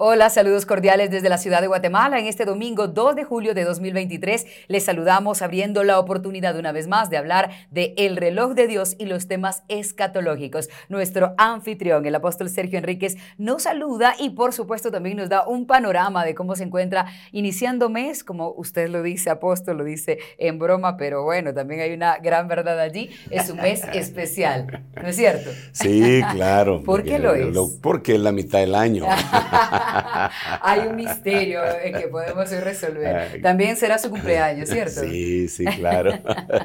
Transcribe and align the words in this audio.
Hola, 0.00 0.30
saludos 0.30 0.64
cordiales 0.64 1.10
desde 1.10 1.28
la 1.28 1.38
ciudad 1.38 1.60
de 1.60 1.66
Guatemala. 1.66 2.20
En 2.20 2.26
este 2.26 2.44
domingo 2.44 2.86
2 2.86 3.16
de 3.16 3.24
julio 3.24 3.52
de 3.52 3.64
2023 3.64 4.46
les 4.68 4.84
saludamos 4.84 5.42
abriendo 5.42 5.82
la 5.82 5.98
oportunidad 5.98 6.56
una 6.56 6.70
vez 6.70 6.86
más 6.86 7.10
de 7.10 7.16
hablar 7.16 7.50
de 7.72 7.94
el 7.96 8.16
reloj 8.16 8.52
de 8.52 8.68
Dios 8.68 8.94
y 9.00 9.06
los 9.06 9.26
temas 9.26 9.64
escatológicos. 9.66 10.68
Nuestro 10.88 11.34
anfitrión, 11.36 12.06
el 12.06 12.14
apóstol 12.14 12.48
Sergio 12.48 12.78
Enríquez, 12.78 13.16
nos 13.38 13.64
saluda 13.64 14.14
y 14.20 14.30
por 14.30 14.52
supuesto 14.52 14.92
también 14.92 15.16
nos 15.16 15.30
da 15.30 15.48
un 15.48 15.66
panorama 15.66 16.24
de 16.24 16.36
cómo 16.36 16.54
se 16.54 16.62
encuentra 16.62 17.06
iniciando 17.32 17.90
mes, 17.90 18.22
como 18.22 18.52
usted 18.52 18.88
lo 18.90 19.02
dice, 19.02 19.30
apóstol, 19.30 19.78
lo 19.78 19.84
dice 19.84 20.20
en 20.38 20.60
broma, 20.60 20.96
pero 20.96 21.24
bueno, 21.24 21.52
también 21.52 21.80
hay 21.80 21.92
una 21.92 22.18
gran 22.18 22.46
verdad 22.46 22.78
allí. 22.78 23.10
Es 23.30 23.50
un 23.50 23.56
mes 23.56 23.82
especial, 23.92 24.84
¿no 24.94 25.08
es 25.08 25.16
cierto? 25.16 25.50
Sí, 25.72 26.22
claro. 26.30 26.84
¿Por 26.84 27.02
qué 27.02 27.18
lo 27.18 27.34
es? 27.34 27.48
porque 27.82 28.14
es 28.14 28.20
la 28.20 28.30
mitad 28.30 28.60
del 28.60 28.76
año. 28.76 29.04
Hay 30.62 30.86
un 30.88 30.96
misterio 30.96 31.60
que 31.84 32.08
podemos 32.08 32.50
resolver. 32.50 33.40
También 33.42 33.76
será 33.76 33.98
su 33.98 34.10
cumpleaños, 34.10 34.68
¿cierto? 34.68 35.02
Sí, 35.02 35.48
sí, 35.48 35.64
claro. 35.64 36.12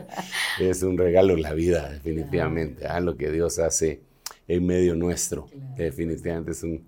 es 0.59 0.83
un 0.83 0.97
regalo 0.97 1.35
la 1.35 1.53
vida, 1.53 1.89
definitivamente. 1.89 2.87
Ah, 2.87 2.99
lo 2.99 3.15
que 3.15 3.31
Dios 3.31 3.59
hace 3.59 4.01
en 4.47 4.65
medio 4.65 4.95
nuestro. 4.95 5.47
Definitivamente 5.75 6.51
es 6.51 6.63
un, 6.63 6.87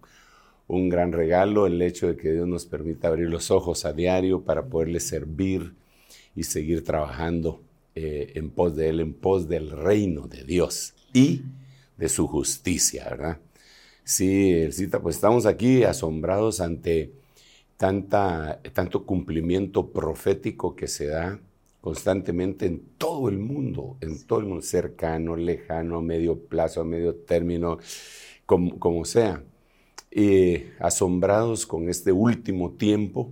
un 0.68 0.90
gran 0.90 1.12
regalo 1.12 1.68
el 1.68 1.82
hecho 1.82 2.08
de 2.08 2.18
que 2.18 2.32
Dios 2.32 2.48
nos 2.48 2.66
permita 2.66 3.08
abrir 3.08 3.30
los 3.30 3.52
ojos 3.52 3.86
a 3.86 3.94
diario 3.94 4.44
para 4.44 4.66
poderle 4.66 5.00
servir 5.00 5.74
y 6.36 6.44
seguir 6.44 6.84
trabajando 6.84 7.62
eh, 7.96 8.34
en 8.36 8.50
pos 8.50 8.76
de 8.76 8.90
Él, 8.90 9.00
en 9.00 9.14
pos 9.14 9.48
del 9.48 9.72
reino 9.72 10.28
de 10.28 10.44
Dios 10.44 10.94
y 11.14 11.44
de 11.98 12.10
su 12.10 12.28
justicia, 12.28 13.06
¿verdad? 13.10 13.40
Sí, 14.06 14.52
Elcita, 14.54 15.02
pues 15.02 15.16
estamos 15.16 15.48
aquí 15.48 15.84
asombrados 15.84 16.62
ante 16.62 17.12
tanta, 17.78 18.62
tanto 18.74 19.04
cumplimiento 19.06 19.92
profético 19.92 20.76
que 20.76 20.88
se 20.88 21.08
da 21.08 21.40
constantemente 21.82 22.68
en 22.68 22.82
todo 23.00 23.30
el 23.30 23.40
mundo, 23.40 23.98
en 24.02 24.24
todo 24.28 24.40
el 24.40 24.46
mundo, 24.46 24.62
cercano, 24.62 25.36
lejano, 25.36 26.02
medio 26.04 26.40
plazo, 26.40 26.86
medio 26.86 27.16
término, 27.16 27.80
como, 28.46 29.06
sea. 29.06 29.44
Y 30.12 30.66
asombrados 30.80 31.66
con 31.66 31.90
este 31.90 32.12
último 32.12 32.74
tiempo, 32.74 33.32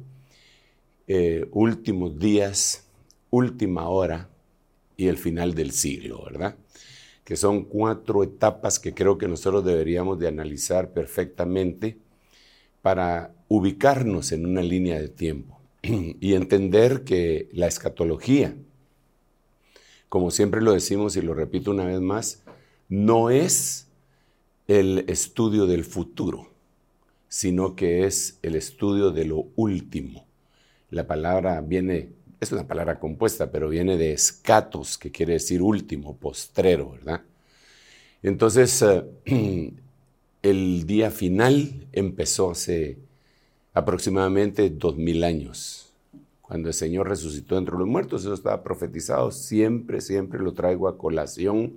eh, 1.07 1.47
últimos 1.51 2.17
días, 2.17 2.87
última 3.29 3.89
hora 3.89 4.27
y 4.97 5.07
el 5.07 5.17
final 5.17 5.53
del 5.53 5.71
siglo, 5.71 6.23
¿verdad? 6.25 6.55
Que 7.23 7.35
son 7.35 7.63
cuatro 7.63 8.23
etapas 8.23 8.79
que 8.79 8.93
creo 8.93 9.17
que 9.17 9.27
nosotros 9.27 9.63
deberíamos 9.63 10.19
de 10.19 10.27
analizar 10.27 10.91
perfectamente 10.91 11.97
para 12.81 13.33
ubicarnos 13.47 14.31
en 14.31 14.45
una 14.45 14.61
línea 14.61 14.99
de 14.99 15.07
tiempo 15.07 15.59
y 15.81 16.33
entender 16.33 17.03
que 17.03 17.49
la 17.53 17.67
escatología, 17.67 18.55
como 20.09 20.31
siempre 20.31 20.61
lo 20.61 20.73
decimos 20.73 21.15
y 21.15 21.21
lo 21.21 21.33
repito 21.33 21.71
una 21.71 21.85
vez 21.85 22.01
más, 22.01 22.43
no 22.89 23.29
es 23.29 23.87
el 24.67 25.05
estudio 25.07 25.65
del 25.65 25.83
futuro, 25.83 26.49
sino 27.27 27.75
que 27.75 28.05
es 28.05 28.37
el 28.41 28.55
estudio 28.55 29.11
de 29.11 29.25
lo 29.25 29.47
último. 29.55 30.25
La 30.89 31.07
palabra 31.07 31.61
viene 31.61 32.11
es 32.43 32.51
una 32.51 32.67
palabra 32.67 32.99
compuesta, 32.99 33.51
pero 33.51 33.69
viene 33.69 33.97
de 33.97 34.13
escatos, 34.13 34.97
que 34.97 35.11
quiere 35.11 35.33
decir 35.33 35.61
último, 35.61 36.15
postrero, 36.17 36.91
¿verdad? 36.91 37.21
Entonces, 38.21 38.81
eh, 39.25 39.73
el 40.41 40.85
día 40.85 41.11
final 41.11 41.87
empezó 41.91 42.51
hace 42.51 42.97
aproximadamente 43.73 44.69
dos 44.69 44.97
mil 44.97 45.23
años, 45.23 45.91
cuando 46.41 46.67
el 46.67 46.73
Señor 46.73 47.09
resucitó 47.09 47.57
entre 47.57 47.77
los 47.77 47.87
muertos, 47.87 48.21
eso 48.21 48.33
estaba 48.33 48.63
profetizado, 48.63 49.31
siempre, 49.31 50.01
siempre 50.01 50.39
lo 50.39 50.53
traigo 50.53 50.87
a 50.87 50.97
colación, 50.97 51.75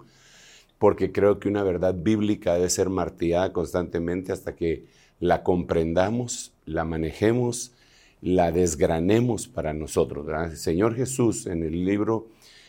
porque 0.78 1.12
creo 1.12 1.38
que 1.38 1.48
una 1.48 1.62
verdad 1.62 1.94
bíblica 1.94 2.54
debe 2.54 2.68
ser 2.68 2.90
martillada 2.90 3.52
constantemente 3.52 4.32
hasta 4.32 4.54
que 4.54 4.84
la 5.20 5.42
comprendamos, 5.42 6.52
la 6.66 6.84
manejemos 6.84 7.72
la 8.20 8.52
desgranemos 8.52 9.48
para 9.48 9.72
nosotros. 9.74 10.26
El 10.28 10.56
Señor 10.56 10.94
Jesús 10.94 11.46
en 11.46 11.62
el 11.62 11.84
libro 11.84 12.28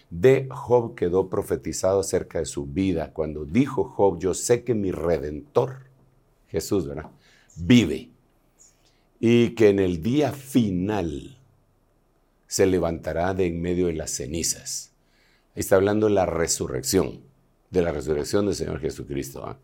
de 0.09 0.47
Job 0.50 0.96
quedó 0.96 1.30
profetizado 1.30 2.00
acerca 2.00 2.40
de 2.40 2.46
su 2.46 2.66
vida 2.66 3.12
cuando 3.13 3.46
dijo 3.46 3.84
Job, 3.84 4.19
yo 4.19 4.34
sé 4.34 4.63
que 4.63 4.74
mi 4.74 4.91
redentor, 4.91 5.88
Jesús, 6.47 6.88
¿verdad? 6.88 7.09
Vive 7.56 8.09
y 9.19 9.50
que 9.52 9.69
en 9.69 9.80
el 9.80 10.02
día 10.02 10.31
final 10.31 11.38
se 12.47 12.66
levantará 12.66 13.34
de 13.34 13.47
en 13.47 13.62
medio 13.62 13.88
de 13.88 13.94
las 13.94 14.12
cenizas. 14.12 14.91
Ahí 15.56 15.62
está 15.62 15.75
hablando 15.75 16.08
de 16.08 16.14
la 16.14 16.25
resurrección, 16.25 17.22
de 17.72 17.81
la 17.81 17.91
resurrección 17.91 18.46
del 18.46 18.56
Señor 18.56 18.79
Jesucristo. 18.79 19.44
¿ah? 19.46 19.58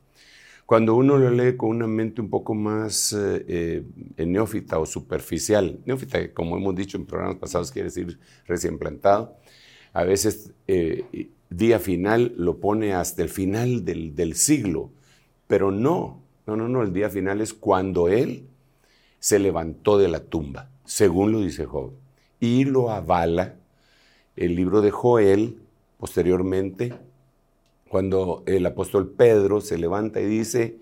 Cuando 0.66 0.96
uno 0.96 1.18
lo 1.18 1.30
lee 1.30 1.58
con 1.58 1.70
una 1.70 1.88
mente 1.88 2.22
un 2.22 2.30
poco 2.30 2.54
más 2.54 3.14
eh, 3.14 3.84
eh, 4.18 4.26
neófita 4.26 4.80
o 4.80 4.86
superficial, 4.86 5.80
neófita, 5.86 6.34
como 6.34 6.58
hemos 6.58 6.76
dicho 6.76 6.98
en 6.98 7.06
programas 7.06 7.38
pasados, 7.38 7.72
quiere 7.72 7.90
decir 7.90 8.18
recién 8.48 8.80
plantado, 8.80 9.38
a 9.92 10.04
veces 10.04 10.54
eh, 10.68 11.30
día 11.50 11.80
final 11.80 12.34
lo 12.38 12.60
pone 12.60 12.94
hasta 12.94 13.22
el 13.22 13.30
final 13.30 13.84
del, 13.84 14.16
del 14.16 14.36
siglo, 14.36 14.92
pero 15.48 15.70
no, 15.72 16.24
no, 16.48 16.56
no, 16.56 16.70
no, 16.70 16.82
el 16.82 16.94
día 16.94 17.10
final 17.10 17.42
es 17.42 17.54
cuando 17.54 18.08
Él 18.08 18.48
se 19.20 19.40
levantó 19.40 19.98
de 19.98 20.08
la 20.08 20.22
tumba, 20.22 20.70
según 20.86 21.32
lo 21.32 21.42
dice 21.42 21.66
Job, 21.66 21.94
y 22.40 22.64
lo 22.66 22.90
avala 22.90 23.56
el 24.36 24.56
libro 24.56 24.82
de 24.82 24.92
Joel 24.92 25.60
posteriormente 25.98 26.94
cuando 27.94 28.42
el 28.48 28.66
apóstol 28.66 29.12
Pedro 29.12 29.62
se 29.62 29.78
levanta 29.78 30.20
y 30.20 30.26
dice, 30.26 30.80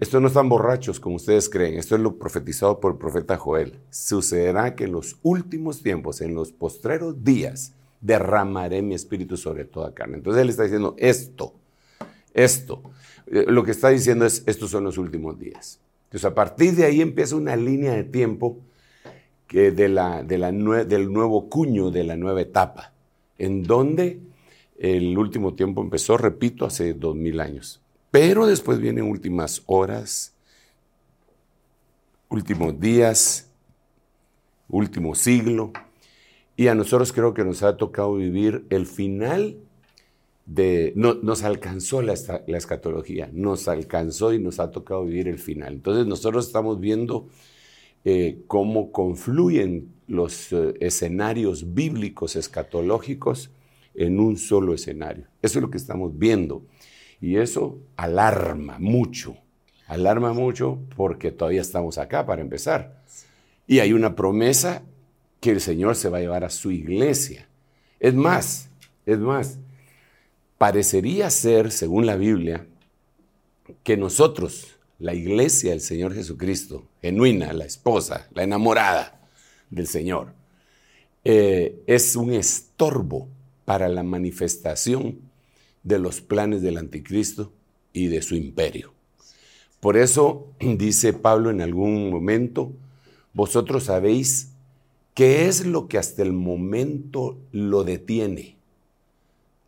estos 0.00 0.22
no 0.22 0.28
están 0.28 0.48
borrachos 0.48 0.98
como 0.98 1.16
ustedes 1.16 1.50
creen, 1.50 1.74
esto 1.74 1.96
es 1.96 2.00
lo 2.00 2.16
profetizado 2.16 2.80
por 2.80 2.92
el 2.92 2.98
profeta 2.98 3.36
Joel. 3.36 3.74
Sucederá 3.90 4.74
que 4.74 4.84
en 4.84 4.92
los 4.92 5.18
últimos 5.22 5.82
tiempos, 5.82 6.22
en 6.22 6.34
los 6.34 6.50
postreros 6.50 7.22
días, 7.22 7.74
derramaré 8.00 8.80
mi 8.80 8.94
espíritu 8.94 9.36
sobre 9.36 9.66
toda 9.66 9.92
carne. 9.92 10.16
Entonces 10.16 10.40
él 10.40 10.48
está 10.48 10.62
diciendo 10.62 10.94
esto, 10.96 11.52
esto. 12.32 12.80
Eh, 13.26 13.44
lo 13.46 13.62
que 13.62 13.72
está 13.72 13.90
diciendo 13.90 14.24
es, 14.24 14.44
estos 14.46 14.70
son 14.70 14.84
los 14.84 14.96
últimos 14.96 15.38
días. 15.38 15.78
Entonces 16.04 16.24
a 16.24 16.34
partir 16.34 16.74
de 16.74 16.86
ahí 16.86 17.02
empieza 17.02 17.36
una 17.36 17.54
línea 17.54 17.92
de 17.92 18.04
tiempo 18.04 18.56
que 19.46 19.72
de 19.72 19.90
la, 19.90 20.22
de 20.22 20.38
la 20.38 20.50
del 20.86 21.12
nuevo 21.12 21.50
cuño, 21.50 21.90
de 21.90 22.04
la 22.04 22.16
nueva 22.16 22.40
etapa, 22.40 22.94
en 23.36 23.62
donde 23.62 24.20
el 24.78 25.16
último 25.16 25.54
tiempo 25.54 25.82
empezó, 25.82 26.16
repito, 26.16 26.66
hace 26.66 26.94
dos 26.94 27.16
mil 27.16 27.40
años. 27.40 27.80
Pero 28.10 28.46
después 28.46 28.78
vienen 28.78 29.10
últimas 29.10 29.62
horas, 29.66 30.34
últimos 32.28 32.78
días, 32.78 33.50
último 34.68 35.14
siglo. 35.14 35.72
Y 36.56 36.68
a 36.68 36.74
nosotros 36.74 37.12
creo 37.12 37.34
que 37.34 37.44
nos 37.44 37.62
ha 37.62 37.76
tocado 37.76 38.14
vivir 38.14 38.66
el 38.70 38.86
final 38.86 39.58
de... 40.46 40.92
No, 40.96 41.14
nos 41.14 41.42
alcanzó 41.42 42.00
la, 42.00 42.14
escatología, 42.14 43.28
nos 43.32 43.68
alcanzó 43.68 44.32
y 44.32 44.38
nos 44.38 44.60
ha 44.60 44.70
tocado 44.70 45.04
vivir 45.04 45.28
el 45.28 45.38
final. 45.38 45.74
Entonces 45.74 46.06
nosotros 46.06 46.46
estamos 46.46 46.80
viendo 46.80 47.28
eh, 48.04 48.42
cómo 48.46 48.92
confluyen 48.92 49.92
los 50.06 50.52
eh, 50.52 50.74
escenarios 50.80 51.74
bíblicos 51.74 52.36
escatológicos 52.36 53.50
en 53.96 54.20
un 54.20 54.36
solo 54.36 54.74
escenario. 54.74 55.26
Eso 55.42 55.58
es 55.58 55.62
lo 55.62 55.70
que 55.70 55.78
estamos 55.78 56.18
viendo. 56.18 56.64
Y 57.20 57.36
eso 57.36 57.78
alarma 57.96 58.78
mucho. 58.78 59.36
Alarma 59.86 60.32
mucho 60.32 60.78
porque 60.96 61.32
todavía 61.32 61.60
estamos 61.60 61.98
acá 61.98 62.26
para 62.26 62.42
empezar. 62.42 63.02
Y 63.66 63.78
hay 63.80 63.92
una 63.92 64.14
promesa 64.14 64.82
que 65.40 65.50
el 65.50 65.60
Señor 65.60 65.96
se 65.96 66.08
va 66.08 66.18
a 66.18 66.20
llevar 66.20 66.44
a 66.44 66.50
su 66.50 66.70
iglesia. 66.70 67.48
Es 68.00 68.14
más, 68.14 68.68
es 69.06 69.18
más, 69.18 69.58
parecería 70.58 71.30
ser, 71.30 71.70
según 71.70 72.06
la 72.06 72.16
Biblia, 72.16 72.66
que 73.82 73.96
nosotros, 73.96 74.76
la 74.98 75.14
iglesia 75.14 75.70
del 75.70 75.80
Señor 75.80 76.14
Jesucristo, 76.14 76.84
genuina, 77.00 77.52
la 77.52 77.64
esposa, 77.64 78.28
la 78.34 78.42
enamorada 78.42 79.20
del 79.70 79.86
Señor, 79.86 80.32
eh, 81.24 81.82
es 81.86 82.16
un 82.16 82.32
estorbo 82.32 83.28
para 83.66 83.88
la 83.88 84.02
manifestación 84.02 85.18
de 85.82 85.98
los 85.98 86.22
planes 86.22 86.62
del 86.62 86.78
anticristo 86.78 87.52
y 87.92 88.06
de 88.06 88.22
su 88.22 88.34
imperio. 88.34 88.94
Por 89.80 89.98
eso 89.98 90.48
dice 90.60 91.12
Pablo 91.12 91.50
en 91.50 91.60
algún 91.60 92.08
momento, 92.08 92.72
vosotros 93.34 93.84
sabéis 93.84 94.52
qué 95.12 95.46
es 95.46 95.66
lo 95.66 95.88
que 95.88 95.98
hasta 95.98 96.22
el 96.22 96.32
momento 96.32 97.36
lo 97.52 97.84
detiene, 97.84 98.56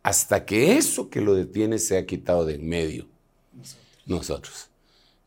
hasta 0.01 0.45
que 0.45 0.77
eso 0.77 1.09
que 1.09 1.21
lo 1.21 1.35
detiene 1.35 1.77
se 1.77 1.97
ha 1.97 2.07
quitado 2.07 2.45
de 2.45 2.55
en 2.55 2.67
medio. 2.67 3.07
Nosotros. 4.05 4.69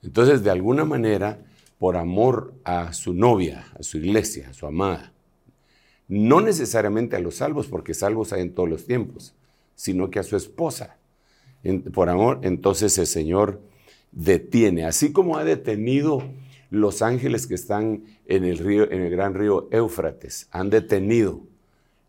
Entonces, 0.02 0.42
de 0.42 0.50
alguna 0.50 0.84
manera, 0.84 1.44
por 1.78 1.96
amor 1.96 2.54
a 2.64 2.92
su 2.92 3.14
novia, 3.14 3.66
a 3.78 3.82
su 3.82 3.98
iglesia, 3.98 4.48
a 4.48 4.54
su 4.54 4.66
amada, 4.66 5.11
no 6.12 6.42
necesariamente 6.42 7.16
a 7.16 7.20
los 7.20 7.36
salvos, 7.36 7.68
porque 7.68 7.94
salvos 7.94 8.34
hay 8.34 8.42
en 8.42 8.52
todos 8.52 8.68
los 8.68 8.84
tiempos, 8.84 9.34
sino 9.74 10.10
que 10.10 10.18
a 10.18 10.22
su 10.22 10.36
esposa. 10.36 10.98
por 11.94 12.10
amor, 12.10 12.40
entonces 12.42 12.98
el 12.98 13.06
Señor 13.06 13.62
detiene, 14.10 14.84
así 14.84 15.10
como 15.10 15.38
ha 15.38 15.44
detenido 15.44 16.22
los 16.68 17.00
ángeles 17.00 17.46
que 17.46 17.54
están 17.54 18.04
en 18.26 18.44
el 18.44 18.58
río, 18.58 18.92
en 18.92 19.00
el 19.00 19.10
gran 19.10 19.32
río 19.32 19.68
Éufrates, 19.70 20.48
han 20.50 20.68
detenido 20.68 21.40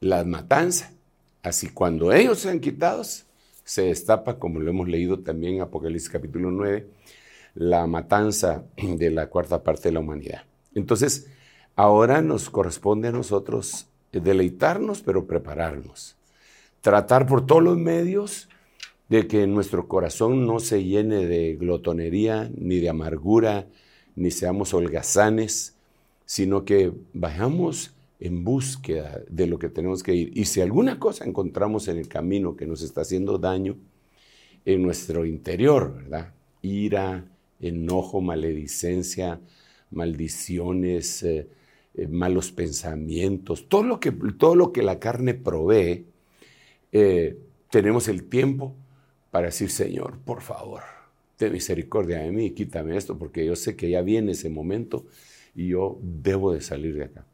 la 0.02 0.26
matanza. 0.26 0.92
Así 1.42 1.70
cuando 1.70 2.12
ellos 2.12 2.40
sean 2.40 2.60
quitados, 2.60 3.26
se 3.64 3.84
destapa, 3.84 4.38
como 4.38 4.60
lo 4.60 4.70
hemos 4.70 4.90
leído 4.90 5.20
también 5.20 5.56
en 5.56 5.62
Apocalipsis 5.62 6.10
capítulo 6.10 6.52
9, 6.52 6.90
la 7.56 7.88
matanza 7.88 8.66
de 8.76 9.12
la 9.12 9.28
cuarta 9.28 9.64
parte 9.64 9.88
de 9.88 9.94
la 9.94 10.02
humanidad. 10.02 10.44
Entonces, 10.76 11.28
ahora 11.78 12.22
nos 12.22 12.50
corresponde 12.50 13.08
a 13.08 13.14
nosotros 13.14 13.88
deleitarnos, 14.20 15.02
pero 15.02 15.26
prepararnos. 15.26 16.16
Tratar 16.82 17.26
por 17.26 17.46
todos 17.46 17.64
los 17.64 17.78
medios 17.78 18.50
de 19.10 19.28
que 19.28 19.48
nuestro 19.48 19.88
corazón 19.88 20.46
no 20.46 20.60
se 20.60 20.84
llene 20.84 21.26
de 21.26 21.56
glotonería, 21.56 22.52
ni 22.56 22.80
de 22.80 22.90
amargura, 22.90 23.68
ni 24.16 24.32
seamos 24.32 24.74
holgazanes, 24.74 25.76
sino 26.26 26.66
que 26.66 26.92
vayamos 27.14 27.94
en 28.20 28.44
búsqueda 28.44 29.22
de 29.30 29.48
lo 29.48 29.60
que 29.60 29.70
tenemos 29.70 30.02
que 30.02 30.16
ir. 30.16 30.32
Y 30.34 30.46
si 30.46 30.62
alguna 30.62 31.00
cosa 31.00 31.26
encontramos 31.26 31.88
en 31.88 31.98
el 31.98 32.08
camino 32.08 32.56
que 32.56 32.66
nos 32.66 32.82
está 32.82 33.02
haciendo 33.02 33.38
daño 33.38 33.76
en 34.66 34.82
nuestro 34.82 35.26
interior, 35.26 35.94
¿verdad? 35.96 36.34
Ira, 36.62 37.26
enojo, 37.60 38.22
maledicencia, 38.22 39.42
maldiciones, 39.92 41.24
eh, 41.24 41.48
eh, 41.96 42.08
malos 42.08 42.52
pensamientos, 42.52 43.70
todo 43.70 43.84
lo, 43.84 44.00
que, 44.00 44.12
todo 44.12 44.56
lo 44.56 44.72
que 44.72 44.82
la 44.82 45.00
carne 45.00 45.34
provee, 45.34 46.06
eh, 46.92 47.38
tenemos 47.70 48.08
el 48.08 48.24
tiempo 48.24 48.76
para 49.32 49.48
decir, 49.48 49.70
Señor, 49.70 50.20
por 50.20 50.42
favor, 50.42 50.82
ten 51.38 51.52
misericordia 51.52 52.20
de 52.20 52.32
mí, 52.32 52.52
quítame 52.52 52.98
esto, 52.98 53.18
porque 53.18 53.46
yo 53.46 53.56
sé 53.56 53.76
que 53.76 53.90
ya 53.90 54.02
viene 54.02 54.32
ese 54.34 54.50
momento 54.50 55.06
y 55.56 55.70
yo 55.70 56.00
debo 56.02 56.54
de 56.54 56.62
salir 56.62 56.96
de 56.96 57.06
acá. 57.06 57.26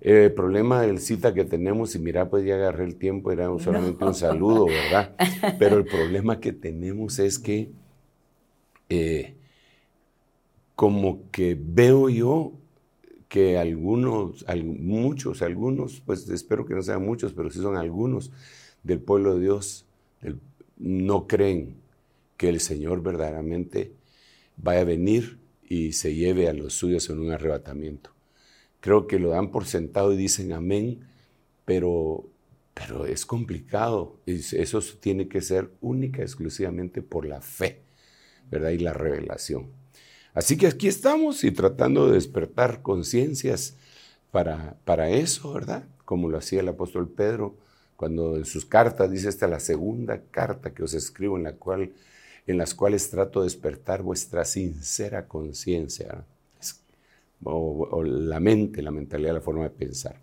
El 0.00 0.32
problema 0.32 0.80
del 0.80 0.98
cita 0.98 1.34
que 1.34 1.44
tenemos, 1.44 1.94
y 1.94 1.98
mira, 1.98 2.30
pues 2.30 2.44
ya 2.44 2.54
agarré 2.54 2.84
el 2.84 2.96
tiempo, 2.96 3.32
era 3.32 3.46
solamente 3.58 4.04
un 4.04 4.14
saludo, 4.14 4.66
¿verdad? 4.66 5.14
Pero 5.58 5.76
el 5.76 5.84
problema 5.84 6.40
que 6.40 6.52
tenemos 6.52 7.18
es 7.18 7.38
que 7.38 7.70
eh, 8.88 9.34
como 10.74 11.30
que 11.30 11.56
veo 11.60 12.08
yo 12.08 12.52
que 13.30 13.58
algunos, 13.58 14.44
muchos, 14.64 15.40
algunos, 15.40 16.00
pues 16.00 16.28
espero 16.28 16.66
que 16.66 16.74
no 16.74 16.82
sean 16.82 17.06
muchos, 17.06 17.32
pero 17.32 17.48
sí 17.48 17.60
son 17.60 17.76
algunos 17.76 18.32
del 18.82 18.98
pueblo 18.98 19.36
de 19.36 19.42
Dios, 19.42 19.86
no 20.76 21.28
creen 21.28 21.76
que 22.36 22.48
el 22.48 22.58
Señor 22.58 23.04
verdaderamente 23.04 23.92
vaya 24.56 24.80
a 24.80 24.84
venir 24.84 25.38
y 25.62 25.92
se 25.92 26.16
lleve 26.16 26.48
a 26.48 26.52
los 26.52 26.74
suyos 26.74 27.08
en 27.08 27.20
un 27.20 27.30
arrebatamiento. 27.30 28.10
Creo 28.80 29.06
que 29.06 29.20
lo 29.20 29.28
dan 29.28 29.52
por 29.52 29.64
sentado 29.64 30.12
y 30.12 30.16
dicen 30.16 30.52
amén, 30.52 31.06
pero, 31.64 32.28
pero 32.74 33.06
es 33.06 33.24
complicado. 33.24 34.18
Eso 34.26 34.80
tiene 34.98 35.28
que 35.28 35.40
ser 35.40 35.70
única, 35.80 36.22
exclusivamente 36.22 37.00
por 37.00 37.26
la 37.26 37.40
fe, 37.40 37.82
¿verdad? 38.50 38.70
Y 38.70 38.78
la 38.78 38.92
revelación. 38.92 39.79
Así 40.34 40.56
que 40.56 40.66
aquí 40.66 40.88
estamos 40.88 41.44
y 41.44 41.50
tratando 41.50 42.06
de 42.06 42.14
despertar 42.14 42.82
conciencias 42.82 43.76
para, 44.30 44.76
para 44.84 45.10
eso, 45.10 45.52
¿verdad? 45.52 45.84
Como 46.04 46.28
lo 46.28 46.38
hacía 46.38 46.60
el 46.60 46.68
apóstol 46.68 47.08
Pedro 47.08 47.56
cuando 48.00 48.38
en 48.38 48.46
sus 48.46 48.64
cartas 48.64 49.10
dice 49.10 49.28
esta 49.28 49.46
la 49.46 49.60
segunda 49.60 50.22
carta 50.30 50.72
que 50.72 50.82
os 50.82 50.94
escribo 50.94 51.36
en 51.36 51.42
la 51.42 51.52
cual 51.52 51.92
en 52.46 52.56
las 52.56 52.74
cuales 52.74 53.10
trato 53.10 53.40
de 53.40 53.44
despertar 53.44 54.02
vuestra 54.02 54.46
sincera 54.46 55.28
conciencia 55.28 56.24
o, 57.44 58.02
la 58.02 58.40
mente, 58.40 58.80
la 58.80 58.90
mentalidad, 58.90 59.34
la 59.34 59.42
forma 59.42 59.64
de 59.64 59.70
pensar 59.70 60.18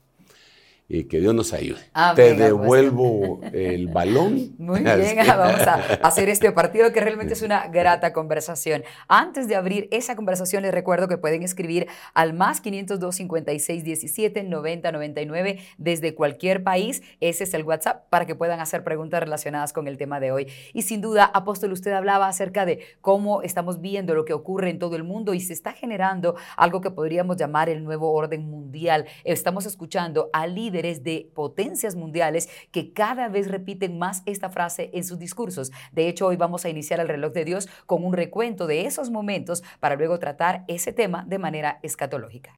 y 0.89 1.03
que 1.05 1.19
Dios 1.19 1.33
nos 1.33 1.51
ayude. 1.51 1.79
Te 2.15 2.33
devuelvo 2.33 3.41
el 3.53 3.87
balón. 3.87 4.55
Muy 4.57 4.81
bien, 4.81 5.17
vamos 5.27 5.67
a 5.67 5.73
hacer 6.03 6.29
este 6.29 6.51
partido 6.53 6.93
que 6.93 7.01
realmente 7.01 7.33
es 7.33 7.41
una 7.41 7.67
grata 7.67 8.13
conversación. 8.13 8.83
Antes 9.09 9.49
de 9.49 9.55
abrir 9.55 9.89
esa 9.91 10.15
conversación, 10.15 10.63
les 10.63 10.73
recuerdo 10.73 11.09
que 11.09 11.17
pueden 11.17 11.43
escribir 11.43 11.87
al 12.13 12.33
más 12.33 12.61
502 12.61 13.15
56 13.15 13.83
17 13.83 14.43
90 14.43 14.91
99 14.93 15.59
desde 15.77 16.15
cualquier 16.15 16.63
país. 16.63 17.03
Ese 17.19 17.43
es 17.43 17.53
el 17.53 17.63
WhatsApp 17.63 18.07
para 18.09 18.25
que 18.25 18.35
puedan 18.35 18.61
hacer 18.61 18.85
preguntas 18.85 19.19
relacionadas 19.19 19.73
con 19.73 19.89
el 19.89 19.97
tema 19.97 20.21
de 20.21 20.31
hoy. 20.31 20.47
Y 20.73 20.83
sin 20.83 21.01
duda, 21.01 21.25
Apóstol, 21.25 21.73
usted 21.73 21.91
hablaba 21.91 22.29
acerca 22.29 22.65
de 22.65 22.79
cómo 23.01 23.41
estamos 23.41 23.81
viendo 23.81 24.15
lo 24.15 24.23
que 24.23 24.33
ocurre 24.33 24.69
en 24.69 24.79
todo 24.79 24.95
el 24.95 25.03
mundo 25.03 25.33
y 25.33 25.41
se 25.41 25.51
está 25.51 25.73
generando 25.73 26.35
algo 26.55 26.79
que 26.79 26.91
podríamos 26.91 27.35
llamar 27.35 27.67
el 27.67 27.83
nuevo 27.83 28.13
orden 28.13 28.49
mundial. 28.49 29.05
Estamos 29.25 29.65
escuchando 29.65 30.29
a 30.31 30.47
líderes 30.47 30.76
de 30.77 31.31
potencias 31.33 31.95
mundiales 31.95 32.49
que 32.71 32.93
cada 32.93 33.29
vez 33.29 33.47
repiten 33.47 33.97
más 33.97 34.21
esta 34.27 34.49
frase 34.49 34.91
en 34.93 35.03
sus 35.03 35.17
discursos. 35.17 35.71
De 35.91 36.07
hecho, 36.07 36.27
hoy 36.27 36.37
vamos 36.37 36.65
a 36.65 36.69
iniciar 36.69 36.99
el 36.99 37.07
reloj 37.07 37.33
de 37.33 37.45
Dios 37.45 37.67
con 37.87 38.05
un 38.05 38.13
recuento 38.13 38.67
de 38.67 38.85
esos 38.85 39.09
momentos 39.09 39.63
para 39.79 39.95
luego 39.95 40.19
tratar 40.19 40.65
ese 40.67 40.93
tema 40.93 41.25
de 41.27 41.39
manera 41.39 41.79
escatológica. 41.81 42.55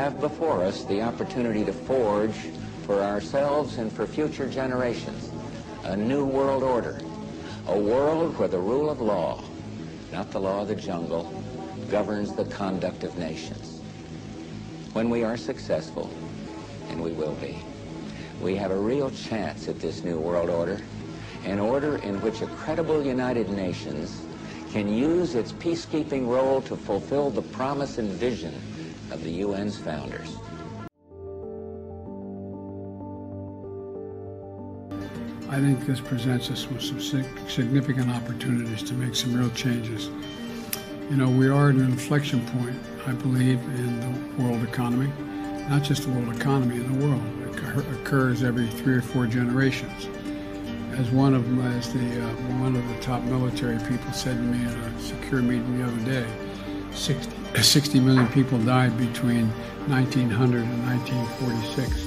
Have 0.00 0.18
before 0.18 0.64
us 0.64 0.84
the 0.84 1.02
opportunity 1.02 1.62
to 1.62 1.74
forge 1.74 2.34
for 2.86 3.02
ourselves 3.02 3.76
and 3.76 3.92
for 3.92 4.06
future 4.06 4.48
generations 4.48 5.30
a 5.84 5.94
new 5.94 6.24
world 6.24 6.62
order, 6.62 7.02
a 7.66 7.78
world 7.78 8.34
where 8.38 8.48
the 8.48 8.58
rule 8.58 8.88
of 8.88 9.02
law, 9.02 9.44
not 10.10 10.30
the 10.30 10.40
law 10.40 10.62
of 10.62 10.68
the 10.68 10.74
jungle, 10.74 11.30
governs 11.90 12.34
the 12.34 12.46
conduct 12.46 13.04
of 13.04 13.18
nations. 13.18 13.82
When 14.94 15.10
we 15.10 15.22
are 15.22 15.36
successful, 15.36 16.10
and 16.88 17.02
we 17.02 17.12
will 17.12 17.34
be, 17.34 17.58
we 18.40 18.56
have 18.56 18.70
a 18.70 18.78
real 18.78 19.10
chance 19.10 19.68
at 19.68 19.80
this 19.80 20.02
new 20.02 20.18
world 20.18 20.48
order, 20.48 20.80
an 21.44 21.60
order 21.60 21.96
in 21.98 22.22
which 22.22 22.40
a 22.40 22.46
credible 22.46 23.04
United 23.04 23.50
Nations 23.50 24.22
can 24.72 24.88
use 24.88 25.34
its 25.34 25.52
peacekeeping 25.52 26.26
role 26.26 26.62
to 26.62 26.74
fulfill 26.74 27.28
the 27.28 27.42
promise 27.42 27.98
and 27.98 28.10
vision 28.12 28.54
of 29.10 29.22
the 29.24 29.42
UN's 29.42 29.78
founders. 29.78 30.36
I 35.50 35.58
think 35.58 35.84
this 35.84 36.00
presents 36.00 36.48
us 36.50 36.68
with 36.68 36.80
some 36.80 37.00
significant 37.48 38.08
opportunities 38.08 38.84
to 38.84 38.94
make 38.94 39.16
some 39.16 39.34
real 39.36 39.50
changes. 39.50 40.08
You 41.10 41.16
know, 41.16 41.28
we 41.28 41.48
are 41.48 41.70
at 41.70 41.74
an 41.74 41.80
inflection 41.80 42.46
point, 42.46 42.78
I 43.04 43.12
believe, 43.12 43.58
in 43.58 44.00
the 44.00 44.42
world 44.42 44.62
economy. 44.62 45.10
Not 45.68 45.82
just 45.82 46.04
the 46.04 46.10
world 46.10 46.36
economy, 46.36 46.76
in 46.76 47.00
the 47.00 47.04
world. 47.04 47.22
It 47.76 48.00
occurs 48.00 48.44
every 48.44 48.68
three 48.68 48.94
or 48.94 49.02
four 49.02 49.26
generations. 49.26 50.06
As 50.92 51.10
one 51.10 51.34
of 51.34 51.44
them, 51.44 51.60
as 51.60 51.92
the 51.92 51.98
uh, 51.98 52.32
one 52.60 52.76
of 52.76 52.86
the 52.88 53.00
top 53.00 53.22
military 53.24 53.78
people 53.88 54.12
said 54.12 54.36
to 54.36 54.42
me 54.42 54.64
at 54.64 54.76
a 54.76 55.00
secure 55.00 55.42
meeting 55.42 55.78
the 55.78 55.84
other 55.84 56.04
day, 56.04 56.49
60, 56.92 57.62
60 57.62 58.00
million 58.00 58.26
people 58.28 58.58
died 58.58 58.96
between 58.98 59.48
1900 59.88 60.62
and 60.62 60.86
1946. 60.86 62.06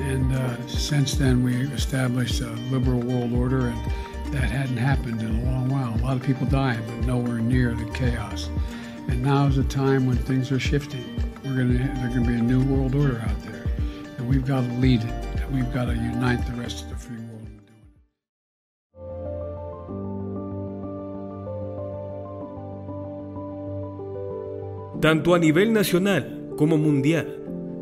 And 0.00 0.32
uh, 0.34 0.66
since 0.66 1.14
then, 1.14 1.42
we 1.42 1.54
established 1.72 2.40
a 2.40 2.50
liberal 2.70 3.00
world 3.00 3.32
order, 3.32 3.66
and 3.66 4.32
that 4.32 4.44
hadn't 4.44 4.78
happened 4.78 5.20
in 5.20 5.40
a 5.40 5.44
long 5.44 5.68
while. 5.68 5.94
A 5.94 6.02
lot 6.02 6.16
of 6.16 6.22
people 6.22 6.46
died, 6.46 6.80
but 6.86 7.06
nowhere 7.06 7.38
near 7.38 7.74
the 7.74 7.84
chaos. 7.92 8.48
And 9.08 9.22
now 9.22 9.46
is 9.46 9.58
a 9.58 9.64
time 9.64 10.06
when 10.06 10.16
things 10.16 10.52
are 10.52 10.60
shifting. 10.60 11.04
We're 11.44 11.56
gonna, 11.56 11.78
there's 11.98 12.14
going 12.14 12.24
to 12.24 12.30
be 12.30 12.38
a 12.38 12.42
new 12.42 12.62
world 12.64 12.94
order 12.94 13.18
out 13.18 13.42
there, 13.42 13.66
and 14.16 14.28
we've 14.28 14.46
got 14.46 14.62
to 14.62 14.72
lead 14.74 15.02
it. 15.02 15.50
We've 15.50 15.72
got 15.74 15.86
to 15.86 15.94
unite 15.94 16.46
the 16.46 16.52
rest 16.52 16.84
of 16.84 16.90
the 16.90 16.96
Tanto 25.00 25.34
a 25.34 25.38
nivel 25.38 25.72
nacional 25.72 26.50
como 26.58 26.76
mundial, 26.76 27.38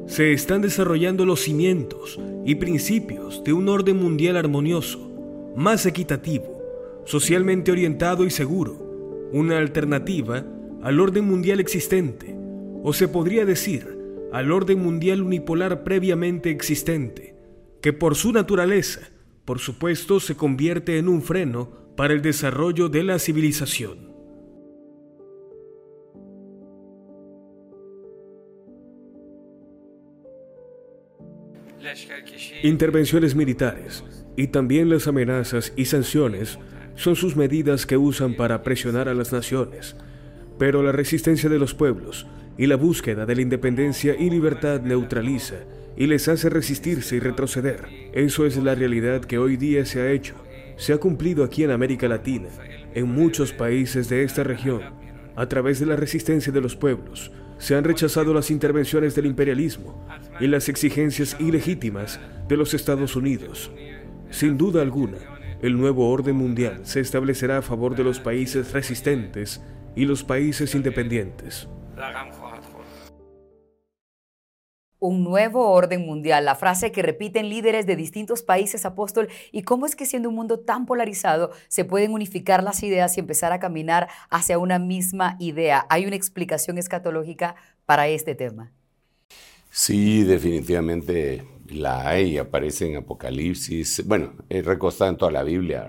se 0.07 0.33
están 0.33 0.63
desarrollando 0.63 1.27
los 1.27 1.41
cimientos 1.41 2.19
y 2.45 2.55
principios 2.55 3.43
de 3.43 3.53
un 3.53 3.69
orden 3.69 3.97
mundial 3.97 4.37
armonioso, 4.37 5.53
más 5.57 5.85
equitativo, 5.85 6.63
socialmente 7.05 7.73
orientado 7.73 8.25
y 8.25 8.31
seguro, 8.31 9.29
una 9.33 9.59
alternativa 9.59 10.45
al 10.81 11.01
orden 11.01 11.25
mundial 11.25 11.59
existente, 11.59 12.37
o 12.85 12.93
se 12.93 13.09
podría 13.09 13.45
decir 13.45 13.99
al 14.33 14.53
orden 14.53 14.81
mundial 14.81 15.23
unipolar 15.23 15.83
previamente 15.83 16.51
existente, 16.51 17.35
que 17.83 17.93
por 17.93 18.15
su 18.15 18.33
naturaleza, 18.33 19.01
por 19.45 19.59
supuesto, 19.59 20.21
se 20.21 20.37
convierte 20.37 20.99
en 20.99 21.09
un 21.09 21.23
freno 21.23 21.69
para 21.97 22.15
el 22.15 22.23
desarrollo 22.23 22.89
de 22.89 23.03
la 23.03 23.19
civilización. 23.19 24.08
Intervenciones 32.63 33.37
militares 33.37 34.03
y 34.37 34.49
también 34.49 34.91
las 34.91 35.07
amenazas 35.07 35.73
y 35.77 35.85
sanciones 35.85 36.59
son 36.97 37.15
sus 37.15 37.37
medidas 37.37 37.87
que 37.87 37.97
usan 37.97 38.35
para 38.35 38.65
presionar 38.65 39.09
a 39.09 39.15
las 39.15 39.33
naciones, 39.33 39.95
pero 40.59 40.83
la 40.83 40.91
resistencia 40.91 41.49
de 41.49 41.61
los 41.61 41.75
pueblos 41.75 42.27
y 42.57 42.67
la 42.67 42.75
búsqueda 42.75 43.27
de 43.27 43.37
la 43.37 43.43
independencia 43.43 44.17
y 44.19 44.29
libertad 44.29 44.81
neutraliza 44.81 45.55
y 45.97 46.09
les 46.09 46.27
hace 46.27 46.49
resistirse 46.49 47.15
y 47.15 47.21
retroceder. 47.21 47.85
Eso 48.13 48.45
es 48.45 48.57
la 48.57 48.75
realidad 48.75 49.21
que 49.21 49.39
hoy 49.39 49.57
día 49.57 49.87
se 49.87 50.01
ha 50.01 50.11
hecho, 50.11 50.35
se 50.77 50.93
ha 50.93 50.99
cumplido 50.99 51.45
aquí 51.45 51.63
en 51.63 51.71
América 51.71 52.09
Latina, 52.09 52.49
en 52.93 53.07
muchos 53.07 53.53
países 53.53 54.09
de 54.09 54.25
esta 54.25 54.43
región, 54.43 54.83
a 55.37 55.49
través 55.49 55.79
de 55.79 55.87
la 55.87 55.95
resistencia 55.95 56.53
de 56.53 56.61
los 56.61 56.75
pueblos, 56.75 57.31
se 57.59 57.75
han 57.75 57.85
rechazado 57.85 58.33
las 58.33 58.51
intervenciones 58.51 59.15
del 59.15 59.27
imperialismo 59.27 60.07
y 60.41 60.47
las 60.47 60.69
exigencias 60.69 61.37
ilegítimas 61.39 62.21
de 62.49 62.57
los 62.57 62.75
Estados 62.75 63.17
Unidos. 63.17 63.71
Sin 64.31 64.57
duda 64.57 64.83
alguna, 64.83 65.19
el 65.61 65.77
nuevo 65.77 66.09
orden 66.11 66.37
mundial 66.37 66.81
se 66.85 67.01
establecerá 67.01 67.59
a 67.59 67.63
favor 67.63 67.97
de 67.97 68.05
los 68.05 68.21
países 68.21 68.73
resistentes 68.73 69.61
y 69.97 70.05
los 70.05 70.23
países 70.23 70.75
independientes. 70.75 71.69
Un 75.01 75.23
nuevo 75.23 75.71
orden 75.71 76.05
mundial, 76.05 76.45
la 76.45 76.57
frase 76.57 76.91
que 76.91 77.03
repiten 77.03 77.49
líderes 77.49 77.87
de 77.87 77.95
distintos 77.95 78.43
países 78.43 78.85
apóstol, 78.85 79.29
y 79.53 79.63
cómo 79.63 79.87
es 79.87 79.95
que 79.95 80.07
siendo 80.07 80.29
un 80.29 80.35
mundo 80.35 80.59
tan 80.59 80.87
polarizado 80.87 81.53
se 81.69 81.85
pueden 81.85 82.13
unificar 82.13 82.65
las 82.65 82.83
ideas 82.83 83.17
y 83.17 83.21
empezar 83.21 83.53
a 83.53 83.61
caminar 83.61 84.09
hacia 84.29 84.59
una 84.59 84.79
misma 84.79 85.37
idea. 85.39 85.87
¿Hay 85.89 86.07
una 86.07 86.17
explicación 86.17 86.79
escatológica 86.79 87.55
para 87.87 88.09
este 88.09 88.35
tema? 88.35 88.73
Sí, 89.71 90.25
definitivamente 90.25 91.45
la 91.69 92.09
hay, 92.09 92.39
aparece 92.39 92.87
en 92.87 92.97
Apocalipsis, 92.97 94.05
bueno, 94.07 94.33
es 94.49 94.65
recostada 94.65 95.11
en 95.11 95.17
toda 95.17 95.31
la 95.31 95.43
Biblia, 95.43 95.89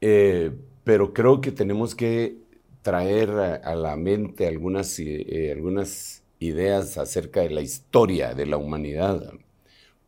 eh, 0.00 0.50
pero 0.84 1.12
creo 1.12 1.40
que 1.40 1.52
tenemos 1.52 1.94
que 1.94 2.36
traer 2.82 3.30
a, 3.30 3.74
la 3.74 3.96
mente 3.96 4.46
algunas, 4.46 4.98
eh, 4.98 5.52
algunas 5.54 6.22
ideas 6.40 6.98
acerca 6.98 7.40
de 7.40 7.50
la 7.50 7.60
historia 7.60 8.34
de 8.34 8.46
la 8.46 8.56
humanidad. 8.56 9.32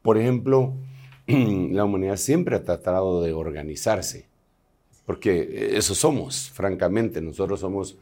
Por 0.02 0.18
ejemplo, 0.18 0.74
la 1.26 1.84
humanidad 1.84 2.16
siempre 2.16 2.56
ha 2.56 2.64
tratado 2.64 3.22
de 3.22 3.32
organizarse, 3.32 4.26
porque 5.06 5.76
eso 5.76 5.94
somos, 5.94 6.50
francamente, 6.50 7.20
nosotros 7.20 7.60
somos 7.60 7.96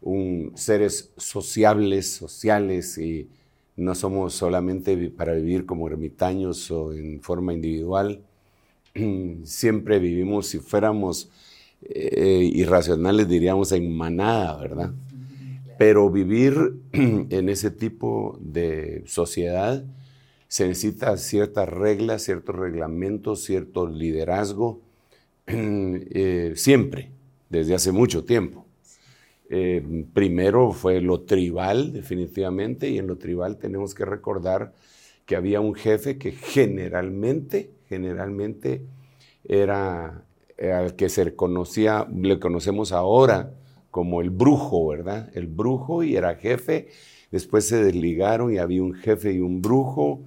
un, 0.00 0.52
seres 0.54 1.12
sociables, 1.16 2.10
sociales, 2.10 2.98
y 2.98 3.28
no 3.76 3.94
somos 3.94 4.34
solamente 4.34 5.10
para 5.10 5.34
vivir 5.34 5.66
como 5.66 5.86
ermitaños 5.88 6.70
o 6.70 6.92
en 6.92 7.20
forma 7.20 7.52
individual, 7.52 8.20
siempre 9.44 9.98
vivimos, 9.98 10.48
si 10.48 10.58
fuéramos 10.58 11.30
eh, 11.82 12.50
irracionales, 12.52 13.28
diríamos 13.28 13.72
en 13.72 13.96
manada, 13.96 14.56
¿verdad? 14.58 14.92
Pero 15.80 16.10
vivir 16.10 16.74
en 16.92 17.48
ese 17.48 17.70
tipo 17.70 18.36
de 18.38 19.02
sociedad 19.06 19.82
se 20.46 20.68
necesita 20.68 21.16
ciertas 21.16 21.70
reglas, 21.70 22.20
ciertos 22.22 22.54
reglamentos, 22.54 23.44
cierto 23.44 23.86
liderazgo, 23.86 24.82
eh, 25.46 26.52
siempre, 26.54 27.12
desde 27.48 27.74
hace 27.74 27.92
mucho 27.92 28.26
tiempo. 28.26 28.66
Eh, 29.48 30.04
primero 30.12 30.72
fue 30.72 31.00
lo 31.00 31.22
tribal, 31.22 31.94
definitivamente, 31.94 32.90
y 32.90 32.98
en 32.98 33.06
lo 33.06 33.16
tribal 33.16 33.56
tenemos 33.56 33.94
que 33.94 34.04
recordar 34.04 34.74
que 35.24 35.34
había 35.34 35.62
un 35.62 35.74
jefe 35.74 36.18
que 36.18 36.32
generalmente, 36.32 37.70
generalmente 37.88 38.82
era 39.48 40.26
al 40.58 40.94
que 40.94 41.08
se 41.08 41.34
conocía, 41.34 42.06
le 42.14 42.38
conocemos 42.38 42.92
ahora 42.92 43.54
como 43.90 44.20
el 44.20 44.30
brujo, 44.30 44.88
¿verdad? 44.88 45.30
El 45.34 45.46
brujo 45.46 46.02
y 46.02 46.16
era 46.16 46.36
jefe. 46.36 46.88
Después 47.30 47.66
se 47.66 47.82
desligaron 47.82 48.52
y 48.52 48.58
había 48.58 48.82
un 48.82 48.94
jefe 48.94 49.32
y 49.32 49.40
un 49.40 49.62
brujo 49.62 50.20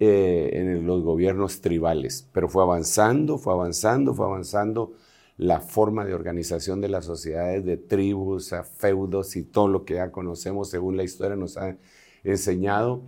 eh, 0.00 0.50
en 0.52 0.86
los 0.86 1.02
gobiernos 1.02 1.60
tribales. 1.60 2.28
Pero 2.32 2.48
fue 2.48 2.62
avanzando, 2.62 3.38
fue 3.38 3.52
avanzando, 3.52 4.14
fue 4.14 4.26
avanzando 4.26 4.92
la 5.36 5.60
forma 5.60 6.04
de 6.04 6.14
organización 6.14 6.80
de 6.80 6.88
las 6.88 7.04
sociedades 7.06 7.64
de 7.64 7.76
tribus, 7.76 8.52
a 8.52 8.64
feudos 8.64 9.36
y 9.36 9.44
todo 9.44 9.68
lo 9.68 9.84
que 9.84 9.94
ya 9.94 10.10
conocemos 10.12 10.70
según 10.70 10.96
la 10.96 11.04
historia 11.04 11.36
nos 11.36 11.56
ha 11.56 11.76
enseñado, 12.24 13.02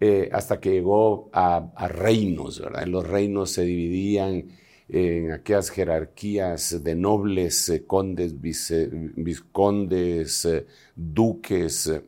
eh, 0.00 0.28
hasta 0.32 0.60
que 0.60 0.70
llegó 0.72 1.30
a, 1.32 1.70
a 1.76 1.88
reinos, 1.88 2.60
¿verdad? 2.60 2.86
Los 2.86 3.06
reinos 3.06 3.50
se 3.50 3.64
dividían 3.64 4.46
en 4.88 5.32
aquellas 5.32 5.70
jerarquías 5.70 6.82
de 6.82 6.94
nobles, 6.94 7.68
eh, 7.68 7.84
condes, 7.86 8.40
viscondes, 8.40 10.44
eh, 10.44 10.66
duques, 10.96 11.86
eh, 11.86 12.02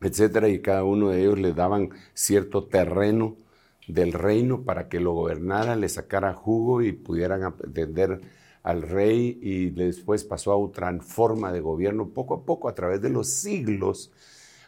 etcétera, 0.00 0.48
y 0.48 0.60
cada 0.60 0.84
uno 0.84 1.10
de 1.10 1.22
ellos 1.22 1.38
le 1.38 1.52
daban 1.52 1.90
cierto 2.14 2.64
terreno 2.64 3.36
del 3.88 4.12
reino 4.12 4.62
para 4.62 4.88
que 4.88 5.00
lo 5.00 5.12
gobernara, 5.14 5.76
le 5.76 5.88
sacara 5.88 6.34
jugo 6.34 6.82
y 6.82 6.92
pudieran 6.92 7.44
atender 7.44 8.20
al 8.62 8.82
rey 8.82 9.38
y 9.40 9.70
después 9.70 10.24
pasó 10.24 10.52
a 10.52 10.56
otra 10.56 10.92
forma 11.00 11.52
de 11.52 11.60
gobierno. 11.60 12.08
Poco 12.08 12.34
a 12.34 12.44
poco, 12.44 12.68
a 12.68 12.74
través 12.74 13.00
de 13.00 13.10
los 13.10 13.30
siglos, 13.30 14.10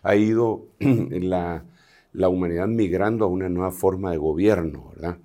ha 0.02 0.14
ido 0.16 0.68
la, 0.78 1.64
la 2.12 2.28
humanidad 2.28 2.68
migrando 2.68 3.24
a 3.24 3.28
una 3.28 3.48
nueva 3.48 3.72
forma 3.72 4.12
de 4.12 4.18
gobierno, 4.18 4.92
¿verdad? 4.94 5.18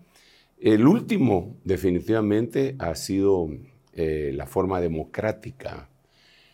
El 0.63 0.87
último, 0.87 1.57
definitivamente, 1.65 2.77
ha 2.79 2.95
sido 2.95 3.49
eh, 3.91 4.31
la 4.33 4.47
forma 4.47 4.79
democrática, 4.79 5.89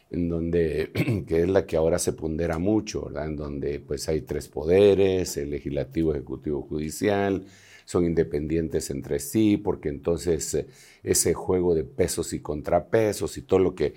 en 0.10 0.28
donde, 0.28 0.90
que 1.28 1.44
es 1.44 1.48
la 1.48 1.68
que 1.68 1.78
ahora 1.78 2.00
se 2.00 2.14
pondera 2.14 2.58
mucho, 2.58 3.06
¿verdad? 3.06 3.28
En 3.28 3.36
donde 3.36 3.80
pues 3.80 4.10
hay 4.10 4.22
tres 4.22 4.48
poderes, 4.48 5.38
el 5.38 5.52
legislativo, 5.52 6.16
ejecutivo, 6.16 6.64
judicial, 6.64 7.46
son 7.86 8.04
independientes 8.04 8.90
entre 8.90 9.20
sí, 9.20 9.58
porque 9.58 9.90
entonces 9.90 10.56
eh, 10.56 10.66
ese 11.04 11.36
juego 11.36 11.76
de 11.76 11.84
pesos 11.84 12.34
y 12.34 12.40
contrapesos 12.40 13.38
y 13.38 13.44
todo 13.44 13.60
lo 13.60 13.76
que, 13.76 13.94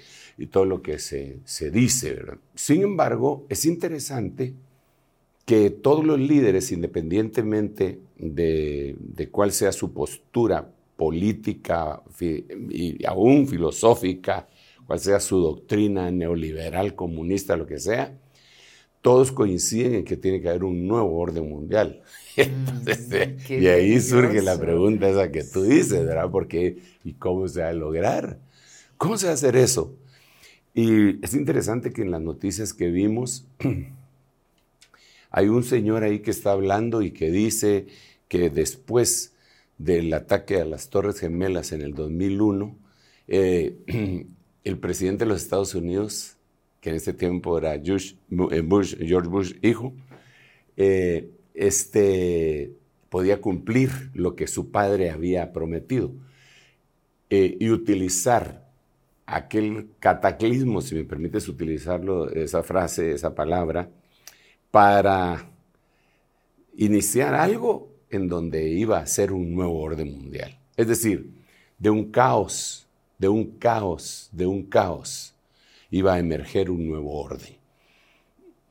todo 0.50 0.66
lo 0.66 0.82
que 0.82 0.98
se, 0.98 1.38
se 1.46 1.70
dice, 1.70 2.12
¿verdad? 2.12 2.38
Sin 2.54 2.82
embargo, 2.82 3.46
es 3.48 3.64
interesante 3.64 4.52
que 5.44 5.70
todos 5.70 6.04
los 6.04 6.20
líderes, 6.20 6.70
independientemente 6.72 8.00
de, 8.16 8.96
cuál 9.30 9.52
sea 9.52 9.72
su 9.72 9.92
postura 9.92 10.72
política 10.96 12.02
y 12.20 13.04
aún 13.04 13.48
filosófica, 13.48 14.48
cuál 14.86 15.00
sea 15.00 15.20
su 15.20 15.38
doctrina 15.38 16.10
neoliberal, 16.10 16.94
comunista, 16.94 17.56
lo 17.56 17.66
que 17.66 17.78
sea, 17.78 18.16
todos 19.02 19.32
coinciden 19.32 19.94
en 19.96 20.04
que 20.04 20.16
tiene 20.16 20.40
que 20.40 20.48
haber 20.48 20.62
un 20.64 20.86
nuevo 20.86 21.18
orden 21.18 21.48
mundial. 21.48 22.02
Mm, 22.36 22.88
eh, 23.12 23.36
y 23.48 23.66
ahí 23.66 24.00
surge 24.00 24.40
la 24.40 24.58
pregunta 24.58 25.08
esa 25.08 25.30
que 25.30 25.42
tú 25.42 25.64
dices, 25.64 26.06
¿verdad? 26.06 26.30
Porque, 26.30 26.78
¿y 27.04 27.14
cómo 27.14 27.48
se 27.48 27.62
va 27.62 27.68
a 27.68 27.72
lograr? 27.72 28.38
¿Cómo 28.96 29.18
se 29.18 29.26
va 29.26 29.32
a 29.32 29.34
hacer 29.34 29.56
eso? 29.56 29.96
Y 30.72 31.22
es 31.24 31.34
interesante 31.34 31.92
que 31.92 32.02
en 32.02 32.12
las 32.12 32.20
noticias 32.20 32.72
que 32.72 32.88
vimos, 32.88 33.48
hay 35.32 35.48
un 35.48 35.64
señor 35.64 36.04
ahí 36.04 36.20
que 36.20 36.30
está 36.30 36.52
hablando 36.52 37.00
y 37.00 37.10
que 37.10 37.30
dice 37.30 37.86
que 38.28 38.50
después 38.50 39.34
del 39.78 40.12
ataque 40.12 40.60
a 40.60 40.66
las 40.66 40.90
Torres 40.90 41.18
Gemelas 41.18 41.72
en 41.72 41.80
el 41.80 41.94
2001, 41.94 42.76
eh, 43.28 44.26
el 44.64 44.78
presidente 44.78 45.24
de 45.24 45.30
los 45.30 45.42
Estados 45.42 45.74
Unidos, 45.74 46.36
que 46.82 46.90
en 46.90 46.96
ese 46.96 47.14
tiempo 47.14 47.56
era 47.56 47.80
George 47.82 48.16
Bush, 48.28 48.94
George 48.98 49.28
Bush 49.28 49.54
hijo, 49.62 49.94
eh, 50.76 51.30
este, 51.54 52.72
podía 53.08 53.40
cumplir 53.40 54.10
lo 54.12 54.36
que 54.36 54.46
su 54.46 54.70
padre 54.70 55.10
había 55.10 55.52
prometido 55.52 56.12
eh, 57.30 57.56
y 57.58 57.70
utilizar 57.70 58.68
aquel 59.24 59.88
cataclismo, 59.98 60.82
si 60.82 60.94
me 60.94 61.04
permites 61.04 61.48
utilizarlo, 61.48 62.28
esa 62.30 62.62
frase, 62.62 63.12
esa 63.12 63.34
palabra, 63.34 63.88
para 64.72 65.48
iniciar 66.76 67.34
algo 67.34 67.90
en 68.10 68.26
donde 68.26 68.70
iba 68.70 68.98
a 68.98 69.06
ser 69.06 69.30
un 69.30 69.54
nuevo 69.54 69.78
orden 69.78 70.10
mundial. 70.18 70.58
Es 70.76 70.88
decir, 70.88 71.30
de 71.78 71.90
un 71.90 72.10
caos, 72.10 72.88
de 73.18 73.28
un 73.28 73.58
caos, 73.58 74.30
de 74.32 74.46
un 74.46 74.64
caos, 74.64 75.34
iba 75.90 76.14
a 76.14 76.18
emerger 76.18 76.70
un 76.70 76.88
nuevo 76.88 77.12
orden. 77.12 77.56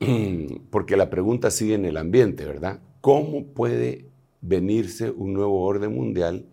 Porque 0.70 0.96
la 0.96 1.08
pregunta 1.08 1.50
sigue 1.50 1.74
en 1.74 1.84
el 1.84 1.96
ambiente, 1.96 2.44
¿verdad? 2.44 2.80
¿Cómo 3.00 3.44
puede 3.44 4.06
venirse 4.40 5.10
un 5.10 5.32
nuevo 5.32 5.62
orden 5.62 5.94
mundial 5.94 6.46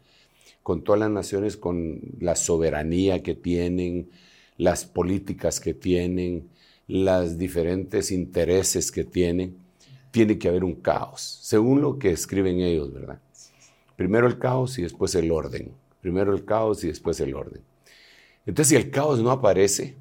con 0.62 0.84
todas 0.84 1.00
las 1.00 1.10
naciones, 1.10 1.58
con 1.58 2.02
la 2.20 2.36
soberanía 2.36 3.24
que 3.24 3.34
tienen, 3.34 4.12
las 4.58 4.86
políticas 4.86 5.60
que 5.60 5.74
tienen, 5.74 6.50
los 6.90 7.38
diferentes 7.38 8.12
intereses 8.12 8.92
que 8.92 9.06
tienen? 9.06 9.56
Tiene 10.12 10.38
que 10.38 10.50
haber 10.50 10.64
un 10.64 10.76
caos, 10.76 11.40
según 11.42 11.82
lo 11.82 11.98
que 11.98 12.12
escriben 12.12 12.60
ellos, 12.60 12.92
¿verdad? 12.92 13.20
Primero 13.96 14.28
el 14.28 14.40
caos 14.40 14.78
y 14.80 14.82
después 14.82 15.14
el 15.16 15.32
orden. 15.32 15.72
Primero 16.02 16.34
el 16.34 16.44
caos 16.44 16.84
y 16.84 16.88
después 16.88 17.20
el 17.20 17.36
orden. 17.36 17.62
Entonces, 18.46 18.70
si 18.70 18.76
el 18.76 18.90
caos 18.90 19.20
no 19.20 19.30
aparece, 19.30 19.96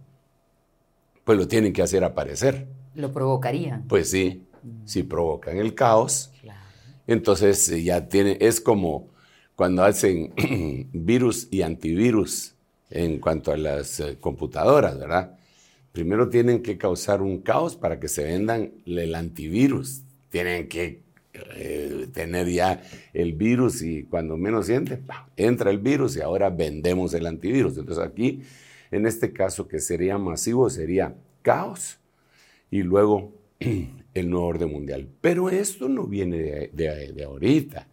pues 1.25 1.37
lo 1.37 1.47
tienen 1.47 1.73
que 1.73 1.83
hacer 1.83 2.03
aparecer. 2.05 2.67
Lo 2.95 3.13
provocarían. 3.13 3.87
Pues 3.87 4.11
sí, 4.11 4.47
si 4.87 5.03
provocan 5.03 5.59
el 5.59 5.75
caos, 5.75 6.31
entonces 7.07 7.69
eh, 7.71 7.83
ya 7.83 8.09
tiene, 8.09 8.39
es 8.41 8.61
como 8.61 9.09
cuando 9.57 9.85
hacen 9.85 10.33
virus 10.93 11.49
y 11.51 11.63
antivirus 11.63 12.55
en 12.91 13.19
cuanto 13.19 13.53
a 13.53 13.57
las 13.57 14.01
eh, 14.01 14.17
computadoras, 14.21 14.99
¿verdad? 14.99 15.38
Primero 15.93 16.29
tienen 16.29 16.63
que 16.63 16.79
causar 16.79 17.23
un 17.23 17.41
caos 17.41 17.77
para 17.77 17.99
que 17.99 18.09
se 18.09 18.25
vendan 18.25 18.73
el 18.87 19.15
antivirus. 19.15 20.03
Tienen 20.31 20.69
que 20.69 21.03
eh, 21.33 22.09
tener 22.13 22.49
ya 22.49 22.83
el 23.13 23.35
virus 23.35 23.83
y 23.83 24.05
cuando 24.05 24.37
menos 24.37 24.67
siente, 24.67 25.01
entra 25.37 25.71
el 25.71 25.79
virus 25.79 26.17
y 26.17 26.21
ahora 26.21 26.51
vendemos 26.51 27.15
el 27.15 27.27
antivirus. 27.27 27.77
Entonces 27.79 28.05
aquí, 28.05 28.43
en 28.91 29.07
este 29.07 29.33
caso 29.33 29.69
que 29.69 29.81
sería 29.81 30.19
masivo, 30.19 30.69
sería 30.71 31.15
caos 31.43 31.99
y 32.71 32.83
luego 32.83 33.33
el 34.15 34.31
nuevo 34.31 34.47
orden 34.47 34.71
mundial. 34.71 35.09
Pero 35.21 35.51
esto 35.51 35.89
no 35.89 36.05
viene 36.05 36.71
de, 36.73 37.25
ahorita. 37.25 37.89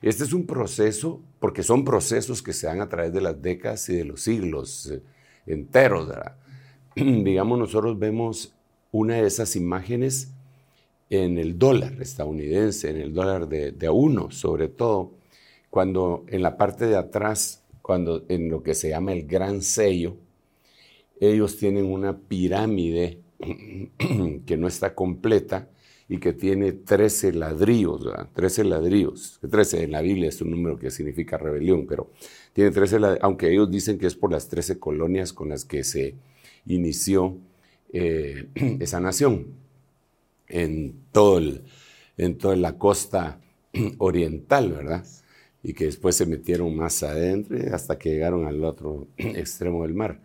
Este 0.00 0.24
es 0.24 0.32
un 0.32 0.46
proceso, 0.46 1.22
porque 1.40 1.62
son 1.62 1.84
procesos 1.84 2.42
que 2.42 2.52
se 2.52 2.66
dan 2.66 2.80
a 2.80 2.88
través 2.88 3.12
de 3.12 3.20
las 3.20 3.40
décadas 3.40 3.88
y 3.88 3.96
de 3.96 4.04
los 4.04 4.22
siglos 4.22 4.90
eh, 4.90 5.02
enteros. 5.46 6.08
Digamos, 7.24 7.58
nosotros 7.58 7.98
vemos 7.98 8.54
una 8.90 9.16
de 9.16 9.26
esas 9.26 9.54
imágenes 9.54 10.32
en 11.10 11.38
el 11.38 11.58
dólar 11.58 12.00
estadounidense, 12.00 12.90
en 12.90 12.96
el 12.96 13.14
dólar 13.14 13.48
de, 13.48 13.72
de 13.72 13.86
a 13.86 13.92
uno, 13.92 14.30
sobre 14.30 14.68
todo, 14.68 15.12
cuando 15.70 16.24
en 16.28 16.42
la 16.42 16.56
parte 16.56 16.86
de 16.86 16.96
atrás, 16.96 17.62
cuando 17.82 18.24
en 18.28 18.50
lo 18.50 18.62
que 18.62 18.74
se 18.74 18.88
llama 18.88 19.12
el 19.12 19.26
gran 19.26 19.62
sello, 19.62 20.16
ellos 21.20 21.56
tienen 21.56 21.84
una 21.84 22.18
pirámide 22.18 23.20
que 24.46 24.56
no 24.56 24.66
está 24.66 24.94
completa 24.94 25.68
y 26.08 26.18
que 26.18 26.32
tiene 26.32 26.72
13 26.72 27.32
ladrillos, 27.34 28.04
¿verdad? 28.04 28.28
13 28.32 28.64
ladrillos. 28.64 29.38
13 29.48 29.84
en 29.84 29.92
la 29.92 30.00
Biblia 30.00 30.28
es 30.28 30.40
un 30.40 30.50
número 30.50 30.78
que 30.78 30.90
significa 30.90 31.36
rebelión, 31.36 31.86
pero 31.86 32.10
tiene 32.54 32.70
13 32.70 32.98
ladrillos, 32.98 33.24
aunque 33.24 33.52
ellos 33.52 33.70
dicen 33.70 33.98
que 33.98 34.06
es 34.06 34.16
por 34.16 34.32
las 34.32 34.48
13 34.48 34.78
colonias 34.78 35.32
con 35.32 35.50
las 35.50 35.64
que 35.64 35.84
se 35.84 36.16
inició 36.68 37.36
eh, 37.92 38.48
esa 38.80 39.00
nación 39.00 39.48
en, 40.48 40.94
todo 41.12 41.40
en 42.16 42.38
toda 42.38 42.56
la 42.56 42.78
costa 42.78 43.40
oriental, 43.98 44.72
¿verdad? 44.72 45.04
Y 45.62 45.74
que 45.74 45.86
después 45.86 46.16
se 46.16 46.26
metieron 46.26 46.74
más 46.76 47.02
adentro 47.02 47.58
hasta 47.74 47.98
que 47.98 48.10
llegaron 48.10 48.46
al 48.46 48.64
otro 48.64 49.08
extremo 49.16 49.82
del 49.82 49.94
mar. 49.94 50.20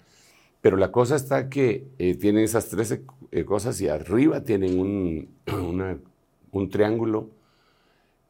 Pero 0.61 0.77
la 0.77 0.91
cosa 0.91 1.15
está 1.15 1.49
que 1.49 1.87
eh, 1.97 2.15
tienen 2.15 2.43
esas 2.43 2.69
13 2.69 3.03
eh, 3.31 3.43
cosas 3.45 3.81
y 3.81 3.89
arriba 3.89 4.43
tienen 4.43 4.79
un, 4.79 5.29
un 6.51 6.69
triángulo 6.69 7.29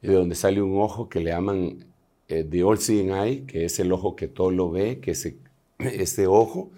de 0.02 0.14
donde 0.14 0.36
sale 0.36 0.62
un 0.62 0.82
ojo 0.82 1.10
que 1.10 1.20
le 1.20 1.32
llaman 1.32 1.86
eh, 2.28 2.44
the 2.50 2.64
all 2.64 2.78
seeing 2.78 3.12
eye, 3.12 3.46
que 3.46 3.66
es 3.66 3.80
el 3.80 3.92
ojo 3.92 4.16
que 4.16 4.28
todo 4.28 4.52
lo 4.52 4.72
ve, 4.72 5.00
que 5.00 5.12
ese, 5.12 5.38
este 5.80 6.28
ojo 6.28 6.72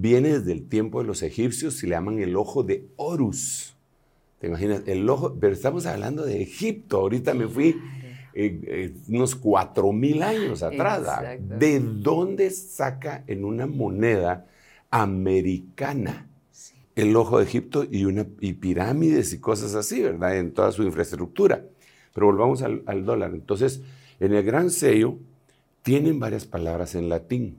viene 0.00 0.38
desde 0.38 0.52
el 0.52 0.68
tiempo 0.68 1.00
de 1.00 1.06
los 1.06 1.22
egipcios 1.22 1.82
y 1.82 1.86
le 1.86 1.92
llaman 1.92 2.18
el 2.18 2.36
ojo 2.36 2.62
de 2.62 2.86
Horus. 2.96 3.74
¿Te 4.40 4.46
imaginas? 4.46 4.82
El 4.86 5.08
ojo, 5.08 5.36
pero 5.40 5.52
estamos 5.52 5.86
hablando 5.86 6.24
de 6.24 6.42
Egipto. 6.42 6.98
Ahorita 6.98 7.34
me 7.34 7.48
fui 7.48 7.76
unos 9.08 9.34
cuatro 9.34 9.92
mil 9.92 10.22
años 10.22 10.62
atrás. 10.62 11.38
¿De 11.40 11.80
dónde 11.80 12.50
saca 12.50 13.24
en 13.26 13.44
una 13.44 13.66
moneda 13.66 14.46
americana. 14.90 16.26
El 16.94 17.14
ojo 17.16 17.38
de 17.38 17.44
Egipto 17.44 17.84
y, 17.88 18.04
una, 18.04 18.24
pirámides 18.24 19.32
y 19.32 19.38
cosas 19.38 19.74
así, 19.74 20.02
¿verdad? 20.02 20.36
En 20.36 20.52
toda 20.52 20.72
su 20.72 20.82
infraestructura. 20.82 21.64
Pero 22.12 22.26
volvamos 22.26 22.62
al, 22.62 22.82
al 22.86 23.04
dólar. 23.04 23.32
Entonces, 23.34 23.82
en 24.18 24.34
el 24.34 24.42
gran 24.42 24.70
sello 24.70 25.16
tienen 25.82 26.18
varias 26.18 26.44
palabras 26.44 26.96
en 26.96 27.08
latín. 27.08 27.58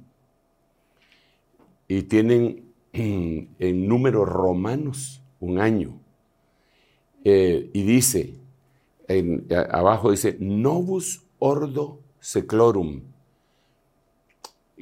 Y 1.89 2.04
tienen 2.04 2.71
en 2.93 3.88
números 3.88 4.30
romanos 4.30 5.21
un 5.41 5.60
año. 5.60 5.99
Eh, 7.25 7.69
y 7.73 7.84
dice, 7.84 8.36
abajo 9.71 10.12
dice, 10.12 10.38
Novus 10.39 11.23
Ordo 11.39 11.99
Seclorum, 12.19 13.02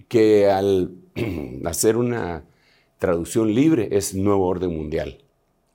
que 0.07 0.49
al 0.49 0.91
hacer 1.65 1.97
una 1.97 2.45
traducción 2.97 3.53
libre 3.53 3.89
es 3.91 4.13
nuevo 4.13 4.47
orden 4.47 4.75
mundial, 4.75 5.23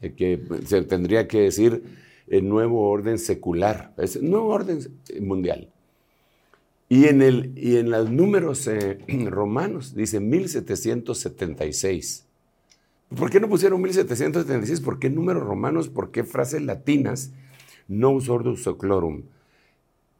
que 0.01 0.40
se 0.66 0.83
tendría 0.83 1.29
que 1.29 1.42
decir 1.42 1.85
nuevo 2.29 2.88
orden 2.88 3.18
secular, 3.18 3.92
es 3.99 4.21
nuevo 4.23 4.49
orden 4.49 4.81
mundial. 5.21 5.71
Y 6.92 7.07
en, 7.07 7.22
el, 7.22 7.55
y 7.57 7.78
en 7.78 7.90
los 7.90 8.11
números 8.11 8.66
eh, 8.66 8.98
romanos 9.31 9.94
dice 9.94 10.20
1776. 10.20 12.26
¿Por 13.16 13.31
qué 13.31 13.40
no 13.40 13.48
pusieron 13.48 13.81
1776? 13.81 14.83
¿Por 14.83 14.98
qué 14.98 15.09
números 15.09 15.42
romanos? 15.42 15.88
¿Por 15.88 16.11
qué 16.11 16.22
frases 16.22 16.61
latinas? 16.61 17.33
Nos 17.88 18.28
ordus 18.28 18.62
seclorum. 18.62 19.22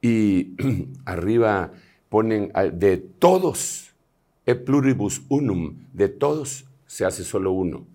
Y 0.01 0.55
arriba 1.05 1.75
ponen 2.09 2.51
de 2.73 2.97
todos 2.97 3.93
e 4.47 4.55
pluribus 4.55 5.21
unum, 5.29 5.75
de 5.93 6.09
todos 6.09 6.65
se 6.87 7.05
hace 7.05 7.23
solo 7.23 7.53
uno. 7.53 7.87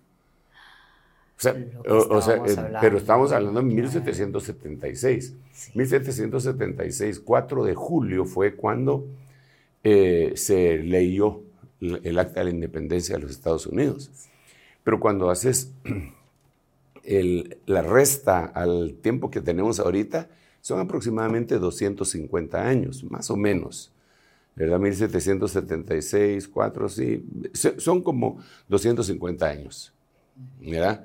O 1.38 2.20
sea, 2.20 2.36
eh, 2.36 2.56
pero 2.80 2.98
estamos 2.98 3.30
hablando 3.30 3.60
de 3.60 3.66
1776. 3.66 5.34
1776, 5.74 7.20
4 7.20 7.64
de 7.64 7.74
julio 7.74 8.24
fue 8.24 8.56
cuando 8.56 9.06
eh, 9.84 10.32
se 10.34 10.78
leyó 10.78 11.42
el 11.80 12.18
acta 12.18 12.40
de 12.40 12.44
la 12.46 12.50
independencia 12.50 13.14
de 13.14 13.22
los 13.22 13.30
Estados 13.30 13.66
Unidos. 13.66 14.10
Pero 14.82 14.98
cuando 14.98 15.30
haces 15.30 15.72
la 17.66 17.82
resta 17.82 18.44
al 18.46 18.94
tiempo 19.00 19.30
que 19.30 19.40
tenemos 19.40 19.78
ahorita, 19.78 20.28
son 20.60 20.80
aproximadamente 20.80 21.58
250 21.58 22.66
años, 22.66 23.04
más 23.04 23.30
o 23.30 23.36
menos. 23.36 23.92
¿verdad? 24.56 24.80
1776, 24.80 26.48
4, 26.48 26.88
sí, 26.88 27.24
son 27.76 28.02
como 28.02 28.40
250 28.68 29.46
años, 29.46 29.92
¿verdad? 30.60 31.04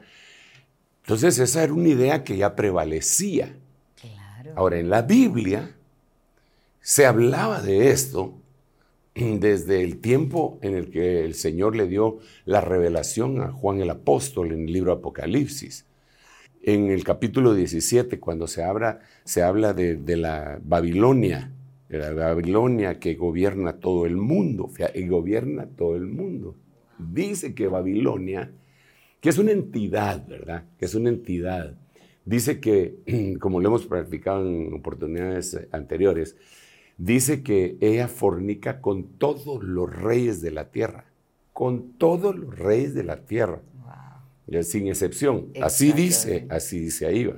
Entonces 1.04 1.38
esa 1.38 1.64
era 1.64 1.74
una 1.74 1.90
idea 1.90 2.24
que 2.24 2.38
ya 2.38 2.56
prevalecía. 2.56 3.56
Ahora, 4.56 4.80
en 4.80 4.90
la 4.90 5.02
Biblia 5.02 5.76
se 6.80 7.06
hablaba 7.06 7.62
de 7.62 7.90
esto 7.90 8.34
desde 9.16 9.84
el 9.84 9.98
tiempo 9.98 10.60
en 10.62 10.76
el 10.76 10.90
que 10.90 11.26
el 11.26 11.34
Señor 11.34 11.76
le 11.76 11.88
dio 11.88 12.20
la 12.46 12.62
revelación 12.62 13.42
a 13.42 13.52
Juan 13.52 13.82
el 13.82 13.90
Apóstol 13.90 14.52
en 14.52 14.68
el 14.68 14.74
libro 14.74 14.94
Apocalipsis. 14.94 15.86
En 16.62 16.90
el 16.90 17.04
capítulo 17.04 17.54
17, 17.54 18.20
cuando 18.20 18.48
se 18.48 18.64
habla, 18.64 19.02
se 19.26 19.44
habla 19.44 19.74
de, 19.74 19.98
de 19.98 20.16
la 20.16 20.60
Babilonia, 20.64 21.52
La 21.90 22.12
Babilonia 22.12 23.00
que 23.00 23.16
gobierna 23.16 23.74
todo 23.74 24.06
el 24.06 24.16
mundo, 24.16 24.72
y 24.96 25.08
gobierna 25.08 25.68
todo 25.68 25.98
el 25.98 26.08
mundo. 26.08 26.56
Dice 26.98 27.54
que 27.54 27.68
Babilonia, 27.68 28.52
que 29.24 29.30
es 29.30 29.38
una 29.38 29.54
entidad, 29.54 30.28
¿verdad? 30.28 30.66
Que 30.78 30.84
es 30.84 30.96
una 30.96 31.08
entidad. 31.08 31.78
Dice 32.26 32.60
que, 32.60 33.38
como 33.40 33.62
lo 33.62 33.70
hemos 33.70 33.86
practicado 33.86 34.46
en 34.46 34.74
oportunidades 34.74 35.58
anteriores, 35.72 36.36
dice 36.98 37.42
que 37.42 37.78
ella 37.80 38.10
fornica 38.10 38.82
con 38.82 39.06
todos 39.18 39.64
los 39.64 39.90
reyes 39.90 40.42
de 40.42 40.52
la 40.52 40.72
tierra, 40.72 41.06
con 41.54 41.94
todos 41.94 42.36
los 42.36 42.60
reyes 42.60 42.96
de 42.96 43.06
la 43.06 43.24
tierra, 43.24 43.62
sin 44.64 44.88
excepción. 44.90 45.54
Así 45.62 45.94
dice, 45.94 46.46
así 46.50 46.80
dice 46.80 47.06
ahí. 47.06 47.34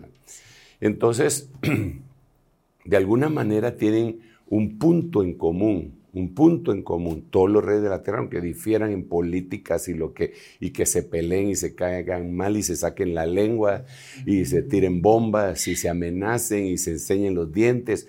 Entonces, 0.82 1.52
de 2.84 2.98
alguna 2.98 3.30
manera 3.30 3.76
tienen 3.76 4.22
un 4.48 4.80
punto 4.80 5.22
en 5.22 5.36
común, 5.36 5.94
un 6.16 6.34
punto 6.34 6.72
en 6.72 6.82
común, 6.82 7.28
todos 7.30 7.50
los 7.50 7.64
reyes 7.64 7.84
de 7.84 7.90
la 7.90 8.02
tierra, 8.02 8.20
aunque 8.20 8.40
difieran 8.40 8.92
en 8.92 9.04
políticas 9.04 9.90
y, 9.90 9.94
lo 9.94 10.14
que, 10.14 10.34
y 10.62 10.72
que 10.72 10.86
se 10.86 11.04
peleen 11.04 11.50
y 11.50 11.56
se 11.56 11.76
caigan 11.76 12.34
mal 12.34 12.56
y 12.56 12.64
se 12.64 12.78
saquen 12.78 13.14
la 13.14 13.26
lengua 13.26 13.84
y 14.26 14.46
se 14.46 14.64
tiren 14.64 15.02
bombas 15.02 15.68
y 15.68 15.76
se 15.76 15.90
amenacen 15.90 16.66
y 16.66 16.78
se 16.78 16.92
enseñen 16.92 17.36
los 17.36 17.52
dientes, 17.52 18.08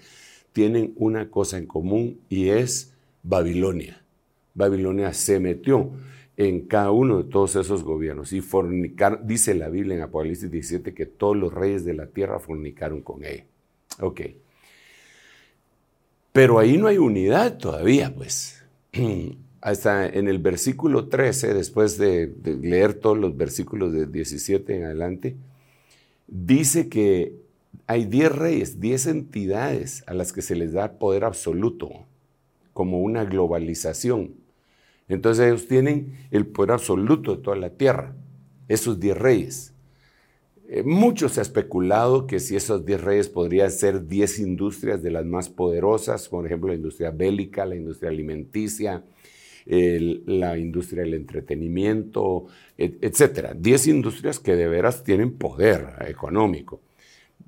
tienen 0.53 0.93
una 0.97 1.31
cosa 1.31 1.59
en 1.59 1.67
común 1.67 2.21
y 2.29 2.51
es 2.51 2.95
Babilonia. 3.25 4.01
Babilonia 4.55 5.13
se 5.13 5.41
metió 5.41 5.91
en 6.37 6.61
cada 6.67 6.93
uno 6.93 7.23
de 7.23 7.31
todos 7.31 7.57
esos 7.57 7.83
gobiernos 7.83 8.33
y 8.33 8.41
fornicar, 8.41 9.27
dice 9.27 9.55
la 9.55 9.69
Biblia 9.69 9.97
en 9.97 10.03
Apocalipsis 10.03 10.51
17 10.51 10.95
que 10.95 11.07
todos 11.07 11.37
los 11.37 11.53
reyes 11.53 11.85
de 11.85 11.95
la 11.95 12.07
tierra 12.07 12.39
fornicaron 12.39 13.01
con 13.01 13.25
ella. 13.25 13.45
Ok. 14.01 14.21
Pero 16.37 16.59
ahí 16.59 16.77
no 16.77 16.87
hay 16.87 16.99
unidad 16.99 17.57
todavía, 17.57 18.15
pues. 18.15 18.63
Hasta 19.63 20.07
en 20.07 20.29
el 20.29 20.39
versículo 20.39 21.09
13, 21.09 21.55
después 21.55 21.97
de, 21.97 22.31
leer 22.61 22.93
todos 22.93 23.17
los 23.17 23.39
versículos 23.39 23.95
de 23.95 24.05
17 24.07 24.77
en 24.77 24.85
adelante, 24.85 25.35
dice 26.29 26.91
que 26.91 27.33
hay 27.87 28.05
10 28.05 28.33
reyes, 28.33 28.81
10 28.81 29.07
entidades 29.07 30.05
a 30.07 30.13
las 30.13 30.35
que 30.35 30.43
se 30.43 30.57
les 30.57 30.75
da 30.75 30.99
poder 30.99 31.25
absoluto, 31.25 31.91
como 32.75 33.01
una 33.01 33.25
globalización. 33.25 34.35
Entonces 35.09 35.47
ellos 35.47 35.67
tienen 35.67 36.29
el 36.31 36.47
poder 36.47 36.73
absoluto 36.73 37.37
de 37.37 37.43
toda 37.43 37.57
la 37.57 37.71
tierra, 37.71 38.15
esos 38.69 39.01
10 39.01 39.17
reyes. 39.17 39.73
Eh, 40.69 40.83
mucho 40.83 41.29
se 41.29 41.41
ha 41.41 41.43
especulado 41.43 42.27
que 42.27 42.41
si 42.41 42.57
esos 42.57 42.85
10 42.85 43.01
reyes 43.01 43.29
podrían 43.29 43.71
ser 43.71 44.07
10 44.07 44.41
industrias 44.41 45.03
de 45.03 45.11
las 45.11 45.25
más 45.25 45.49
poderosas, 45.49 46.29
por 46.29 46.47
ejemplo 46.47 46.69
la 46.69 46.75
industria 46.75 47.11
bélica, 47.11 47.65
la 47.67 47.77
industria 47.77 48.11
alimenticia, 48.11 49.05
la 49.69 50.57
industria 50.57 51.03
del 51.03 51.15
entretenimiento, 51.15 52.47
etc. 52.79 53.53
10 53.57 53.87
industrias 53.89 54.39
que 54.39 54.55
de 54.55 54.69
veras 54.69 55.03
tienen 55.03 55.33
poder 55.33 55.95
económico. 56.07 56.81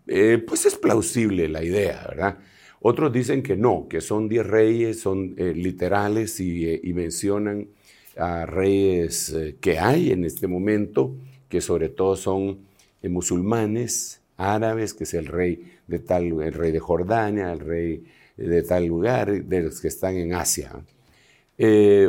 Eh, 0.09 0.38
pues 0.38 0.64
es 0.64 0.74
plausible 0.76 1.48
la 1.48 1.62
idea, 1.62 2.07
¿verdad? 2.09 2.38
Otros 2.81 3.12
dicen 3.12 3.42
que 3.42 3.57
no, 3.57 3.88
que 3.88 4.00
son 4.00 4.28
diez 4.28 4.46
reyes, 4.46 5.00
son 5.00 5.35
eh, 5.37 5.52
literales 5.54 6.40
eh, 6.40 6.81
y, 6.83 6.92
mencionan 6.94 7.68
a 8.16 8.46
reyes 8.46 9.37
que 9.61 9.78
hay 9.78 10.11
en 10.11 10.24
este 10.24 10.46
momento, 10.46 11.14
que 11.48 11.61
sobre 11.61 11.90
todo 11.90 12.16
son 12.16 12.61
musulmanes, 13.02 14.20
árabes, 14.37 14.94
que 14.94 15.04
es 15.04 15.14
el 15.14 15.26
rey 15.26 15.72
de 15.87 15.98
tal, 15.98 16.24
el 16.42 16.52
rey 16.52 16.72
de 16.72 16.80
Jordania, 16.80 17.52
el 17.52 17.61
rey 17.61 18.04
de 18.37 18.62
tal 18.62 18.87
lugar, 18.87 19.44
de 19.44 19.62
los 19.62 19.80
que 19.80 19.88
están 19.88 20.16
en 20.16 20.34
Asia. 20.34 20.72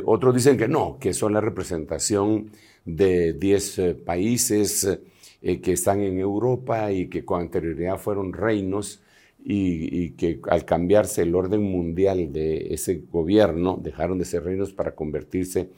otros 0.05 0.35
dicen 0.35 0.57
que 0.57 0.67
no, 0.67 0.97
que 0.99 1.13
son 1.13 1.33
la 1.33 1.41
representación 1.41 2.51
de 2.85 3.33
diez 3.33 3.79
países 4.05 4.99
eh, 5.41 5.61
que 5.61 5.71
están 5.73 6.01
en 6.01 6.19
Europa 6.19 6.91
y 6.91 7.07
que 7.07 7.23
con 7.23 7.41
anterioridad 7.41 7.97
fueron 7.97 8.33
reinos 8.33 9.01
y, 9.41 10.11
que 10.11 10.41
al 10.49 10.65
cambiarse 10.65 11.21
el 11.21 11.33
orden 11.33 11.61
mundial 11.63 12.33
de 12.33 12.73
ese 12.73 13.03
gobierno 13.09 13.79
dejaron 13.81 14.19
de 14.19 14.25
ser 14.25 14.43
reinos 14.43 14.73
para 14.73 14.95
convertirse 14.95 15.69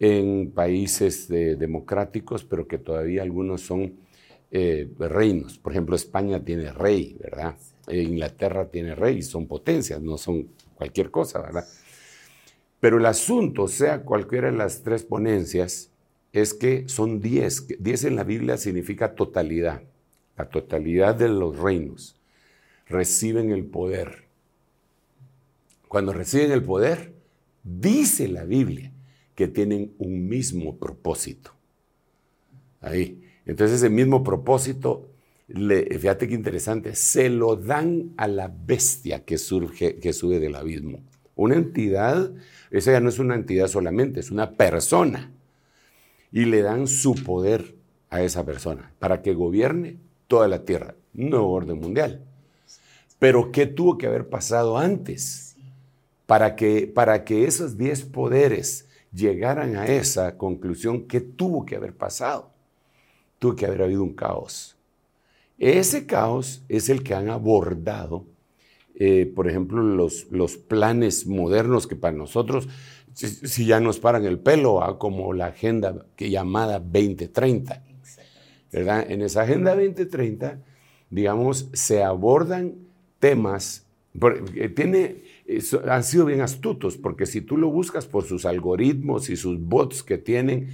en 0.00 0.50
países 0.50 1.28
democráticos, 1.28 2.44
pero 2.44 2.66
que 2.66 2.78
todavía 2.78 3.22
algunos 3.22 3.60
son 3.62 3.94
eh, 4.50 4.88
reinos. 4.98 5.58
Por 5.58 5.72
ejemplo, 5.72 5.96
España 5.96 6.42
tiene 6.42 6.72
rey, 6.72 7.16
¿verdad? 7.20 7.56
Eh, 7.88 8.02
Inglaterra 8.02 8.68
tiene 8.68 8.94
rey, 8.94 9.22
son 9.22 9.46
potencias, 9.46 10.00
no 10.00 10.18
son 10.18 10.48
cualquier 10.74 11.10
cosa, 11.10 11.40
¿verdad? 11.40 11.66
Pero 12.80 12.98
el 12.98 13.06
asunto, 13.06 13.68
sea 13.68 14.02
cualquiera 14.02 14.50
de 14.50 14.56
las 14.56 14.82
tres 14.82 15.02
ponencias, 15.02 15.90
es 16.32 16.54
que 16.54 16.88
son 16.88 17.20
diez. 17.20 17.66
Diez 17.78 18.04
en 18.04 18.16
la 18.16 18.24
Biblia 18.24 18.56
significa 18.58 19.14
totalidad. 19.14 19.82
La 20.36 20.48
totalidad 20.48 21.14
de 21.14 21.28
los 21.28 21.58
reinos 21.58 22.16
reciben 22.86 23.50
el 23.50 23.64
poder. 23.64 24.26
Cuando 25.88 26.12
reciben 26.12 26.52
el 26.52 26.62
poder, 26.62 27.14
dice 27.62 28.28
la 28.28 28.44
Biblia 28.44 28.92
que 29.34 29.48
tienen 29.48 29.94
un 29.98 30.28
mismo 30.28 30.76
propósito. 30.76 31.52
Ahí. 32.80 33.25
Entonces 33.46 33.78
ese 33.78 33.90
mismo 33.90 34.24
propósito, 34.24 35.08
fíjate 35.48 36.28
qué 36.28 36.34
interesante, 36.34 36.96
se 36.96 37.30
lo 37.30 37.56
dan 37.56 38.12
a 38.16 38.26
la 38.26 38.48
bestia 38.48 39.24
que 39.24 39.38
surge, 39.38 39.96
que 39.96 40.12
sube 40.12 40.40
del 40.40 40.56
abismo. 40.56 41.00
Una 41.36 41.54
entidad, 41.54 42.32
esa 42.70 42.92
ya 42.92 43.00
no 43.00 43.08
es 43.08 43.18
una 43.18 43.36
entidad 43.36 43.68
solamente, 43.68 44.20
es 44.20 44.30
una 44.30 44.52
persona 44.52 45.32
y 46.32 46.46
le 46.46 46.62
dan 46.62 46.88
su 46.88 47.14
poder 47.14 47.76
a 48.10 48.22
esa 48.22 48.44
persona 48.44 48.92
para 48.98 49.22
que 49.22 49.34
gobierne 49.34 49.98
toda 50.26 50.48
la 50.48 50.64
tierra, 50.64 50.94
nuevo 51.14 51.52
orden 51.52 51.78
mundial. 51.78 52.24
Pero 53.18 53.52
¿qué 53.52 53.66
tuvo 53.66 53.96
que 53.96 54.06
haber 54.06 54.28
pasado 54.28 54.76
antes 54.76 55.56
para 56.26 56.56
que, 56.56 56.86
para 56.86 57.24
que 57.24 57.44
esos 57.44 57.78
diez 57.78 58.02
poderes 58.02 58.88
llegaran 59.12 59.76
a 59.76 59.86
esa 59.86 60.36
conclusión? 60.36 61.06
¿Qué 61.06 61.20
tuvo 61.20 61.64
que 61.64 61.76
haber 61.76 61.94
pasado? 61.94 62.55
Tuvo 63.38 63.56
que 63.56 63.66
haber 63.66 63.82
habido 63.82 64.02
un 64.02 64.14
caos. 64.14 64.76
Ese 65.58 66.06
caos 66.06 66.62
es 66.68 66.88
el 66.88 67.02
que 67.02 67.14
han 67.14 67.30
abordado, 67.30 68.26
eh, 68.94 69.30
por 69.34 69.48
ejemplo, 69.48 69.82
los, 69.82 70.26
los 70.30 70.56
planes 70.56 71.26
modernos 71.26 71.86
que 71.86 71.96
para 71.96 72.16
nosotros 72.16 72.68
si, 73.16 73.64
ya 73.64 73.80
nos 73.80 73.98
paran 73.98 74.26
el 74.26 74.38
pelo, 74.38 74.82
a 74.82 74.98
como 74.98 75.32
la 75.32 75.46
agenda 75.46 76.06
que 76.16 76.30
llamada 76.30 76.78
2030. 76.78 77.82
¿verdad? 78.70 79.10
En 79.10 79.22
esa 79.22 79.42
agenda 79.42 79.74
2030, 79.74 80.60
digamos, 81.08 81.70
se 81.72 82.02
abordan 82.02 82.74
temas, 83.18 83.86
porque 84.18 84.68
tiene, 84.68 85.22
han 85.88 86.04
sido 86.04 86.26
bien 86.26 86.42
astutos, 86.42 86.98
porque 86.98 87.24
si 87.24 87.40
tú 87.40 87.56
lo 87.56 87.70
buscas 87.70 88.06
por 88.06 88.24
sus 88.24 88.44
algoritmos 88.44 89.30
y 89.30 89.36
sus 89.36 89.58
bots 89.58 90.02
que 90.02 90.18
tienen, 90.18 90.68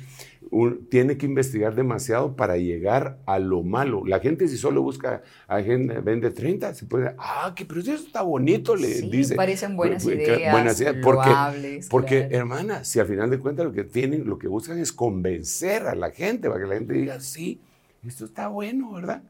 tiene 0.91 1.17
que 1.17 1.25
investigar 1.25 1.75
demasiado 1.75 2.37
para 2.37 2.59
llegar 2.59 3.19
a 3.25 3.38
lo 3.38 3.62
malo. 3.62 4.05
La 4.05 4.21
gente 4.21 4.47
si 4.49 4.59
solo 4.59 4.83
busca 4.83 5.23
Agenda 5.49 6.01
vende 6.01 6.31
30, 6.31 6.75
se 6.75 6.85
puede, 6.85 7.15
ah, 7.19 7.55
que 7.57 7.65
pero 7.65 7.81
eso 7.81 7.95
está 7.95 8.21
bonito, 8.21 8.77
le 8.77 8.88
sí, 8.88 9.09
dice. 9.11 9.35
parecen 9.35 9.77
buenas 9.77 10.05
ideas, 10.05 10.53
buenas 10.53 10.79
ideas 10.79 10.97
porque, 11.03 11.81
porque 11.88 12.29
hermana, 12.31 12.85
si 12.85 13.01
al 13.01 13.07
final 13.07 13.31
de 13.31 13.38
cuentas 13.38 13.65
lo 13.65 13.73
que 13.73 13.85
tienen, 13.85 14.27
lo 14.27 14.38
que 14.38 14.47
buscan 14.47 14.79
es 14.79 14.93
convencer 14.93 15.87
a 15.87 15.95
la 15.95 16.11
gente, 16.11 16.49
para 16.49 16.61
que 16.61 16.69
la 16.69 16.75
gente 16.75 16.93
diga, 16.93 17.19
sí, 17.21 17.59
esto 18.07 18.27
está 18.27 18.49
bueno, 18.49 18.93
¿verdad? 18.93 19.23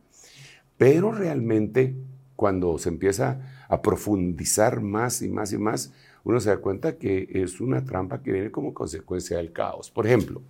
Pero 0.76 1.12
realmente 1.12 1.94
cuando 2.34 2.78
se 2.78 2.88
empieza 2.88 3.64
a 3.68 3.80
profundizar 3.80 4.80
más 4.80 5.22
y 5.22 5.28
más 5.28 5.52
y 5.52 5.58
más, 5.58 5.92
uno 6.24 6.40
se 6.40 6.50
da 6.50 6.56
cuenta 6.56 6.96
que 6.96 7.28
es 7.32 7.60
una 7.60 7.84
trampa 7.84 8.22
que 8.22 8.32
viene 8.32 8.50
como 8.50 8.74
consecuencia 8.74 9.36
del 9.36 9.52
caos. 9.52 9.90
Por 9.90 10.06
ejemplo, 10.06 10.42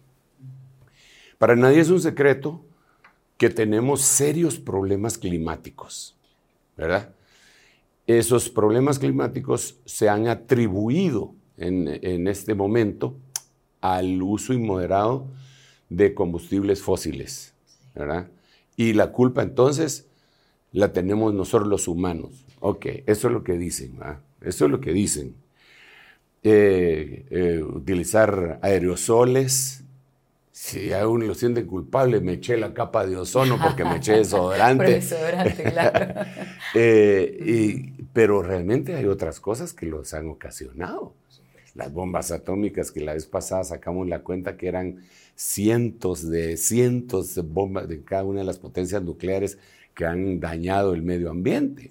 para 1.42 1.56
nadie 1.56 1.80
es 1.80 1.90
un 1.90 2.00
secreto 2.00 2.64
que 3.36 3.50
tenemos 3.50 4.00
serios 4.02 4.60
problemas 4.60 5.18
climáticos, 5.18 6.14
¿verdad? 6.76 7.16
Esos 8.06 8.48
problemas 8.48 9.00
climáticos 9.00 9.74
se 9.84 10.08
han 10.08 10.28
atribuido 10.28 11.34
en, 11.56 12.28
este 12.28 12.54
momento 12.54 13.16
al 13.80 14.22
uso 14.22 14.52
inmoderado 14.52 15.26
de 15.88 16.14
combustibles 16.14 16.80
fósiles, 16.80 17.52
¿verdad? 17.92 18.28
Y 18.76 18.92
la 18.92 19.10
culpa 19.10 19.42
entonces 19.42 20.06
la 20.70 20.92
tenemos 20.92 21.34
nosotros 21.34 21.68
los 21.68 21.88
humanos. 21.88 22.44
Ok, 22.60 22.86
eso 23.06 23.26
es 23.26 23.32
lo 23.34 23.42
que 23.42 23.58
dicen, 23.58 23.98
¿verdad? 23.98 24.20
Eso 24.42 24.66
es 24.66 24.70
lo 24.70 24.80
que 24.80 24.92
dicen. 24.92 25.34
Eh, 26.44 27.26
eh, 27.30 27.62
utilizar 27.64 28.60
aerosoles, 28.62 29.81
si 30.62 30.92
a 30.92 31.08
uno 31.08 31.26
lo 31.26 31.34
siente 31.34 31.66
culpable, 31.66 32.20
me 32.20 32.34
eché 32.34 32.56
la 32.56 32.72
capa 32.72 33.04
de 33.04 33.16
ozono 33.16 33.58
porque 33.60 33.84
me 33.84 33.96
eché 33.96 34.18
desodorante. 34.18 34.84
desodorante, 35.00 35.64
claro. 35.64 36.20
Eh, 36.74 37.92
pero 38.12 38.42
realmente 38.44 38.94
hay 38.94 39.06
otras 39.06 39.40
cosas 39.40 39.72
que 39.72 39.86
los 39.86 40.14
han 40.14 40.28
ocasionado. 40.28 41.14
Las 41.74 41.92
bombas 41.92 42.30
atómicas 42.30 42.92
que 42.92 43.00
la 43.00 43.14
vez 43.14 43.26
pasada 43.26 43.64
sacamos 43.64 44.08
la 44.08 44.20
cuenta 44.20 44.56
que 44.56 44.68
eran 44.68 45.02
cientos 45.34 46.30
de 46.30 46.56
cientos 46.56 47.34
de 47.34 47.42
bombas 47.42 47.88
de 47.88 48.04
cada 48.04 48.22
una 48.22 48.40
de 48.40 48.46
las 48.46 48.60
potencias 48.60 49.02
nucleares 49.02 49.58
que 49.94 50.06
han 50.06 50.38
dañado 50.38 50.94
el 50.94 51.02
medio 51.02 51.30
ambiente. 51.30 51.90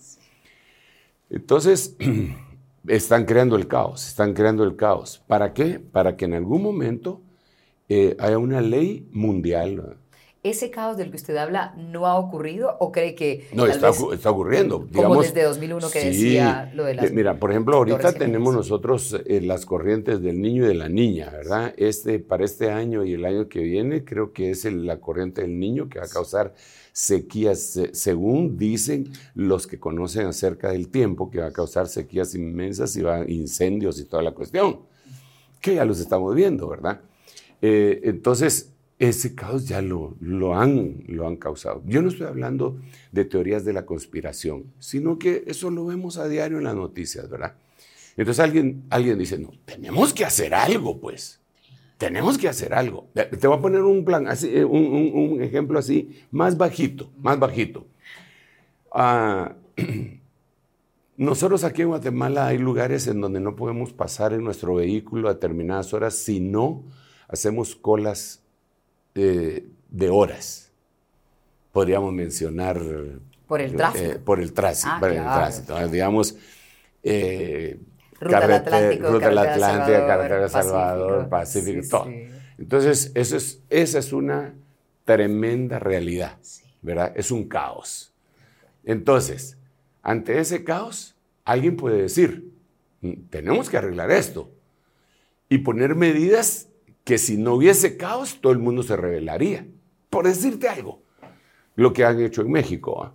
Entonces, 1.30 1.98
están 2.88 3.26
creando 3.26 3.58
el 3.58 3.68
caos, 3.68 4.08
están 4.08 4.34
creando 4.34 4.64
el 4.64 4.78
caos. 4.78 5.22
¿Para 5.28 5.54
qué? 5.54 5.78
Para 5.78 6.16
que 6.16 6.24
en 6.24 6.36
algún 6.36 6.64
momento 6.64 7.22
eh, 7.92 8.36
una 8.38 8.62
ley 8.62 9.10
mundial. 9.12 9.98
¿Ese 10.44 10.72
caos 10.72 10.98
del 10.98 11.12
que 11.12 11.18
usted 11.18 11.36
habla 11.36 11.76
no 11.78 12.08
ha 12.08 12.18
ocurrido 12.18 12.76
o 12.80 12.92
cree 12.92 13.14
que... 13.14 13.48
No, 13.54 13.68
está, 13.68 13.90
está, 13.90 14.32
ocurriendo. 14.32 14.88
Como 14.92 15.22
desde 15.22 15.44
2001 15.44 15.92
que 15.92 16.06
decía 16.06 16.72
lo 16.74 16.86
de 16.86 16.96
las... 16.96 17.12
Mira, 17.12 17.38
por 17.38 17.52
ejemplo, 17.52 17.76
ahorita 17.76 18.14
tenemos 18.14 18.56
nosotros 18.56 19.16
eh, 19.28 19.42
las 19.42 19.68
corrientes 19.68 20.22
del 20.22 20.42
niño 20.42 20.64
y 20.64 20.70
de 20.70 20.74
la 20.74 20.90
niña, 20.90 21.30
¿verdad? 21.30 21.76
Este, 21.78 22.18
para 22.18 22.44
este 22.44 22.72
año 22.72 23.04
y 23.04 23.14
el 23.14 23.26
año 23.26 23.50
que 23.50 23.60
viene 23.60 24.04
creo 24.04 24.34
que 24.34 24.50
es 24.50 24.66
la 24.66 25.00
corriente 25.00 25.42
del 25.42 25.60
niño 25.60 25.90
que 25.90 26.00
va 26.00 26.06
a 26.06 26.10
causar 26.10 26.56
sequías, 26.92 27.80
según 27.92 28.58
dicen 28.58 29.12
los 29.36 29.68
que 29.68 29.80
conocen 29.80 30.26
acerca 30.26 30.72
del 30.72 30.88
tiempo, 30.90 31.30
que 31.30 31.40
va 31.40 31.48
a 31.48 31.54
causar 31.54 31.88
sequías 31.88 32.34
inmensas 32.34 32.96
y 32.96 33.04
va 33.04 33.30
incendios 33.30 34.00
y 34.00 34.06
toda 34.06 34.24
la 34.24 34.32
cuestión, 34.32 34.80
que 35.62 35.76
ya 35.76 35.86
los 35.86 36.00
estamos 36.00 36.34
viendo, 36.34 36.68
¿verdad? 36.68 37.02
Eh, 37.62 38.02
entonces, 38.04 38.72
ese 39.02 39.34
caos 39.34 39.68
ya 39.68 39.82
lo, 39.82 40.16
lo, 40.20 40.56
han, 40.56 41.04
lo 41.08 41.28
han 41.28 41.36
causado. 41.36 41.82
Yo 41.88 42.04
no 42.04 42.10
estoy 42.10 42.28
hablando 42.28 42.80
de 43.12 43.26
teorías 43.26 43.66
de 43.66 43.74
la 43.74 43.86
conspiración, 43.86 44.66
sino 44.78 45.18
que 45.18 45.44
eso 45.48 45.72
lo 45.72 45.86
vemos 45.86 46.18
a 46.18 46.28
diario 46.28 46.60
en 46.60 46.66
las 46.66 46.76
noticias, 46.76 47.28
¿verdad? 47.28 47.56
Entonces 48.16 48.40
alguien, 48.40 48.84
alguien 48.92 49.18
dice, 49.18 49.40
no, 49.40 49.52
tenemos 49.66 50.14
que 50.14 50.24
hacer 50.24 50.54
algo, 50.54 51.00
pues. 51.00 51.40
Tenemos 51.98 52.38
que 52.38 52.48
hacer 52.48 52.74
algo. 52.74 53.08
Te 53.14 53.48
voy 53.48 53.58
a 53.58 53.62
poner 53.62 53.82
un 53.82 54.06
plan, 54.06 54.28
así, 54.28 54.50
eh, 54.56 54.66
un, 54.66 55.42
ejemplo 55.42 55.80
así, 55.80 56.24
más 56.30 56.58
bajito, 56.58 57.12
más 57.18 57.40
bajito. 57.40 57.88
Ah, 58.92 59.56
nosotros 61.18 61.64
aquí 61.64 61.82
en 61.82 61.90
Guatemala 61.90 62.48
hay 62.48 62.60
lugares 62.60 63.08
en 63.08 63.22
donde 63.22 63.40
no 63.40 63.56
podemos 63.56 63.94
pasar 63.94 64.34
en 64.34 64.44
nuestro 64.44 64.76
vehículo 64.76 65.28
a 65.28 65.34
determinadas 65.34 65.92
horas 65.94 66.16
si 66.16 66.40
no 66.40 66.84
hacemos 67.32 67.76
colas 67.76 68.42
eh, 69.16 69.66
de 69.90 70.10
horas. 70.10 70.72
Podríamos 71.72 72.14
mencionar... 72.14 72.82
Por 73.48 73.62
el 73.62 73.76
tráfico. 73.76 74.06
Eh, 74.06 74.20
por 74.20 74.40
el 74.40 74.54
tráfico. 74.54 74.92
por 75.00 75.12
el 75.12 75.24
tránsito. 75.24 75.76
Ah, 75.76 75.88
digamos, 75.88 76.36
Ruta 78.22 78.40
del 78.40 78.52
Atlántico, 78.52 79.12
Ruta 79.12 79.30
del 79.30 79.38
Atlántico, 79.38 80.08
Carretera 80.08 80.50
Salvador, 80.50 81.30
Pacífico, 81.30 81.88
todo. 81.90 82.08
Entonces, 82.58 83.12
eso 83.16 83.36
es, 83.36 83.62
esa 83.70 84.00
es 84.00 84.14
una 84.14 84.54
tremenda 85.04 85.80
realidad, 85.80 86.38
¿verdad? 86.82 87.12
Es 87.16 87.32
un 87.32 87.48
caos. 87.48 88.14
Entonces, 88.84 89.58
ante 90.04 90.40
ese 90.40 90.64
caos, 90.64 91.16
alguien 91.44 91.76
puede 91.76 92.04
decir, 92.04 92.52
mm, 93.02 93.14
tenemos 93.30 93.70
que 93.70 93.78
arreglar 93.78 94.12
esto 94.12 94.52
y 95.50 95.60
poner 95.60 95.96
medidas 95.96 96.68
que 97.12 97.18
si 97.18 97.36
no 97.36 97.56
hubiese 97.56 97.98
caos, 97.98 98.38
todo 98.40 98.54
el 98.54 98.60
mundo 98.60 98.84
se 98.84 98.96
rebelaría. 98.96 99.68
Por 100.10 100.26
decirte 100.26 100.70
algo, 100.70 101.02
lo 101.76 101.92
que 101.92 102.06
han 102.06 102.22
hecho 102.22 102.42
en 102.42 102.50
México. 102.50 103.04
¿ah? 103.04 103.14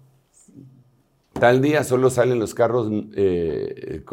Tal 1.33 1.63
día 1.63 1.83
solo 1.83 2.11
salen 2.11 2.39
los 2.39 2.53
carros 2.53 2.93
eh, 3.17 4.05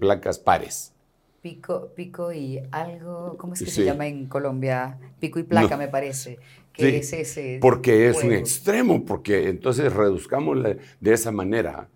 placas 0.00 0.38
pares. 0.38 0.94
Pico, 1.42 1.90
pico 1.94 2.32
y 2.32 2.58
algo, 2.70 3.36
¿cómo 3.36 3.52
es 3.52 3.62
que 3.62 3.70
se 3.70 3.84
llama 3.84 4.06
en 4.06 4.28
Colombia? 4.28 4.98
Pico 5.20 5.40
y 5.40 5.42
placa, 5.42 5.76
me 5.76 5.88
parece. 5.88 6.38
Que 6.72 6.96
es 6.96 7.12
ese 7.12 7.58
porque 7.60 8.08
es 8.08 8.24
un 8.24 8.32
extremo, 8.32 9.04
porque 9.04 9.50
entonces 9.50 9.92
reduzcamos 9.92 10.56
de 11.00 11.12
esa 11.12 11.32
manera. 11.32 11.90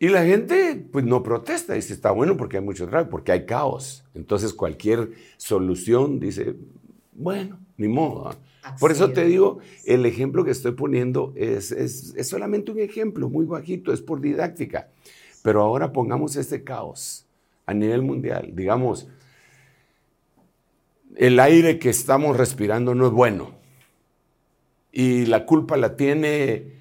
Y 0.00 0.08
la 0.08 0.24
gente 0.24 0.86
pues 0.92 1.04
no 1.04 1.22
protesta, 1.22 1.74
dice, 1.74 1.92
está 1.92 2.12
bueno 2.12 2.36
porque 2.36 2.58
hay 2.58 2.62
mucho 2.62 2.86
tráfico, 2.86 3.10
porque 3.10 3.32
hay 3.32 3.46
caos. 3.46 4.04
Entonces 4.14 4.54
cualquier 4.54 5.10
solución 5.36 6.20
dice, 6.20 6.54
bueno, 7.12 7.58
ni 7.76 7.88
modo. 7.88 8.30
Por 8.78 8.92
eso 8.92 9.10
te 9.10 9.24
digo, 9.24 9.58
el 9.84 10.06
ejemplo 10.06 10.44
que 10.44 10.50
estoy 10.50 10.72
poniendo 10.72 11.32
es, 11.36 11.72
es, 11.72 12.14
solamente 12.28 12.70
un 12.70 12.78
ejemplo 12.78 13.28
muy 13.28 13.44
bajito, 13.44 13.92
es 13.92 14.00
por 14.00 14.20
didáctica. 14.20 14.88
Pero 15.42 15.62
ahora 15.62 15.92
pongamos 15.92 16.36
este 16.36 16.62
caos 16.62 17.26
a 17.66 17.74
nivel 17.74 18.02
mundial. 18.02 18.50
Digamos, 18.54 19.08
el 21.16 21.40
aire 21.40 21.78
que 21.78 21.90
estamos 21.90 22.36
respirando 22.36 22.94
no 22.94 23.06
es 23.06 23.12
bueno. 23.12 23.52
Y 24.92 25.26
la 25.26 25.44
culpa 25.44 25.76
la 25.76 25.96
tiene, 25.96 26.72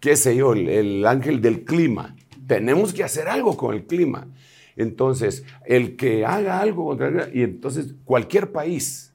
qué 0.00 0.16
sé 0.16 0.36
yo, 0.36 0.52
el, 0.52 0.68
el 0.68 1.06
ángel 1.06 1.40
del 1.40 1.64
clima. 1.64 2.16
Tenemos 2.46 2.92
que 2.92 3.04
hacer 3.04 3.28
algo 3.28 3.56
con 3.56 3.74
el 3.74 3.84
clima. 3.84 4.28
Entonces, 4.76 5.44
el 5.66 5.96
que 5.96 6.24
haga 6.24 6.60
algo 6.60 6.84
contra 6.86 7.08
el 7.08 7.36
y 7.36 7.42
entonces 7.42 7.94
cualquier 8.04 8.50
país, 8.50 9.12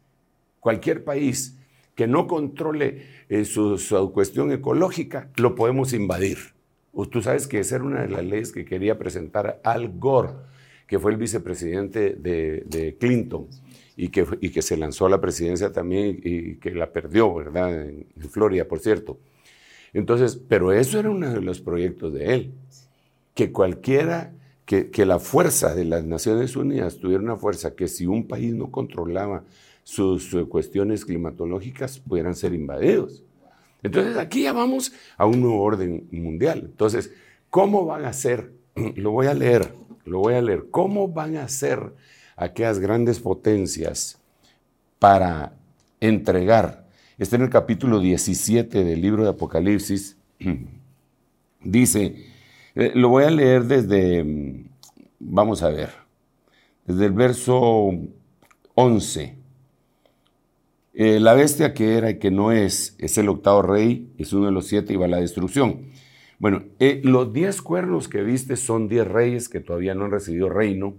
cualquier 0.60 1.04
país 1.04 1.56
que 1.96 2.08
no 2.08 2.28
controle 2.28 3.02
eh, 3.28 3.44
su, 3.44 4.12
cuestión 4.14 4.54
ecológica, 4.54 5.30
lo 5.36 5.54
podemos 5.54 5.92
invadir. 5.92 6.38
Tú 7.12 7.22
sabes 7.22 7.46
que 7.46 7.60
esa 7.60 7.76
era 7.76 7.84
una 7.84 8.02
de 8.04 8.10
las 8.10 8.24
leyes 8.24 8.52
que 8.54 8.64
quería 8.64 8.98
presentar 8.98 9.60
Al 9.66 10.00
Gore, 10.00 10.30
que 10.88 10.98
fue 10.98 11.12
el 11.12 11.18
vicepresidente 11.18 12.14
de, 12.14 12.96
Clinton 13.00 13.48
y 13.98 14.08
que, 14.08 14.62
se 14.62 14.78
lanzó 14.78 15.08
a 15.08 15.10
la 15.10 15.20
presidencia 15.20 15.74
también 15.74 16.22
y 16.24 16.56
que 16.56 16.72
la 16.72 16.92
perdió, 16.92 17.34
¿verdad? 17.34 17.88
En, 17.90 18.08
Florida, 18.30 18.66
por 18.66 18.80
cierto. 18.80 19.20
Entonces, 19.92 20.42
pero 20.48 20.72
eso 20.72 21.00
era 21.00 21.10
uno 21.10 21.34
de 21.34 21.42
los 21.42 21.60
proyectos 21.60 22.14
de 22.14 22.34
él, 22.34 22.54
que 23.40 23.54
cualquiera, 23.54 24.34
que, 24.66 24.90
que 24.90 25.06
la 25.06 25.18
fuerza 25.18 25.74
de 25.74 25.86
las 25.86 26.04
Naciones 26.04 26.58
Unidas 26.58 26.98
tuviera 26.98 27.24
una 27.24 27.38
fuerza 27.38 27.74
que 27.74 27.88
si 27.88 28.06
un 28.06 28.28
país 28.28 28.54
no 28.54 28.70
controlaba 28.70 29.46
sus 29.82 30.36
cuestiones 30.50 31.06
climatológicas 31.06 32.00
pudieran 32.00 32.36
ser 32.36 32.54
invadidos. 32.54 33.24
Entonces 33.82 34.18
aquí 34.18 34.44
ya 34.44 34.52
vamos 34.52 34.92
a 35.16 35.26
un 35.26 35.40
nuevo 35.40 35.62
orden 35.62 36.06
mundial. 36.12 36.64
Entonces, 36.66 37.14
¿cómo 37.50 37.86
van 37.86 38.04
a 38.04 38.12
ser? 38.12 38.52
Lo 38.98 39.12
voy 39.12 39.28
a 39.28 39.34
leer, 39.34 39.74
lo 40.04 40.20
voy 40.20 40.34
a 40.34 40.42
leer. 40.42 40.66
¿Cómo 40.70 41.08
van 41.08 41.38
a 41.38 41.48
ser 41.48 41.94
aquellas 42.36 42.80
grandes 42.80 43.22
potencias 43.22 44.20
para 45.00 45.54
entregar? 46.02 46.90
Está 47.18 47.38
en 47.38 47.44
el 47.44 47.50
capítulo 47.50 48.02
17 48.02 48.84
del 48.84 49.02
libro 49.02 49.24
de 49.24 49.30
Apocalipsis. 49.30 50.18
Dice, 51.64 52.26
eh, 52.76 52.92
lo 52.96 53.10
voy 53.10 53.24
a 53.24 53.30
leer 53.30 53.66
desde, 53.66 54.24
mm, 54.24 54.70
vamos 55.20 55.64
a 55.64 55.70
ver, 55.70 55.90
desde 56.86 57.06
el 57.06 57.14
verso 57.14 57.92
11. 58.76 59.36
Eh, 60.94 61.20
la 61.20 61.34
bestia 61.34 61.74
que 61.74 61.98
era 61.98 62.10
y 62.10 62.20
que 62.20 62.32
no 62.32 62.52
es, 62.52 62.96
es 63.00 63.18
el 63.18 63.30
octavo 63.30 63.62
rey, 63.62 64.12
es 64.18 64.34
uno 64.34 64.48
de 64.48 64.52
los 64.52 64.68
siete 64.68 64.94
y 64.94 64.98
va 64.98 65.06
a 65.06 65.10
la 65.10 65.22
destrucción. 65.22 65.88
Bueno, 66.40 66.64
eh, 66.80 67.02
los 67.04 67.34
diez 67.34 67.62
cuernos 67.62 68.08
que 68.08 68.24
viste 68.24 68.56
son 68.56 68.88
diez 68.88 69.08
reyes 69.08 69.50
que 69.50 69.60
todavía 69.60 69.94
no 69.94 70.06
han 70.06 70.12
recibido 70.12 70.50
reino, 70.50 70.96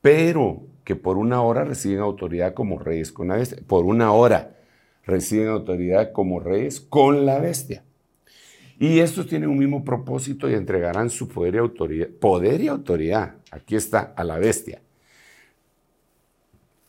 pero 0.00 0.62
que 0.84 0.96
por 0.96 1.18
una 1.18 1.42
hora 1.42 1.64
reciben 1.64 2.00
autoridad 2.00 2.54
como 2.54 2.78
reyes 2.78 3.12
con 3.12 3.28
la 3.28 3.36
bestia. 3.36 3.58
Por 3.66 3.84
una 3.84 4.12
hora 4.12 4.56
reciben 5.04 5.48
autoridad 5.48 6.12
como 6.12 6.40
reyes 6.40 6.80
con 6.80 7.26
la 7.26 7.38
bestia. 7.40 7.84
Y 8.78 9.00
estos 9.00 9.26
tienen 9.26 9.50
un 9.50 9.58
mismo 9.58 9.84
propósito 9.84 10.48
y 10.48 10.54
entregarán 10.54 11.10
su 11.10 11.28
poder 11.28 11.56
y 11.56 11.58
autoridad. 11.58 12.08
Poder 12.08 12.60
y 12.60 12.68
autoridad, 12.68 13.34
aquí 13.50 13.74
está, 13.74 14.14
a 14.16 14.22
la 14.22 14.38
bestia. 14.38 14.80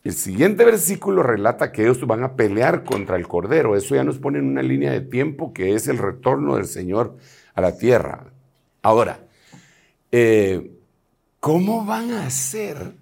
El 0.03 0.13
siguiente 0.13 0.63
versículo 0.63 1.23
relata 1.23 1.71
que 1.71 1.81
ellos 1.81 2.05
van 2.05 2.23
a 2.23 2.35
pelear 2.35 2.83
contra 2.83 3.17
el 3.17 3.27
Cordero. 3.27 3.75
Eso 3.75 3.95
ya 3.95 4.03
nos 4.03 4.19
pone 4.19 4.39
en 4.39 4.45
una 4.45 4.61
línea 4.61 4.91
de 4.91 5.01
tiempo 5.01 5.51
que 5.51 5.73
es 5.73 5.87
el 5.87 5.97
retorno 5.97 6.55
del 6.55 6.67
Señor 6.67 7.17
a 7.53 7.61
la 7.61 7.77
tierra. 7.77 8.27
Ahora, 8.81 9.27
eh, 10.11 10.71
¿cómo 11.39 11.85
van 11.85 12.11
a 12.11 12.27
hacer 12.27 12.93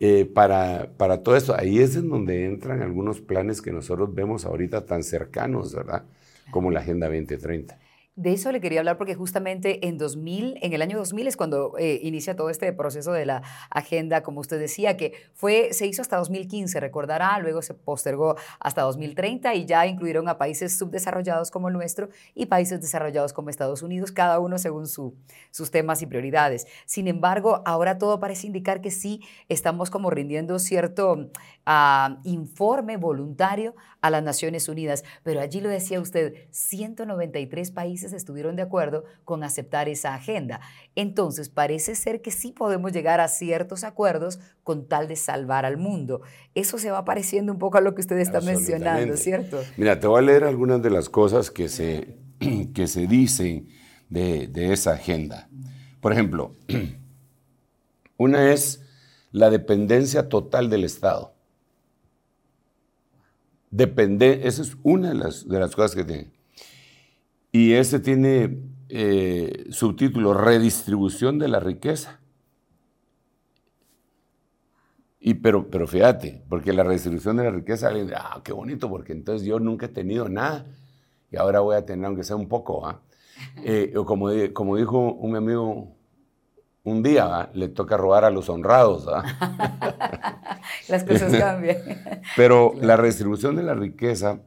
eh, 0.00 0.24
para, 0.32 0.90
para 0.96 1.22
todo 1.22 1.36
esto? 1.36 1.54
Ahí 1.54 1.80
es 1.80 1.96
en 1.96 2.08
donde 2.08 2.46
entran 2.46 2.82
algunos 2.82 3.20
planes 3.20 3.60
que 3.60 3.72
nosotros 3.72 4.14
vemos 4.14 4.46
ahorita 4.46 4.86
tan 4.86 5.02
cercanos, 5.02 5.74
¿verdad? 5.74 6.04
Como 6.50 6.70
la 6.70 6.80
Agenda 6.80 7.08
2030. 7.08 7.78
De 8.16 8.32
eso 8.32 8.52
le 8.52 8.60
quería 8.60 8.78
hablar 8.78 8.96
porque 8.96 9.16
justamente 9.16 9.88
en 9.88 9.98
2000, 9.98 10.58
en 10.62 10.72
el 10.72 10.82
año 10.82 10.96
2000 10.98 11.26
es 11.26 11.36
cuando 11.36 11.76
eh, 11.78 11.98
inicia 12.00 12.36
todo 12.36 12.48
este 12.48 12.72
proceso 12.72 13.10
de 13.10 13.26
la 13.26 13.42
agenda, 13.70 14.22
como 14.22 14.40
usted 14.40 14.60
decía, 14.60 14.96
que 14.96 15.14
fue, 15.32 15.72
se 15.72 15.88
hizo 15.88 16.00
hasta 16.00 16.18
2015, 16.18 16.78
recordará, 16.78 17.36
luego 17.40 17.60
se 17.60 17.74
postergó 17.74 18.36
hasta 18.60 18.82
2030 18.82 19.56
y 19.56 19.66
ya 19.66 19.84
incluyeron 19.88 20.28
a 20.28 20.38
países 20.38 20.78
subdesarrollados 20.78 21.50
como 21.50 21.66
el 21.66 21.74
nuestro 21.74 22.08
y 22.36 22.46
países 22.46 22.80
desarrollados 22.80 23.32
como 23.32 23.50
Estados 23.50 23.82
Unidos, 23.82 24.12
cada 24.12 24.38
uno 24.38 24.58
según 24.58 24.86
su, 24.86 25.16
sus 25.50 25.72
temas 25.72 26.00
y 26.00 26.06
prioridades. 26.06 26.68
Sin 26.86 27.08
embargo, 27.08 27.62
ahora 27.66 27.98
todo 27.98 28.20
parece 28.20 28.46
indicar 28.46 28.80
que 28.80 28.92
sí 28.92 29.22
estamos 29.48 29.90
como 29.90 30.10
rindiendo 30.10 30.60
cierto 30.60 31.30
uh, 31.66 32.14
informe 32.22 32.96
voluntario 32.96 33.74
a 34.00 34.10
las 34.10 34.22
Naciones 34.22 34.68
Unidas, 34.68 35.02
pero 35.24 35.40
allí 35.40 35.60
lo 35.60 35.68
decía 35.68 35.98
usted, 35.98 36.34
193 36.50 37.70
países 37.72 38.03
estuvieron 38.12 38.56
de 38.56 38.62
acuerdo 38.62 39.04
con 39.24 39.42
aceptar 39.42 39.88
esa 39.88 40.14
agenda. 40.14 40.60
Entonces, 40.94 41.48
parece 41.48 41.94
ser 41.94 42.22
que 42.22 42.30
sí 42.30 42.52
podemos 42.52 42.92
llegar 42.92 43.20
a 43.20 43.28
ciertos 43.28 43.84
acuerdos 43.84 44.40
con 44.62 44.86
tal 44.86 45.08
de 45.08 45.16
salvar 45.16 45.64
al 45.64 45.76
mundo. 45.76 46.22
Eso 46.54 46.78
se 46.78 46.90
va 46.90 47.04
pareciendo 47.04 47.52
un 47.52 47.58
poco 47.58 47.78
a 47.78 47.80
lo 47.80 47.94
que 47.94 48.00
usted 48.00 48.18
está 48.18 48.40
mencionando, 48.40 49.16
¿cierto? 49.16 49.60
Mira, 49.76 49.98
te 50.00 50.06
voy 50.06 50.18
a 50.18 50.22
leer 50.22 50.44
algunas 50.44 50.82
de 50.82 50.90
las 50.90 51.08
cosas 51.08 51.50
que 51.50 51.68
se, 51.68 52.18
que 52.74 52.86
se 52.86 53.06
dicen 53.06 53.68
de, 54.08 54.48
de 54.48 54.72
esa 54.72 54.92
agenda. 54.92 55.48
Por 56.00 56.12
ejemplo, 56.12 56.56
una 58.16 58.52
es 58.52 58.82
la 59.32 59.50
dependencia 59.50 60.28
total 60.28 60.70
del 60.70 60.84
Estado. 60.84 61.34
Depende, 63.70 64.42
esa 64.44 64.62
es 64.62 64.76
una 64.84 65.08
de 65.08 65.14
las, 65.16 65.48
de 65.48 65.58
las 65.58 65.74
cosas 65.74 65.96
que 65.96 66.04
tiene. 66.04 66.33
Y 67.54 67.74
ese 67.74 68.00
tiene 68.00 68.58
eh, 68.88 69.66
subtítulo 69.70 70.34
Redistribución 70.34 71.38
de 71.38 71.46
la 71.46 71.60
riqueza. 71.60 72.18
Y 75.20 75.34
pero, 75.34 75.70
pero 75.70 75.86
fíjate, 75.86 76.42
porque 76.48 76.72
la 76.72 76.82
redistribución 76.82 77.36
de 77.36 77.44
la 77.44 77.52
riqueza, 77.52 77.86
alguien 77.86 78.08
dice, 78.08 78.18
ah, 78.20 78.40
qué 78.42 78.52
bonito, 78.52 78.88
porque 78.88 79.12
entonces 79.12 79.46
yo 79.46 79.60
nunca 79.60 79.86
he 79.86 79.88
tenido 79.88 80.28
nada 80.28 80.66
y 81.30 81.36
ahora 81.36 81.60
voy 81.60 81.76
a 81.76 81.86
tener, 81.86 82.06
aunque 82.06 82.24
sea 82.24 82.34
un 82.34 82.48
poco. 82.48 82.88
¿ah? 82.88 83.02
Eh, 83.62 83.92
como, 84.04 84.30
como 84.52 84.76
dijo 84.76 85.12
un 85.12 85.36
amigo 85.36 85.94
un 86.82 87.04
día 87.04 87.50
le 87.54 87.68
toca 87.68 87.96
robar 87.96 88.24
a 88.24 88.30
los 88.30 88.48
honrados. 88.48 89.06
Las 90.88 91.04
cosas 91.04 91.32
cambian. 91.36 91.78
Pero 92.36 92.72
la 92.80 92.96
redistribución 92.96 93.54
de 93.54 93.62
la 93.62 93.74
riqueza 93.74 94.40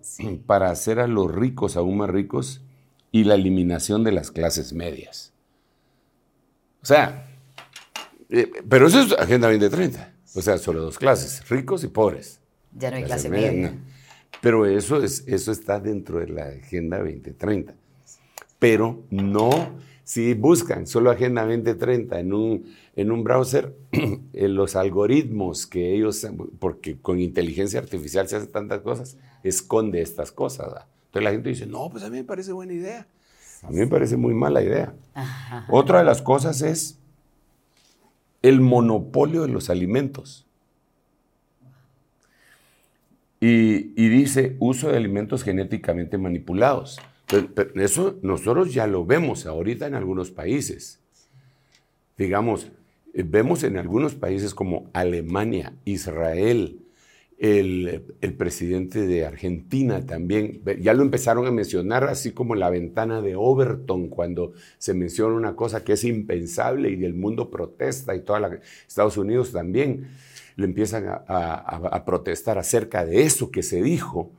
para 0.46 0.72
hacer 0.72 1.00
a 1.00 1.08
los 1.08 1.34
ricos 1.34 1.78
aún 1.78 2.00
más 2.00 2.10
ricos 2.10 2.67
y 3.12 3.24
la 3.24 3.36
eliminación 3.36 4.04
de 4.04 4.12
las 4.12 4.32
clases 4.32 4.74
medias. 4.74 5.34
O 6.82 6.86
sea, 6.86 7.28
eh, 8.30 8.52
pero 8.68 8.88
eso 8.88 9.02
es 9.02 9.14
Agenda 9.14 9.48
2030. 9.48 10.14
O 10.36 10.42
sea, 10.42 10.58
solo 10.58 10.82
dos 10.82 10.98
clases, 10.98 11.48
ricos 11.50 11.84
y 11.84 11.88
pobres. 11.88 12.40
Ya 12.74 12.92
no 12.92 12.98
hay 12.98 13.04
clase, 13.04 13.30
media. 13.30 13.74
Pero 14.42 14.66
eso, 14.66 15.02
es, 15.02 15.24
eso 15.28 15.52
está 15.52 15.80
dentro 15.80 16.20
de 16.20 16.28
la 16.28 16.48
Agenda 16.48 17.00
2030. 17.00 17.74
Pero 18.60 19.04
no 19.10 19.78
si 20.08 20.34
buscan 20.36 20.88
solo 20.88 21.12
Agenda 21.12 21.46
2030 21.46 22.18
en 22.22 22.34
un, 22.34 22.74
en 22.96 23.12
un 23.12 23.26
browser, 23.26 23.76
en 23.92 24.30
los 24.56 24.78
algoritmos 24.78 25.68
que 25.68 25.94
ellos, 25.94 26.26
porque 26.60 26.98
con 27.02 27.20
inteligencia 27.20 27.82
artificial 27.82 28.26
se 28.30 28.38
hacen 28.38 28.50
tantas 28.50 28.80
cosas, 28.80 29.18
esconde 29.44 30.02
estas 30.02 30.32
cosas. 30.32 30.86
Entonces 31.08 31.24
la 31.24 31.32
gente 31.32 31.50
dice, 31.50 31.66
no, 31.66 31.90
pues 31.90 32.04
a 32.04 32.10
mí 32.10 32.18
me 32.18 32.24
parece 32.24 32.52
buena 32.52 32.74
idea. 32.74 33.08
A 33.64 33.70
mí 33.70 33.78
me 33.78 33.88
parece 33.88 34.18
muy 34.18 34.34
mala 34.34 34.62
idea. 34.62 34.94
Otra 35.70 36.00
de 36.00 36.06
las 36.06 36.22
cosas 36.22 36.62
es 36.62 37.00
el 38.42 38.62
monopolio 38.62 39.42
de 39.42 39.48
los 39.48 39.70
alimentos. 39.70 40.46
Y, 43.40 43.94
y 44.02 44.10
dice 44.10 44.56
uso 44.60 44.90
de 44.90 44.98
alimentos 44.98 45.44
genéticamente 45.44 46.18
manipulados. 46.18 47.00
Pero, 47.28 47.50
eso 47.82 48.18
nosotros 48.22 48.74
ya 48.74 48.88
lo 48.88 49.06
vemos 49.06 49.46
ahorita 49.46 49.88
en 49.88 49.96
algunos 49.96 50.32
países. 50.32 51.00
Digamos, 52.18 52.72
eh, 53.14 53.24
vemos 53.24 53.64
en 53.64 53.78
algunos 53.78 54.16
países 54.16 54.56
como 54.56 54.90
Alemania, 54.94 55.74
Israel, 55.86 56.80
el, 57.38 58.04
presidente 58.38 59.06
de 59.06 59.26
Argentina 59.26 60.06
también, 60.06 60.62
ya 60.80 60.94
lo 60.94 61.04
empezaron 61.04 61.46
a 61.46 61.52
mencionar 61.52 62.06
así 62.06 62.32
como 62.32 62.56
la 62.56 62.70
ventana 62.70 63.22
de 63.22 63.36
Overton, 63.36 64.10
cuando 64.10 64.54
se 64.78 64.94
menciona 64.94 65.36
una 65.36 65.56
cosa 65.56 65.84
que 65.84 65.94
es 65.94 66.04
impensable 66.04 66.92
y 66.92 67.04
el 67.06 67.14
mundo 67.14 67.52
protesta 67.52 68.16
y 68.16 68.22
toda 68.22 68.40
la, 68.40 68.60
Estados 68.88 69.18
Unidos 69.18 69.52
también 69.52 70.08
le 70.56 70.66
empiezan 70.66 71.06
a 71.08 72.04
protestar 72.06 72.58
acerca 72.58 73.06
de 73.06 73.24
eso 73.24 73.52
que 73.52 73.62
se 73.62 73.84
dijo, 73.84 74.32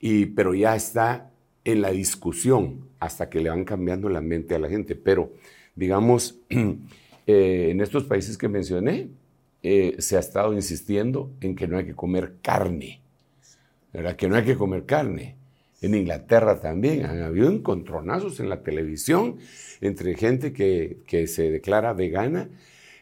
y, 0.00 0.26
pero 0.26 0.54
ya 0.54 0.74
está 0.74 1.30
en 1.64 1.82
la 1.82 1.90
discusión 1.90 2.88
hasta 2.98 3.28
que 3.28 3.40
le 3.40 3.50
van 3.50 3.64
cambiando 3.64 4.08
la 4.08 4.20
mente 4.20 4.54
a 4.54 4.58
la 4.58 4.68
gente. 4.68 4.96
Pero, 4.96 5.32
digamos, 5.74 6.40
eh, 6.50 7.68
en 7.70 7.80
estos 7.80 8.04
países 8.04 8.38
que 8.38 8.48
mencioné, 8.48 9.10
eh, 9.62 9.96
se 9.98 10.16
ha 10.16 10.20
estado 10.20 10.52
insistiendo 10.54 11.30
en 11.40 11.54
que 11.54 11.68
no 11.68 11.78
hay 11.78 11.84
que 11.84 11.94
comer 11.94 12.36
carne, 12.42 13.02
¿verdad? 13.92 14.16
Que 14.16 14.28
no 14.28 14.36
hay 14.36 14.44
que 14.44 14.56
comer 14.56 14.86
carne. 14.86 15.36
En 15.82 15.94
Inglaterra 15.94 16.60
también 16.60 17.06
han 17.06 17.22
habido 17.22 17.50
encontronazos 17.50 18.40
en 18.40 18.48
la 18.48 18.62
televisión 18.62 19.38
entre 19.80 20.14
gente 20.14 20.52
que, 20.52 20.98
que 21.06 21.26
se 21.26 21.50
declara 21.50 21.92
vegana 21.94 22.48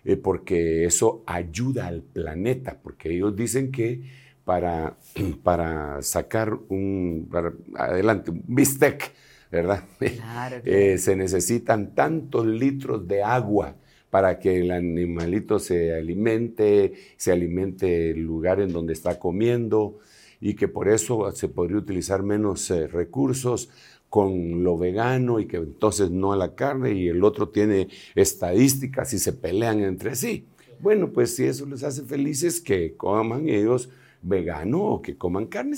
eh, 0.04 0.16
porque 0.16 0.84
eso 0.84 1.22
ayuda 1.26 1.86
al 1.88 2.02
planeta, 2.02 2.78
porque 2.82 3.12
ellos 3.12 3.36
dicen 3.36 3.70
que 3.70 4.02
para, 4.44 4.96
para 5.42 6.00
sacar 6.02 6.54
un, 6.68 7.28
adelante, 7.76 8.30
un 8.30 8.42
bistec, 8.46 9.12
¿verdad? 9.50 9.84
Eh, 10.64 10.98
se 10.98 11.14
necesitan 11.14 11.94
tantos 11.94 12.46
litros 12.46 13.06
de 13.06 13.22
agua 13.22 13.76
para 14.10 14.38
que 14.38 14.60
el 14.60 14.70
animalito 14.70 15.58
se 15.58 15.94
alimente, 15.94 16.94
se 17.16 17.32
alimente 17.32 18.10
el 18.10 18.20
lugar 18.20 18.60
en 18.60 18.72
donde 18.72 18.92
está 18.92 19.18
comiendo 19.18 19.98
y 20.40 20.54
que 20.54 20.68
por 20.68 20.88
eso 20.88 21.30
se 21.32 21.48
podría 21.48 21.78
utilizar 21.78 22.22
menos 22.22 22.70
eh, 22.70 22.86
recursos 22.86 23.68
con 24.08 24.64
lo 24.64 24.78
vegano 24.78 25.38
y 25.38 25.46
que 25.46 25.58
entonces 25.58 26.10
no 26.10 26.32
a 26.32 26.36
la 26.36 26.54
carne 26.54 26.92
y 26.92 27.08
el 27.08 27.22
otro 27.24 27.50
tiene 27.50 27.88
estadísticas 28.14 29.12
y 29.12 29.18
se 29.18 29.32
pelean 29.32 29.80
entre 29.80 30.14
sí. 30.14 30.46
Bueno, 30.80 31.10
pues 31.12 31.34
si 31.36 31.44
eso 31.44 31.66
les 31.66 31.82
hace 31.82 32.02
felices, 32.04 32.60
que 32.60 32.96
coman 32.96 33.48
ellos 33.48 33.90
vegano 34.22 34.82
o 34.82 35.02
que 35.02 35.16
coman 35.16 35.46
carne, 35.46 35.76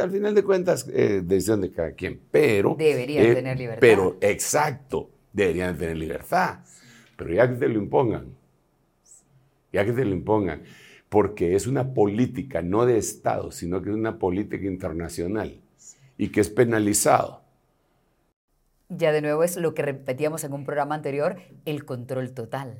al 0.00 0.10
final 0.10 0.34
de 0.34 0.42
cuentas, 0.42 0.88
eh, 0.92 1.22
decisión 1.24 1.60
de 1.60 1.70
cada 1.70 1.92
quien. 1.92 2.20
Pero. 2.30 2.76
Deberían 2.78 3.26
eh, 3.26 3.34
tener 3.34 3.58
libertad. 3.58 3.80
Pero, 3.80 4.16
exacto, 4.20 5.10
deberían 5.32 5.76
tener 5.76 5.96
libertad. 5.96 6.60
Pero 7.16 7.32
ya 7.34 7.48
que 7.48 7.56
te 7.56 7.68
lo 7.68 7.78
impongan, 7.78 8.26
ya 9.72 9.84
que 9.84 9.92
te 9.92 10.04
lo 10.04 10.12
impongan, 10.12 10.62
porque 11.08 11.54
es 11.54 11.66
una 11.66 11.92
política 11.92 12.62
no 12.62 12.86
de 12.86 12.98
Estado, 12.98 13.50
sino 13.50 13.82
que 13.82 13.90
es 13.90 13.94
una 13.94 14.18
política 14.18 14.66
internacional 14.66 15.60
y 16.16 16.28
que 16.28 16.40
es 16.40 16.48
penalizado. 16.48 17.42
Ya 18.88 19.12
de 19.12 19.22
nuevo 19.22 19.42
es 19.42 19.56
lo 19.56 19.74
que 19.74 19.82
repetíamos 19.82 20.44
en 20.44 20.52
un 20.52 20.64
programa 20.64 20.94
anterior, 20.94 21.36
el 21.64 21.84
control 21.84 22.32
total. 22.32 22.78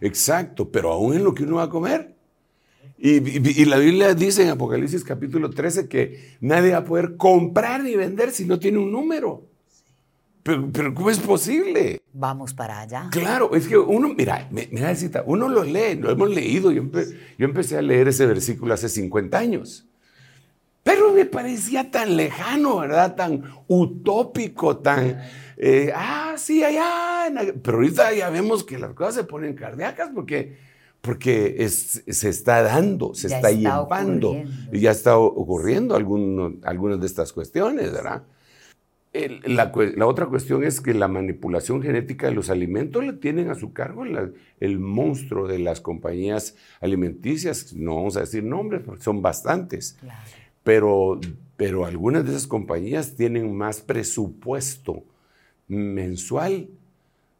Exacto, 0.00 0.70
pero 0.70 0.92
aún 0.92 1.14
en 1.14 1.24
lo 1.24 1.34
que 1.34 1.44
uno 1.44 1.56
va 1.56 1.64
a 1.64 1.68
comer. 1.68 2.16
Y, 2.98 3.64
la 3.64 3.78
Biblia 3.78 4.14
dice 4.14 4.42
en 4.42 4.50
Apocalipsis 4.50 5.02
capítulo 5.02 5.50
13 5.50 5.88
que 5.88 6.36
nadie 6.40 6.72
va 6.72 6.78
a 6.78 6.84
poder 6.84 7.16
comprar 7.16 7.82
ni 7.82 7.96
vender 7.96 8.30
si 8.30 8.44
no 8.44 8.58
tiene 8.60 8.78
un 8.78 8.92
número. 8.92 9.48
Pero, 10.42 10.70
pero 10.72 10.94
¿cómo 10.94 11.10
es 11.10 11.20
posible? 11.20 12.02
Vamos 12.12 12.52
para 12.52 12.80
allá. 12.80 13.08
Claro, 13.10 13.54
es 13.54 13.68
que 13.68 13.78
uno, 13.78 14.08
mira, 14.08 14.48
mira, 14.50 14.94
uno 15.26 15.48
lo 15.48 15.62
lee, 15.62 15.94
lo 15.94 16.10
hemos 16.10 16.30
leído. 16.30 16.72
Yo, 16.72 16.82
yo 17.38 17.44
empecé 17.44 17.78
a 17.78 17.82
leer 17.82 18.08
ese 18.08 18.26
versículo 18.26 18.74
hace 18.74 18.88
50 18.88 19.38
años. 19.38 19.86
Pero 20.82 21.12
me 21.12 21.26
parecía 21.26 21.90
tan 21.90 22.16
lejano, 22.16 22.78
¿verdad? 22.78 23.14
Tan 23.14 23.44
utópico, 23.68 24.78
tan... 24.78 25.22
Eh, 25.56 25.92
ah, 25.94 26.34
sí, 26.36 26.64
allá. 26.64 27.32
Pero 27.62 27.76
ahorita 27.76 28.12
ya 28.12 28.28
vemos 28.30 28.64
que 28.64 28.78
las 28.78 28.94
cosas 28.94 29.14
se 29.14 29.24
ponen 29.24 29.54
cardíacas 29.54 30.10
porque 30.12 30.72
porque 31.02 31.68
se 31.68 32.28
está 32.28 32.62
dando, 32.62 33.12
se 33.12 33.26
está, 33.26 33.50
llevando, 33.50 34.40
y 34.70 34.78
ya 34.78 34.92
está 34.92 35.18
ocurriendo 35.18 35.96
algunas 35.96 37.00
de 37.00 37.06
estas 37.06 37.32
cuestiones, 37.32 37.92
¿verdad? 37.92 38.22
La, 39.12 39.70
otra 40.06 40.26
cuestión 40.26 40.64
es 40.64 40.80
que 40.80 40.94
la 40.94 41.06
manipulación 41.06 41.82
genética 41.82 42.28
de 42.28 42.34
los 42.34 42.48
alimentos 42.48 43.04
la 43.04 43.16
tienen 43.16 43.50
a 43.50 43.54
su 43.54 43.72
cargo 43.72 44.04
el 44.58 44.78
monstruo 44.78 45.46
de 45.46 45.58
las 45.58 45.80
compañías 45.80 46.56
alimenticias, 46.80 47.74
no 47.74 47.96
vamos 47.96 48.16
a 48.16 48.20
decir 48.20 48.42
nombres 48.42 48.82
porque 48.82 49.02
son 49.02 49.20
bastantes, 49.20 49.98
pero, 50.62 51.20
pero 51.56 51.84
algunas 51.84 52.24
de 52.24 52.30
esas 52.30 52.46
compañías 52.46 53.14
tienen 53.14 53.54
más 53.54 53.82
presupuesto 53.82 55.04
mensual 55.68 56.68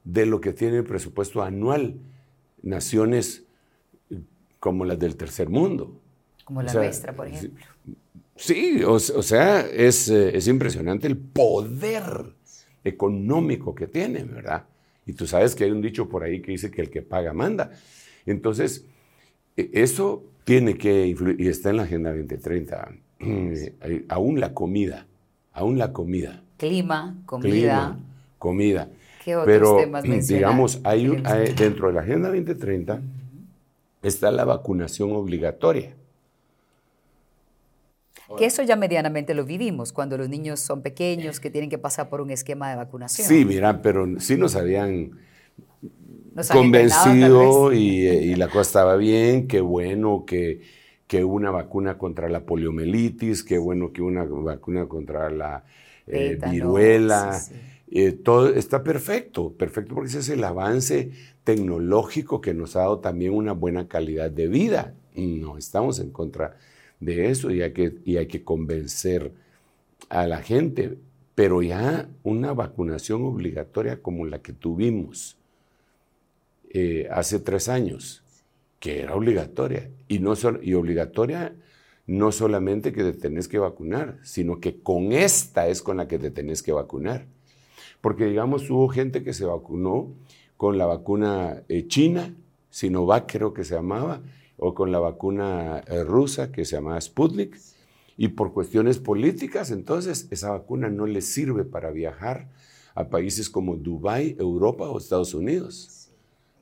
de 0.04 0.26
lo 0.26 0.40
que 0.40 0.52
tiene 0.52 0.78
el 0.78 0.84
presupuesto 0.84 1.42
anual 1.42 1.96
naciones 2.62 3.44
como 4.60 4.84
las 4.84 4.98
del 4.98 5.16
tercer 5.16 5.48
mundo. 5.48 5.98
Como 6.44 6.62
la 6.62 6.72
nuestra, 6.72 7.14
por 7.14 7.28
ejemplo. 7.28 7.64
Sí, 8.42 8.82
o, 8.84 8.98
sea, 8.98 9.60
es, 9.60 10.08
eh, 10.08 10.36
es, 10.36 10.48
impresionante 10.48 11.06
el 11.06 11.16
poder 11.16 12.34
económico 12.82 13.72
que 13.72 13.86
tiene, 13.86 14.24
¿verdad? 14.24 14.64
Y 15.06 15.12
tú 15.12 15.28
sabes 15.28 15.54
que 15.54 15.62
hay 15.62 15.70
un 15.70 15.80
dicho 15.80 16.08
por 16.08 16.24
ahí 16.24 16.42
que 16.42 16.50
dice 16.50 16.68
que 16.68 16.82
el 16.82 16.90
que 16.90 17.02
paga 17.02 17.32
manda. 17.32 17.70
Entonces, 18.26 18.84
e, 19.56 19.70
eso 19.74 20.24
tiene 20.42 20.76
que 20.76 21.06
influir, 21.06 21.40
y 21.40 21.46
está 21.46 21.70
en 21.70 21.76
la 21.76 21.82
Agenda 21.84 22.10
2030, 22.10 22.88
aún 24.08 24.40
la 24.40 24.52
comida, 24.52 25.06
aún 25.52 25.78
la 25.78 25.92
comida. 25.92 26.42
Clima, 26.56 27.22
comida. 27.24 27.96
comida. 28.40 28.90
¿Qué 29.24 29.36
otros 29.36 29.46
Pero, 29.46 29.76
temas 29.76 30.26
digamos, 30.26 30.80
hay, 30.82 31.06
dentro 31.56 31.86
de 31.86 31.94
la 31.94 32.00
Agenda 32.00 32.28
2030 32.30 33.02
está 34.02 34.32
la 34.32 34.44
vacunación 34.44 35.12
obligatoria. 35.12 35.94
Que 38.38 38.46
eso 38.46 38.62
ya 38.62 38.76
medianamente 38.76 39.34
lo 39.34 39.44
vivimos 39.44 39.92
cuando 39.92 40.16
los 40.16 40.28
niños 40.28 40.60
son 40.60 40.82
pequeños, 40.82 41.40
que 41.40 41.50
tienen 41.50 41.68
que 41.68 41.78
pasar 41.78 42.08
por 42.08 42.20
un 42.20 42.30
esquema 42.30 42.70
de 42.70 42.76
vacunación. 42.76 43.28
Sí, 43.28 43.44
mira, 43.44 43.82
pero 43.82 44.06
sí 44.20 44.36
nos 44.36 44.56
habían 44.56 45.12
convencido 46.50 47.72
y, 47.72 48.34
la 48.36 48.48
cosa 48.48 48.62
estaba 48.62 48.96
bien, 48.96 49.46
qué 49.48 49.60
bueno 49.60 50.24
que, 50.26 50.62
que 51.06 51.24
una 51.24 51.50
vacuna 51.50 51.98
contra 51.98 52.28
la 52.28 52.44
poliomielitis, 52.46 53.42
qué 53.42 53.58
bueno 53.58 53.92
que 53.92 54.02
una 54.02 54.24
vacuna 54.24 54.86
contra 54.86 55.30
la 55.30 55.64
eh, 56.06 56.38
viruela. 56.50 57.38
Eh, 57.94 58.12
todo 58.12 58.48
está 58.48 58.82
perfecto, 58.82 59.52
perfecto 59.52 59.94
porque 59.94 60.08
ese 60.08 60.20
es 60.20 60.30
el 60.30 60.42
avance 60.44 61.10
tecnológico 61.44 62.40
que 62.40 62.54
nos 62.54 62.74
ha 62.74 62.80
dado 62.80 63.00
también 63.00 63.34
una 63.34 63.52
buena 63.52 63.86
calidad 63.86 64.30
de 64.30 64.48
vida. 64.48 64.94
No 65.14 65.58
estamos 65.58 66.00
en 66.00 66.10
contra 66.10 66.56
de 67.02 67.30
eso 67.30 67.50
y 67.50 67.62
hay 67.62 67.72
que, 67.72 67.96
y 68.04 68.16
hay 68.16 68.26
que 68.26 68.44
convencer 68.44 69.32
a 70.08 70.26
la 70.26 70.42
gente, 70.42 70.98
pero 71.34 71.62
ya 71.62 72.08
una 72.22 72.52
vacunación 72.52 73.24
obligatoria 73.24 74.00
como 74.00 74.24
la 74.26 74.40
que 74.40 74.52
tuvimos 74.52 75.36
eh, 76.70 77.08
hace 77.10 77.40
tres 77.40 77.68
años, 77.68 78.22
que 78.78 79.00
era 79.00 79.14
obligatoria, 79.14 79.90
y, 80.08 80.20
no 80.20 80.34
y 80.62 80.74
obligatoria 80.74 81.54
no 82.06 82.32
solamente 82.32 82.92
que 82.92 83.02
te 83.02 83.12
tenés 83.12 83.48
que 83.48 83.58
vacunar, 83.58 84.18
sino 84.22 84.60
que 84.60 84.80
con 84.80 85.12
esta 85.12 85.68
es 85.68 85.82
con 85.82 85.96
la 85.96 86.08
que 86.08 86.18
te 86.18 86.30
tenés 86.30 86.62
que 86.62 86.72
vacunar. 86.72 87.26
Porque 88.00 88.26
digamos, 88.26 88.68
hubo 88.70 88.88
gente 88.88 89.22
que 89.22 89.32
se 89.32 89.44
vacunó 89.44 90.12
con 90.56 90.78
la 90.78 90.86
vacuna 90.86 91.62
eh, 91.68 91.86
china, 91.86 92.34
Sinovac 92.70 93.30
creo 93.30 93.52
que 93.52 93.64
se 93.64 93.74
llamaba, 93.74 94.22
o 94.62 94.74
con 94.74 94.92
la 94.92 95.00
vacuna 95.00 95.82
eh, 95.88 96.04
rusa 96.04 96.52
que 96.52 96.64
se 96.64 96.76
llama 96.76 97.00
Sputnik, 97.00 97.58
y 98.16 98.28
por 98.28 98.52
cuestiones 98.52 98.98
políticas, 98.98 99.70
entonces 99.70 100.28
esa 100.30 100.50
vacuna 100.50 100.88
no 100.88 101.06
le 101.06 101.20
sirve 101.22 101.64
para 101.64 101.90
viajar 101.90 102.48
a 102.94 103.08
países 103.08 103.50
como 103.50 103.76
Dubái, 103.76 104.36
Europa 104.38 104.88
o 104.88 104.98
Estados 104.98 105.34
Unidos. 105.34 106.10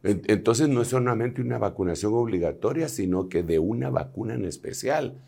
Entonces 0.02 0.68
no 0.68 0.80
es 0.80 0.88
solamente 0.88 1.42
una 1.42 1.58
vacunación 1.58 2.14
obligatoria, 2.14 2.88
sino 2.88 3.28
que 3.28 3.42
de 3.42 3.58
una 3.58 3.90
vacuna 3.90 4.34
en 4.34 4.46
especial. 4.46 5.20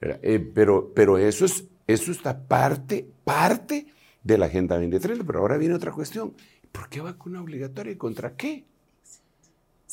Eh, 0.00 0.50
pero, 0.54 0.92
pero 0.94 1.18
eso, 1.18 1.44
es, 1.44 1.64
eso 1.86 2.10
está 2.10 2.46
parte, 2.46 3.06
parte 3.24 3.88
de 4.22 4.38
la 4.38 4.46
Agenda 4.46 4.76
2030. 4.76 5.24
Pero 5.24 5.40
ahora 5.40 5.58
viene 5.58 5.74
otra 5.74 5.92
cuestión. 5.92 6.32
¿Por 6.70 6.88
qué 6.88 7.02
vacuna 7.02 7.42
obligatoria 7.42 7.92
y 7.92 7.96
contra 7.96 8.34
qué? 8.34 8.64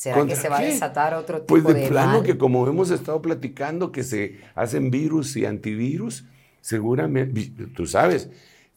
¿Será 0.00 0.24
que 0.24 0.34
se 0.34 0.48
va 0.48 0.60
a 0.60 0.62
desatar 0.62 1.12
otro 1.12 1.44
pues 1.44 1.60
tipo 1.60 1.68
de 1.68 1.74
Pues 1.74 1.84
de 1.84 1.88
plano 1.90 2.22
que 2.22 2.38
como 2.38 2.66
hemos 2.66 2.90
estado 2.90 3.20
platicando 3.20 3.92
que 3.92 4.02
se 4.02 4.38
hacen 4.54 4.90
virus 4.90 5.36
y 5.36 5.44
antivirus, 5.44 6.24
seguramente, 6.62 7.66
tú 7.76 7.84
sabes, 7.84 8.30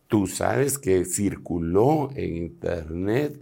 tú 0.08 0.28
sabes 0.28 0.78
que 0.78 1.06
circuló 1.06 2.10
en 2.14 2.36
internet 2.36 3.42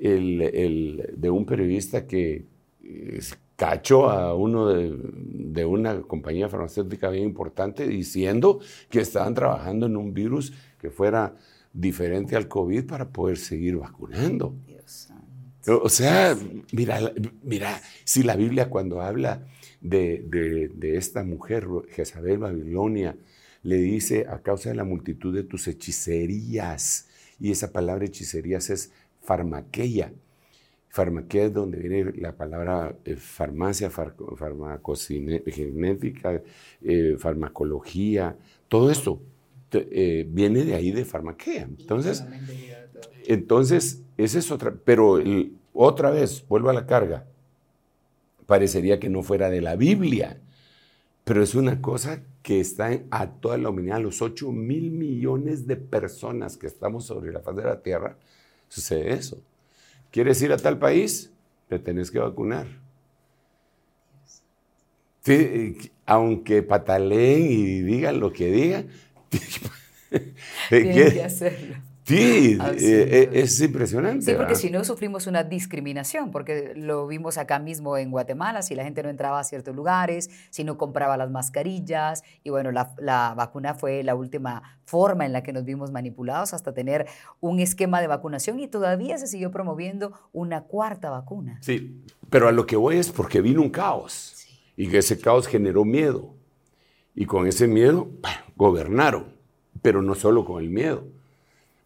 el, 0.00 1.08
de 1.16 1.30
un 1.30 1.46
periodista 1.46 2.04
que 2.04 2.46
eh, 2.82 3.20
cachó 3.54 4.10
a 4.10 4.34
uno 4.34 4.66
de, 4.66 4.98
de, 5.00 5.64
una 5.64 6.02
compañía 6.02 6.48
farmacéutica 6.48 7.10
bien 7.10 7.26
importante 7.26 7.86
diciendo 7.86 8.58
que 8.88 8.98
estaban 8.98 9.34
trabajando 9.34 9.86
en 9.86 9.96
un 9.96 10.12
virus 10.12 10.52
que 10.80 10.90
fuera 10.90 11.36
diferente 11.72 12.34
al 12.34 12.48
COVID 12.48 12.86
para 12.86 13.08
poder 13.08 13.38
seguir 13.38 13.76
vacunando. 13.76 14.52
O 15.66 15.88
sea, 15.88 16.36
mira, 16.72 17.12
mira, 17.42 17.80
si 18.04 18.22
la 18.22 18.36
Biblia 18.36 18.70
cuando 18.70 19.02
habla 19.02 19.46
de, 19.80 20.70
esta 20.96 21.22
mujer, 21.22 21.68
Jezabel 21.90 22.38
Babilonia, 22.38 23.16
le 23.62 23.76
dice 23.76 24.26
a 24.28 24.40
causa 24.40 24.70
de 24.70 24.76
la 24.76 24.84
multitud 24.84 25.34
de 25.34 25.42
tus 25.42 25.68
hechicerías, 25.68 27.08
y 27.38 27.50
esa 27.50 27.72
palabra 27.72 28.06
hechicerías 28.06 28.70
es 28.70 28.90
farmaqueia. 29.22 30.14
Farmaqueia 30.88 31.44
es 31.44 31.52
donde 31.52 31.78
viene 31.78 32.10
la 32.16 32.34
palabra 32.36 32.96
eh, 33.04 33.16
farmacia, 33.16 33.90
farmacocinética, 33.90 36.42
eh, 36.82 37.16
farmacología, 37.18 38.38
todo 38.68 38.90
esto 38.90 39.20
eh, 39.72 40.26
viene 40.28 40.64
de 40.64 40.74
ahí 40.74 40.90
de 40.90 41.04
farmaquea. 41.04 41.64
Entonces, 41.64 42.24
entonces, 43.26 44.02
esa 44.16 44.38
es 44.38 44.50
otra, 44.50 44.74
pero 44.84 45.18
otra 45.72 46.10
vez, 46.10 46.44
vuelvo 46.48 46.70
a 46.70 46.74
la 46.74 46.86
carga, 46.86 47.26
parecería 48.46 48.98
que 48.98 49.08
no 49.08 49.22
fuera 49.22 49.50
de 49.50 49.60
la 49.60 49.76
Biblia, 49.76 50.40
pero 51.24 51.42
es 51.42 51.54
una 51.54 51.80
cosa 51.80 52.22
que 52.42 52.60
está 52.60 52.90
a 53.10 53.30
toda 53.30 53.58
la 53.58 53.68
humanidad, 53.68 54.00
los 54.00 54.22
8 54.22 54.50
mil 54.50 54.90
millones 54.90 55.66
de 55.66 55.76
personas 55.76 56.56
que 56.56 56.66
estamos 56.66 57.04
sobre 57.04 57.32
la 57.32 57.40
faz 57.40 57.56
de 57.56 57.64
la 57.64 57.82
Tierra, 57.82 58.16
sucede 58.68 59.12
eso. 59.12 59.40
¿Quieres 60.10 60.42
ir 60.42 60.52
a 60.52 60.56
tal 60.56 60.78
país? 60.78 61.30
Te 61.68 61.78
tenés 61.78 62.10
que 62.10 62.18
vacunar. 62.18 62.66
aunque 66.06 66.62
pataleen 66.62 67.46
y 67.50 67.80
digan 67.82 68.18
lo 68.18 68.32
que 68.32 68.50
digan, 68.50 68.88
Tienen 70.68 71.12
que 71.12 71.22
hacerlo. 71.22 71.76
Sí, 72.10 72.58
eh, 72.60 72.78
eh, 72.80 73.30
es 73.34 73.60
impresionante. 73.60 74.24
Sí, 74.24 74.32
porque 74.36 74.56
si 74.56 74.68
no 74.68 74.84
sufrimos 74.84 75.28
una 75.28 75.44
discriminación, 75.44 76.32
porque 76.32 76.72
lo 76.74 77.06
vimos 77.06 77.38
acá 77.38 77.60
mismo 77.60 77.96
en 77.96 78.10
Guatemala, 78.10 78.62
si 78.62 78.74
la 78.74 78.82
gente 78.82 79.04
no 79.04 79.10
entraba 79.10 79.38
a 79.38 79.44
ciertos 79.44 79.76
lugares, 79.76 80.28
si 80.50 80.64
no 80.64 80.76
compraba 80.76 81.16
las 81.16 81.30
mascarillas, 81.30 82.24
y 82.42 82.50
bueno, 82.50 82.72
la, 82.72 82.94
la, 82.98 83.34
vacuna 83.36 83.74
fue 83.74 84.02
la 84.02 84.16
última 84.16 84.80
forma 84.84 85.24
en 85.24 85.32
la 85.32 85.44
que 85.44 85.52
nos 85.52 85.64
vimos 85.64 85.92
manipulados 85.92 86.52
hasta 86.52 86.74
tener 86.74 87.06
un 87.38 87.60
esquema 87.60 88.00
de 88.00 88.08
vacunación 88.08 88.58
y 88.58 88.66
todavía 88.66 89.16
se 89.16 89.28
siguió 89.28 89.52
promoviendo 89.52 90.12
una 90.32 90.62
cuarta 90.62 91.10
vacuna. 91.10 91.58
Sí, 91.62 92.02
pero 92.28 92.48
a 92.48 92.52
lo 92.52 92.66
que 92.66 92.74
voy 92.74 92.96
es 92.96 93.10
porque 93.10 93.40
vino 93.40 93.62
un 93.62 93.70
caos 93.70 94.48
y 94.76 94.88
que 94.88 94.98
ese 94.98 95.20
caos 95.20 95.46
generó 95.46 95.84
miedo 95.84 96.34
y 97.14 97.26
con 97.26 97.46
ese 97.46 97.68
miedo 97.68 98.10
gobernaron, 98.56 99.36
pero 99.80 100.02
no 100.02 100.16
solo 100.16 100.44
con 100.44 100.60
el 100.60 100.70
miedo 100.70 101.19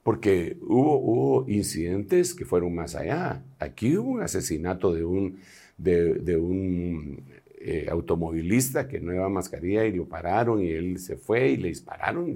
porque 0.04 0.58
hubo, 0.60 0.98
hubo 0.98 1.50
incidentes 1.50 2.34
que 2.34 2.44
fueron 2.44 2.74
más 2.74 2.94
allá. 2.94 3.42
Aquí 3.58 3.96
hubo 3.96 4.10
un 4.10 4.20
asesinato 4.20 4.92
de 4.92 5.02
un, 5.02 5.38
de, 5.78 6.36
un 6.36 7.24
eh, 7.58 7.88
automovilista 7.90 8.86
que 8.86 9.00
no 9.00 9.12
llevaba 9.12 9.30
mascarilla 9.30 9.86
y 9.86 9.92
lo 9.92 10.04
pararon 10.04 10.62
y 10.62 10.68
él 10.68 10.98
se 10.98 11.16
fue 11.16 11.48
y 11.48 11.56
le 11.56 11.68
dispararon 11.68 12.28
y 12.28 12.34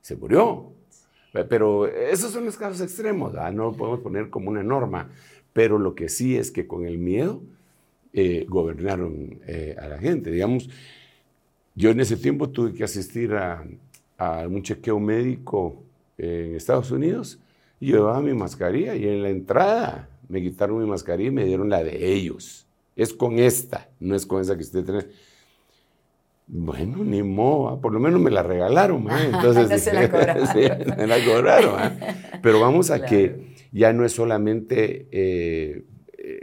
se 0.00 0.16
murió. 0.16 0.72
Pero 1.48 1.88
esos 1.88 2.30
son 2.30 2.44
los 2.44 2.56
casos 2.56 2.80
extremos, 2.80 3.34
no 3.34 3.50
lo 3.64 3.72
podemos 3.72 4.00
poner 4.00 4.30
como 4.30 4.48
una 4.48 4.62
norma. 4.62 5.10
Pero 5.52 5.78
lo 5.78 5.96
que 5.96 6.08
sí 6.08 6.36
es 6.36 6.52
que 6.52 6.68
con 6.68 6.86
el 6.86 6.96
miedo 6.96 7.42
eh, 8.12 8.46
gobernaron 8.48 9.40
eh, 9.48 9.74
a 9.78 9.88
la 9.88 9.98
gente. 9.98 10.30
Digamos, 10.30 10.70
yo 11.74 11.90
en 11.90 11.98
ese 11.98 12.16
tiempo 12.16 12.48
tuve 12.50 12.72
que 12.72 12.84
asistir 12.84 13.34
a, 13.34 13.64
a 14.16 14.46
un 14.46 14.62
chequeo 14.62 15.00
médico 15.00 15.82
en 16.18 16.54
Estados 16.56 16.90
Unidos, 16.90 17.38
llevaba 17.80 18.20
mi 18.20 18.34
mascarilla 18.34 18.94
y 18.94 19.06
en 19.06 19.22
la 19.22 19.30
entrada 19.30 20.08
me 20.28 20.42
quitaron 20.42 20.78
mi 20.78 20.86
mascarilla 20.86 21.28
y 21.28 21.32
me 21.32 21.44
dieron 21.44 21.70
la 21.70 21.82
de 21.82 22.12
ellos. 22.12 22.66
Es 22.96 23.14
con 23.14 23.38
esta, 23.38 23.88
no 24.00 24.14
es 24.14 24.26
con 24.26 24.40
esa 24.40 24.56
que 24.56 24.62
usted 24.62 24.84
tiene. 24.84 25.06
Bueno, 26.48 27.04
ni 27.04 27.22
modo, 27.22 27.80
por 27.80 27.92
lo 27.92 28.00
menos 28.00 28.20
me 28.20 28.30
la 28.30 28.42
regalaron. 28.42 29.06
Entonces, 29.24 29.82
se 29.82 29.92
la 29.92 30.10
cobraron. 30.10 30.48
me 30.96 31.06
la 31.06 31.24
cobraron. 31.24 31.98
Pero 32.42 32.60
vamos 32.60 32.90
a 32.90 33.04
que 33.04 33.54
ya 33.72 33.92
no 33.92 34.04
es 34.04 34.12
solamente 34.12 35.06
eh, 35.12 35.84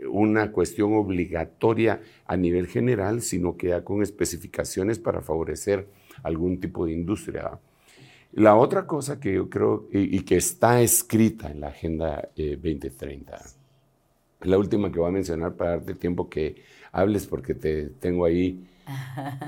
una 0.10 0.52
cuestión 0.52 0.94
obligatoria 0.94 2.02
a 2.26 2.38
nivel 2.38 2.68
general, 2.68 3.22
sino 3.22 3.58
que 3.58 3.70
ya 3.70 3.84
con 3.84 4.02
especificaciones 4.02 5.00
para 5.00 5.22
favorecer 5.22 5.88
algún 6.24 6.60
tipo 6.60 6.86
de 6.86 6.94
industria. 6.94 7.60
La 8.36 8.56
otra 8.58 8.86
cosa 8.86 9.20
que 9.20 9.34
yo 9.34 9.50
creo 9.50 9.88
y, 9.92 10.20
que 10.22 10.36
está 10.36 10.82
escrita 10.82 11.50
en 11.50 11.62
la 11.62 11.68
Agenda 11.68 12.30
2030, 12.36 13.34
eh, 13.34 13.40
la 14.42 14.58
última 14.58 14.92
que 14.92 15.00
voy 15.00 15.08
a 15.08 15.12
mencionar 15.12 15.54
para 15.54 15.72
darte 15.72 15.96
tiempo 15.96 16.30
que 16.30 16.62
hables 16.92 17.28
porque 17.28 17.54
te 17.54 17.88
tengo 17.92 18.26
ahí 18.26 18.62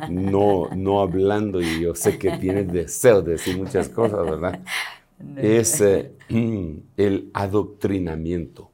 no, 0.10 0.70
no 0.74 1.02
hablando 1.02 1.62
y 1.62 1.82
yo 1.82 1.96
sé 1.96 2.18
que 2.18 2.38
tienes 2.38 2.72
deseo 2.72 3.22
de 3.22 3.34
decir 3.34 3.58
muchas 3.58 3.90
cosas, 3.90 4.24
¿verdad? 4.24 4.62
Es 5.36 5.82
eh, 5.82 6.14
el 6.98 7.30
adoctrinamiento. 7.34 8.72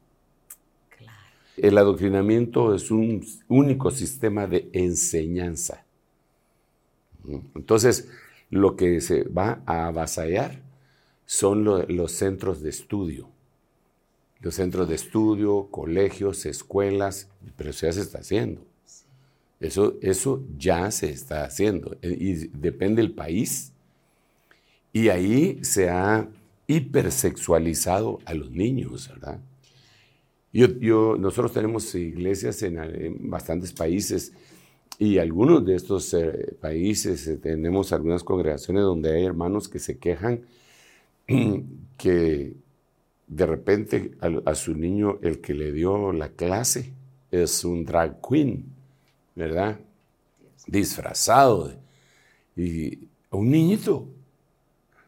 El 1.56 1.76
adoctrinamiento 1.76 2.72
es 2.72 2.90
un 2.92 3.24
único 3.48 3.90
sistema 3.90 4.46
de 4.46 4.68
enseñanza. 4.72 5.84
Entonces, 7.54 8.08
lo 8.54 8.76
que 8.76 9.00
se 9.00 9.24
va 9.24 9.62
a 9.66 9.88
avasallar 9.88 10.62
son 11.26 11.64
los 11.64 12.12
centros 12.12 12.62
de 12.62 12.70
estudio. 12.70 13.28
Los 14.38 14.54
centros 14.54 14.88
de 14.88 14.94
estudio, 14.94 15.66
colegios, 15.72 16.46
escuelas, 16.46 17.28
pero 17.56 17.70
eso 17.70 17.86
ya 17.86 17.92
se 17.92 18.02
está 18.02 18.18
haciendo. 18.18 18.64
Eso, 19.58 19.96
eso 20.02 20.44
ya 20.56 20.88
se 20.92 21.10
está 21.10 21.44
haciendo. 21.44 21.96
E, 22.00 22.10
y 22.10 22.34
depende 22.52 23.02
del 23.02 23.12
país. 23.12 23.72
Y 24.92 25.08
ahí 25.08 25.58
se 25.64 25.90
ha 25.90 26.28
hipersexualizado 26.68 28.20
a 28.24 28.34
los 28.34 28.52
niños, 28.52 29.08
¿verdad? 29.08 29.40
Yo, 30.52 31.16
nosotros 31.16 31.52
tenemos 31.52 31.92
iglesias 31.96 32.62
en, 32.62 33.28
bastantes 33.28 33.72
países 33.72 34.32
y 34.98 35.18
algunos 35.18 35.64
de 35.64 35.74
estos 35.74 36.12
eh, 36.14 36.56
países 36.60 37.26
eh, 37.26 37.36
tenemos 37.36 37.92
algunas 37.92 38.22
congregaciones 38.22 38.82
donde 38.82 39.14
hay 39.14 39.24
hermanos 39.24 39.68
que 39.68 39.78
se 39.78 39.98
quejan 39.98 40.42
que 41.96 42.54
de 43.26 43.46
repente 43.46 44.12
a, 44.20 44.54
su 44.54 44.74
niño 44.74 45.18
el 45.22 45.40
que 45.40 45.54
le 45.54 45.72
dio 45.72 46.12
la 46.12 46.28
clase 46.28 46.92
es 47.30 47.64
un 47.64 47.84
drag 47.84 48.20
queen, 48.20 48.64
¿verdad? 49.34 49.80
Disfrazado. 50.66 51.72
y 52.56 53.08
un 53.30 53.50
niñito, 53.50 54.06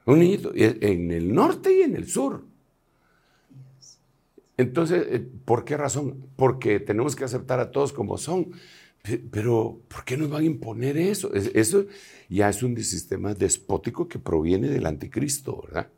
un 0.06 0.18
niñito, 0.18 0.50
en 0.54 1.12
el 1.12 1.32
norte 1.32 1.78
y 1.78 1.82
en 1.82 1.94
el 1.94 2.08
sur. 2.08 2.42
Entonces, 4.56 5.06
eh, 5.10 5.26
¿por 5.44 5.64
qué 5.64 5.76
razón? 5.76 6.24
Porque 6.36 6.80
tenemos 6.80 7.14
que 7.14 7.24
aceptar 7.24 7.60
a 7.60 7.70
todos 7.70 7.92
como 7.92 8.16
son. 8.16 8.52
Pero, 9.30 9.80
¿por 9.88 10.04
qué 10.04 10.16
nos 10.16 10.30
van 10.30 10.42
a 10.42 10.46
imponer 10.46 10.96
eso? 10.96 11.32
Eso 11.34 11.86
ya 12.28 12.48
es 12.48 12.62
un 12.62 12.76
sistema 12.82 13.34
despótico 13.34 14.08
que 14.08 14.18
proviene 14.18 14.68
del 14.68 14.86
anticristo, 14.86 15.62
¿verdad? 15.64 15.88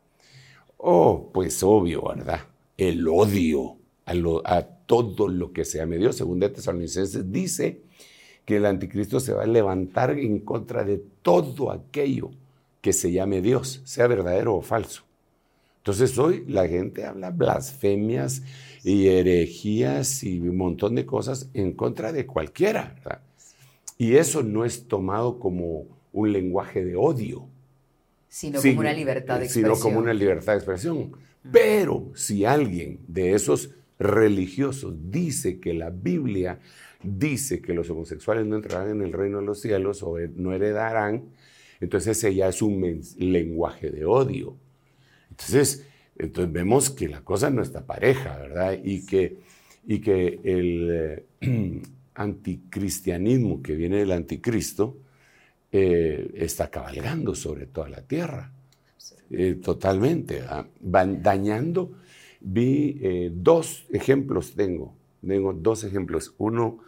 Oh, 0.77 1.29
pues 1.33 1.61
obvio, 1.63 2.07
¿verdad? 2.07 2.41
El 2.77 3.07
odio 3.07 3.77
a, 4.05 4.61
todo 4.85 5.27
lo 5.27 5.51
que 5.53 5.65
se 5.65 5.77
llame 5.77 5.97
Dios. 5.97 6.15
Según 6.15 6.39
de 6.39 6.49
Tesalonicenses 6.49 7.31
dice 7.31 7.81
que 8.45 8.57
el 8.57 8.65
anticristo 8.65 9.19
se 9.19 9.33
va 9.33 9.43
a 9.43 9.47
levantar 9.47 10.11
en 10.11 10.39
contra 10.39 10.83
de 10.83 11.03
todo 11.21 11.71
aquello 11.71 12.31
que 12.81 12.93
se 12.93 13.11
llame 13.11 13.41
Dios, 13.41 13.81
sea 13.83 14.07
verdadero 14.07 14.55
o 14.55 14.61
falso. 14.61 15.03
Entonces 15.77 16.17
hoy 16.17 16.43
la 16.47 16.67
gente 16.67 17.05
habla 17.05 17.29
blasfemias 17.29 18.41
y 18.83 19.07
herejías 19.07 20.23
y 20.23 20.39
un 20.39 20.57
montón 20.57 20.95
de 20.95 21.05
cosas 21.05 21.49
en 21.53 21.73
contra 21.73 22.11
de 22.11 22.25
cualquiera. 22.25 22.95
Y 23.97 24.15
eso 24.15 24.43
no 24.43 24.65
es 24.65 24.87
tomado 24.87 25.39
como 25.39 25.85
un 26.13 26.31
lenguaje 26.31 26.83
de 26.83 26.95
odio. 26.95 27.45
Sino 28.29 28.61
como 28.61 28.79
una 28.79 28.93
libertad 28.93 29.39
de 29.39 29.45
expresión. 29.45 29.75
Sino 29.75 29.83
como 29.83 29.99
una 29.99 30.13
libertad 30.13 30.53
de 30.53 30.59
expresión. 30.59 31.11
Pero 31.51 32.11
si 32.15 32.45
alguien 32.45 32.99
de 33.07 33.33
esos 33.33 33.71
religiosos 33.97 34.93
dice 35.09 35.59
que 35.59 35.73
la 35.73 35.89
Biblia 35.89 36.59
dice 37.01 37.61
que 37.61 37.73
los 37.73 37.89
homosexuales 37.89 38.45
no 38.45 38.55
entrarán 38.55 38.91
en 38.91 39.01
el 39.01 39.13
reino 39.13 39.39
de 39.39 39.45
los 39.45 39.61
cielos 39.61 40.03
o 40.03 40.17
no 40.35 40.53
heredarán, 40.53 41.23
entonces 41.79 42.17
ese 42.17 42.35
ya 42.35 42.49
es 42.49 42.61
un 42.61 43.01
lenguaje 43.17 43.89
de 43.89 44.05
odio. 44.05 44.55
Entonces, 45.29 45.85
entonces 46.19 46.51
vemos 46.51 46.89
que 46.89 47.07
la 47.07 47.21
cosa 47.21 47.49
no 47.49 47.61
está 47.61 47.85
pareja, 47.85 48.37
¿verdad? 48.37 48.77
Y 48.83 49.05
que, 49.05 49.37
y 49.87 49.99
que 49.99 50.39
el 50.43 51.25
eh, 51.39 51.81
anticristianismo 52.15 53.63
que 53.63 53.75
viene 53.75 53.97
del 53.97 54.11
anticristo 54.11 54.97
eh, 55.71 56.29
está 56.35 56.69
cabalgando 56.69 57.33
sobre 57.35 57.67
toda 57.67 57.87
la 57.87 58.01
tierra. 58.01 58.51
Eh, 59.31 59.59
totalmente, 59.63 60.43
van 60.81 61.23
dañando. 61.23 61.93
Vi 62.41 63.29
dos 63.33 63.85
ejemplos, 63.89 64.53
tengo, 64.55 64.93
tengo 65.25 65.53
dos 65.53 65.83
ejemplos. 65.83 66.33
Uno, 66.37 66.79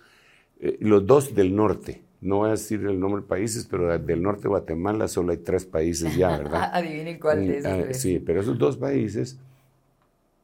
los 0.80 1.06
dos 1.06 1.36
del 1.36 1.56
norte, 1.56 2.02
no 2.22 2.38
voy 2.38 2.50
a 2.50 2.52
decir 2.52 2.86
el 2.86 3.00
nombre 3.00 3.24
de 3.24 3.28
países, 3.28 3.68
pero 3.70 3.98
del 3.98 4.22
norte 4.22 4.44
de 4.44 4.50
Guatemala 4.50 5.08
solo 5.08 5.32
hay 5.32 5.40
tres 5.40 5.66
países 5.66 6.16
ya, 6.16 6.38
¿verdad? 6.38 6.70
Adivinen 6.74 7.20
cuál 7.20 7.48
de 7.48 7.58
esos. 7.58 7.72
Ah, 7.72 7.94
sí, 7.94 8.20
pero 8.20 8.42
esos 8.42 8.60
dos 8.60 8.78
países, 8.78 9.40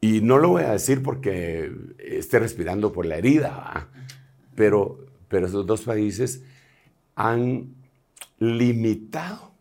y 0.02 0.22
no 0.22 0.40
lo 0.40 0.50
voy 0.50 0.64
a 0.64 0.72
decir 0.72 1.04
porque 1.04 1.72
esté 2.00 2.40
respirando 2.40 2.92
por 2.92 3.06
la 3.06 3.18
herida, 3.18 3.90
pero, 4.56 5.06
pero 5.28 5.46
esos 5.46 5.68
dos 5.68 5.84
países 5.84 6.44
han 7.16 7.76
limitado 8.40 9.52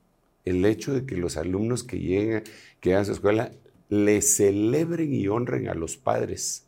el 0.47 0.65
hecho 0.65 0.95
de 0.95 1.05
que 1.05 1.17
los 1.17 1.37
alumnos 1.37 1.85
que 1.85 1.99
lleguen, 1.99 2.45
que 2.81 2.95
a 2.95 3.05
su 3.05 3.13
escuela 3.13 3.53
le 3.91 4.23
celebren 4.23 5.13
y 5.13 5.29
honren 5.29 5.69
a 5.69 5.75
los 5.75 5.97
padres 5.99 6.65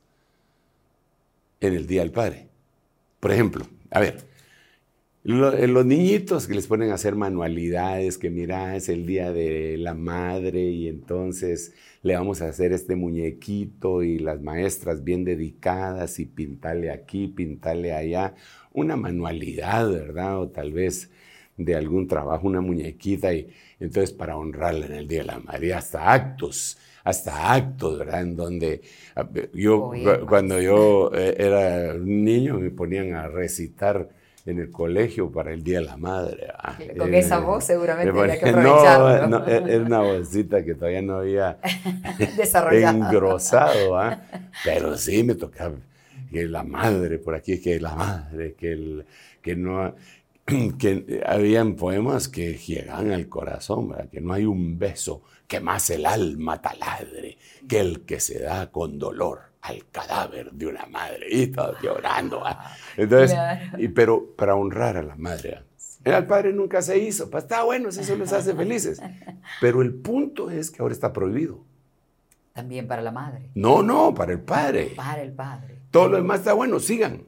en 1.61 1.74
el 1.74 1.86
Día 1.86 2.03
del 2.03 2.12
Padre. 2.12 2.49
Por 3.20 3.32
ejemplo, 3.32 3.66
a 3.90 4.01
ver, 4.01 4.28
eh, 5.29 5.66
los 5.66 5.85
niñitos 5.85 6.47
que 6.47 6.55
les 6.55 6.66
ponen 6.66 6.91
a 6.91 6.95
hacer 6.95 7.14
manualidades, 7.14 8.16
que 8.16 8.31
mira, 8.31 8.76
es 8.76 8.89
el 8.89 9.05
día 9.05 9.31
de 9.31 9.76
la 9.76 9.93
madre 9.93 10.62
y 10.62 10.89
entonces 10.89 11.74
le 12.03 12.14
vamos 12.14 12.41
a 12.41 12.49
hacer 12.49 12.72
este 12.72 12.97
muñequito 12.97 14.03
y 14.03 14.18
las 14.18 14.41
maestras 14.41 15.05
bien 15.05 15.24
dedicadas 15.24 16.18
y 16.18 16.24
pintarle 16.24 16.91
aquí, 16.91 17.29
pintarle 17.29 17.93
allá, 17.93 18.35
una 18.72 18.97
manualidad, 18.97 19.91
¿verdad? 19.91 20.41
O 20.41 20.49
tal 20.49 20.72
vez 20.72 21.11
de 21.59 21.74
algún 21.74 22.09
trabajo, 22.09 22.47
una 22.47 22.62
muñequita 22.62 23.35
y 23.35 23.51
entonces 23.81 24.12
para 24.12 24.37
honrarla 24.39 24.87
en 24.87 24.95
el 24.95 25.09
Día 25.09 25.20
de 25.20 25.26
la 25.26 25.41
Madre, 25.41 25.74
hasta 25.74 26.11
actos, 26.11 26.79
hasta 27.05 27.53
actos, 27.53 27.99
¿verdad? 27.99 28.22
En 28.22 28.35
donde 28.35 28.81
yo, 29.53 29.93
cuando 30.26 30.59
yo 30.59 31.11
eh, 31.14 31.35
era 31.39 31.95
un 31.97 32.24
niño, 32.24 32.59
me 32.59 32.70
ponían 32.70 33.12
a 33.12 33.29
recitar 33.29 34.09
en 34.49 34.59
el 34.59 34.70
colegio 34.70 35.30
para 35.30 35.53
el 35.53 35.62
Día 35.62 35.80
de 35.80 35.84
la 35.84 35.96
Madre. 35.99 36.49
Ah, 36.57 36.78
Con 36.96 37.12
esa 37.12 37.38
voz 37.38 37.64
seguramente 37.64 38.18
había 38.18 38.38
que 38.38 38.49
aprovecharlo. 38.49 39.28
No, 39.28 39.38
no, 39.40 39.46
era 39.46 39.84
una 39.84 40.01
vocita 40.01 40.64
que 40.64 40.74
todavía 40.74 41.03
no 41.03 41.18
había 41.18 41.59
engrosado, 42.72 43.99
¿ah? 43.99 44.22
pero 44.64 44.96
sí 44.96 45.22
me 45.22 45.34
tocaba 45.34 45.74
que 46.30 46.46
la 46.46 46.62
madre 46.62 47.18
por 47.18 47.34
aquí, 47.34 47.61
que 47.61 47.78
la 47.78 47.94
madre, 47.94 48.55
que, 48.55 48.72
el, 48.72 49.07
que 49.42 49.55
no... 49.55 49.94
que 50.78 51.22
habían 51.26 51.74
poemas 51.74 52.28
que 52.28 52.55
llegan 52.55 53.12
al 53.12 53.28
corazón, 53.28 53.90
¿verdad? 53.90 54.09
que 54.09 54.22
no 54.22 54.32
hay 54.32 54.46
un 54.46 54.78
beso 54.78 55.22
que 55.46 55.61
más 55.61 55.90
el 55.90 56.07
alma 56.07 56.61
taladre 56.61 57.36
que 57.68 57.80
el 57.80 58.01
que 58.07 58.18
se 58.18 58.38
da 58.38 58.70
con 58.70 58.99
dolor 58.99 59.47
al 59.63 59.85
cadáver 59.91 60.53
de 60.53 60.67
una 60.67 60.87
madre 60.87 61.27
y 61.31 61.49
todo 61.49 61.75
llorando. 61.83 62.43
Entonces, 62.97 63.37
y, 63.79 63.89
pero 63.89 64.35
para 64.37 64.55
honrar 64.55 64.97
a 64.97 65.03
la 65.03 65.17
madre. 65.17 65.63
El 66.05 66.27
padre 66.27 66.53
nunca 66.53 66.81
se 66.81 66.99
hizo, 66.99 67.29
pues 67.29 67.45
está 67.45 67.65
bueno, 67.65 67.89
eso 67.89 68.17
los 68.17 68.33
hace 68.33 68.55
felices. 68.55 69.03
Pero 69.61 69.83
el 69.83 69.93
punto 69.95 70.51
es 70.51 70.71
que 70.71 70.81
ahora 70.81 70.95
está 70.95 71.13
prohibido. 71.13 71.65
También 72.55 72.87
para 72.89 73.03
la 73.03 73.13
madre. 73.13 73.51
No, 73.55 73.83
no, 73.83 74.15
para 74.15 74.33
el 74.33 74.41
padre. 74.41 74.93
Para 74.97 75.23
el 75.23 75.33
padre. 75.33 75.79
Todo 75.91 76.09
lo 76.09 76.17
demás 76.17 76.41
está 76.41 76.55
bueno, 76.55 76.81
sigan. 76.81 77.25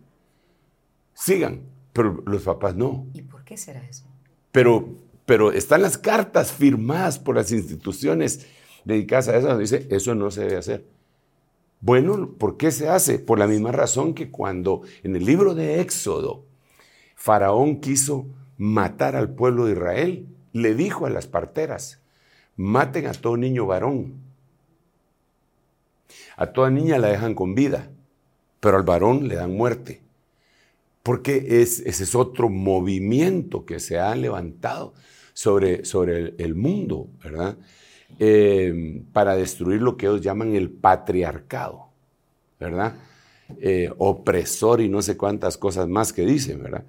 Sigan. 1.15 1.61
Pero 1.93 2.23
los 2.27 2.43
papás 2.43 2.75
no. 2.75 3.07
¿Y 3.13 3.23
por 3.23 3.45
qué 3.45 3.57
será 3.57 3.85
eso? 3.87 4.07
Pero, 4.53 4.97
pero 5.27 5.53
están 5.53 5.83
las 5.83 5.99
cartas 5.99 6.53
firmadas 6.53 7.19
por 7.19 7.37
las 7.37 7.53
instituciones 7.53 8.47
dedicadas 8.85 9.29
a 9.29 9.37
eso, 9.37 9.59
dice, 9.59 9.87
eso 9.91 10.15
no 10.15 10.31
se 10.31 10.43
debe 10.43 10.57
hacer. 10.57 10.85
Bueno, 11.81 12.33
¿por 12.39 12.57
qué 12.57 12.71
se 12.71 12.89
hace? 12.89 13.19
Por 13.19 13.39
la 13.39 13.47
misma 13.47 13.73
razón 13.73 14.15
que 14.15 14.31
cuando 14.31 14.83
en 15.03 15.17
el 15.17 15.25
libro 15.25 15.55
de 15.55 15.81
Éxodo 15.81 16.45
Faraón 17.21 17.81
quiso 17.81 18.27
matar 18.57 19.15
al 19.15 19.35
pueblo 19.35 19.67
de 19.67 19.73
Israel, 19.73 20.27
le 20.55 20.75
dijo 20.75 21.05
a 21.05 21.11
las 21.11 21.27
parteras, 21.27 22.01
maten 22.57 23.07
a 23.07 23.13
todo 23.13 23.37
niño 23.37 23.67
varón. 23.67 24.15
A 26.37 26.47
toda 26.47 26.71
niña 26.71 26.99
la 26.99 27.09
dejan 27.09 27.35
con 27.35 27.55
vida, 27.55 27.91
pero 28.59 28.79
al 28.79 28.85
varón 28.85 29.29
le 29.29 29.35
dan 29.35 29.55
muerte. 29.55 30.01
Porque 31.03 31.61
ese 31.61 31.89
es 31.89 32.15
otro 32.15 32.49
movimiento 32.49 33.67
que 33.67 33.81
se 33.81 33.99
ha 33.99 34.15
levantado 34.15 34.95
sobre, 35.35 35.85
sobre 35.85 36.19
el, 36.19 36.35
el 36.39 36.55
mundo, 36.55 37.09
¿verdad? 37.23 37.59
Eh, 38.19 39.03
para 39.13 39.37
destruir 39.37 39.81
lo 39.83 39.97
que 39.97 40.07
ellos 40.07 40.21
llaman 40.21 40.55
el 40.55 40.71
patriarcado, 40.71 41.89
¿verdad? 42.59 42.95
Eh, 43.61 43.91
opresor 43.99 44.81
y 44.81 44.89
no 44.89 45.03
sé 45.03 45.17
cuántas 45.17 45.57
cosas 45.57 45.89
más 45.89 46.13
que 46.13 46.25
dicen, 46.25 46.63
¿verdad? 46.63 46.85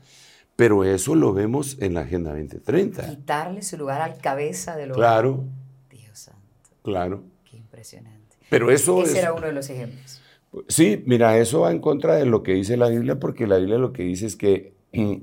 Pero 0.56 0.84
eso 0.84 1.16
lo 1.16 1.34
vemos 1.34 1.78
en 1.80 1.96
la 1.96 2.02
Agenda 2.02 2.32
2030. 2.32 3.10
Quitarle 3.10 3.62
su 3.64 3.78
lugar 3.78 4.02
al 4.02 4.18
cabeza 4.18 4.76
de 4.76 4.88
lo 4.88 4.94
Claro. 4.94 5.44
Dios 5.90 6.20
santo. 6.20 6.40
Claro. 6.84 7.24
Qué 7.50 7.58
impresionante. 7.58 8.38
Pero 8.50 8.70
eso 8.70 9.02
Ese 9.02 9.14
es, 9.14 9.18
era 9.18 9.34
uno 9.34 9.48
de 9.48 9.54
los 9.54 9.70
ejemplos. 9.70 10.22
Sí, 10.68 11.02
mira, 11.06 11.38
eso 11.38 11.62
va 11.62 11.72
en 11.72 11.80
contra 11.80 12.16
de 12.16 12.26
lo 12.26 12.44
que 12.44 12.54
dice 12.54 12.76
la 12.76 12.90
Biblia, 12.90 13.20
porque 13.20 13.48
la 13.48 13.58
Biblia 13.58 13.78
lo 13.78 13.94
que 13.94 14.04
dice 14.04 14.26
es 14.26 14.36
que 14.36 14.74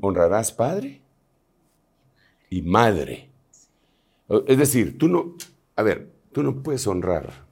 honrarás 0.01 0.53
padre 0.53 1.03
y 2.49 2.63
madre. 2.63 3.29
Es 4.47 4.59
decir, 4.59 4.99
tú 4.99 5.09
no, 5.09 5.37
a 5.79 5.83
ver, 5.83 6.09
tú 6.33 6.43
no 6.43 6.63
puedes 6.63 6.87
honrar 6.87 7.47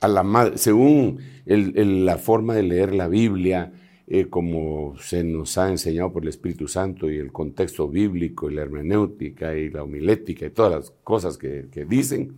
a 0.00 0.08
la 0.08 0.22
madre, 0.22 0.56
según 0.58 1.18
el- 1.46 1.72
el- 1.76 2.06
la 2.06 2.16
forma 2.18 2.54
de 2.54 2.62
leer 2.62 2.94
la 2.94 3.08
Biblia, 3.08 3.72
eh, 4.06 4.26
como 4.28 4.96
se 4.98 5.22
nos 5.24 5.56
ha 5.58 5.70
enseñado 5.70 6.12
por 6.12 6.22
el 6.22 6.28
Espíritu 6.30 6.66
Santo 6.68 7.10
y 7.10 7.18
el 7.18 7.32
contexto 7.32 7.88
bíblico 7.88 8.50
y 8.50 8.54
la 8.54 8.62
hermenéutica 8.62 9.54
y 9.56 9.70
la 9.70 9.82
homilética 9.84 10.46
y 10.46 10.50
todas 10.50 10.72
las 10.72 10.92
cosas 11.04 11.36
que, 11.38 11.66
que 11.70 11.84
dicen, 11.84 12.36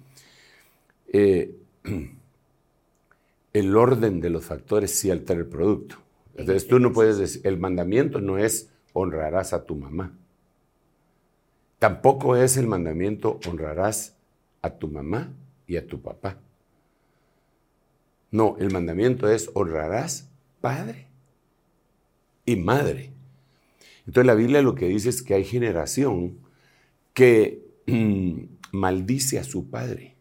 eh, 1.12 1.54
el 3.52 3.76
orden 3.76 4.20
de 4.20 4.30
los 4.30 4.44
factores 4.44 4.90
sí 4.92 5.10
altera 5.10 5.40
el 5.40 5.46
producto. 5.46 5.96
Entonces 6.36 6.66
tú 6.66 6.78
no 6.78 6.92
puedes 6.92 7.18
decir, 7.18 7.42
el 7.44 7.58
mandamiento 7.58 8.20
no 8.20 8.38
es 8.38 8.70
honrarás 8.94 9.52
a 9.52 9.64
tu 9.64 9.76
mamá. 9.76 10.12
Tampoco 11.82 12.36
es 12.36 12.56
el 12.58 12.68
mandamiento 12.68 13.40
honrarás 13.44 14.14
a 14.60 14.70
tu 14.70 14.86
mamá 14.86 15.34
y 15.66 15.76
a 15.78 15.84
tu 15.84 16.00
papá. 16.00 16.38
No, 18.30 18.56
el 18.60 18.70
mandamiento 18.70 19.28
es 19.28 19.50
honrarás 19.52 20.30
padre 20.60 21.08
y 22.46 22.54
madre. 22.54 23.10
Entonces 24.06 24.26
la 24.26 24.36
Biblia 24.36 24.62
lo 24.62 24.76
que 24.76 24.86
dice 24.86 25.08
es 25.08 25.24
que 25.24 25.34
hay 25.34 25.42
generación 25.42 26.38
que 27.14 27.66
mm, 27.88 28.42
maldice 28.70 29.40
a 29.40 29.42
su 29.42 29.68
padre 29.68 30.14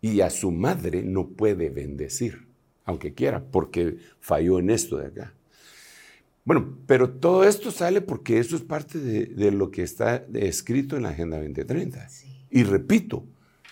y 0.00 0.20
a 0.20 0.30
su 0.30 0.50
madre 0.50 1.04
no 1.04 1.28
puede 1.28 1.70
bendecir, 1.70 2.48
aunque 2.84 3.14
quiera, 3.14 3.40
porque 3.40 3.98
falló 4.18 4.58
en 4.58 4.70
esto 4.70 4.96
de 4.96 5.06
acá. 5.06 5.32
Bueno, 6.50 6.78
pero 6.88 7.10
todo 7.10 7.44
esto 7.44 7.70
sale 7.70 8.00
porque 8.00 8.40
eso 8.40 8.56
es 8.56 8.62
parte 8.62 8.98
de, 8.98 9.26
de 9.26 9.52
lo 9.52 9.70
que 9.70 9.84
está 9.84 10.26
escrito 10.34 10.96
en 10.96 11.04
la 11.04 11.10
Agenda 11.10 11.36
2030. 11.36 12.08
Y 12.50 12.64
repito, 12.64 13.22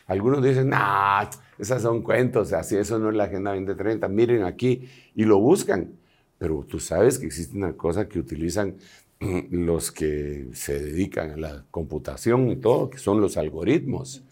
algunos 0.06 0.44
dicen, 0.44 0.68
nah, 0.68 1.28
esas 1.58 1.82
son 1.82 2.02
cuentos, 2.02 2.52
así 2.52 2.76
eso 2.76 3.00
no 3.00 3.10
es 3.10 3.16
la 3.16 3.24
Agenda 3.24 3.50
2030, 3.50 4.06
miren 4.06 4.44
aquí, 4.44 4.88
y 5.16 5.24
lo 5.24 5.40
buscan. 5.40 5.94
Pero 6.38 6.64
tú 6.68 6.78
sabes 6.78 7.18
que 7.18 7.26
existe 7.26 7.56
una 7.56 7.72
cosa 7.72 8.08
que 8.08 8.20
utilizan 8.20 8.76
los 9.50 9.90
que 9.90 10.46
se 10.52 10.78
dedican 10.78 11.32
a 11.32 11.36
la 11.36 11.64
computación 11.72 12.48
y 12.48 12.58
todo, 12.58 12.90
que 12.90 12.98
son 12.98 13.20
los 13.20 13.36
algoritmos. 13.36 14.22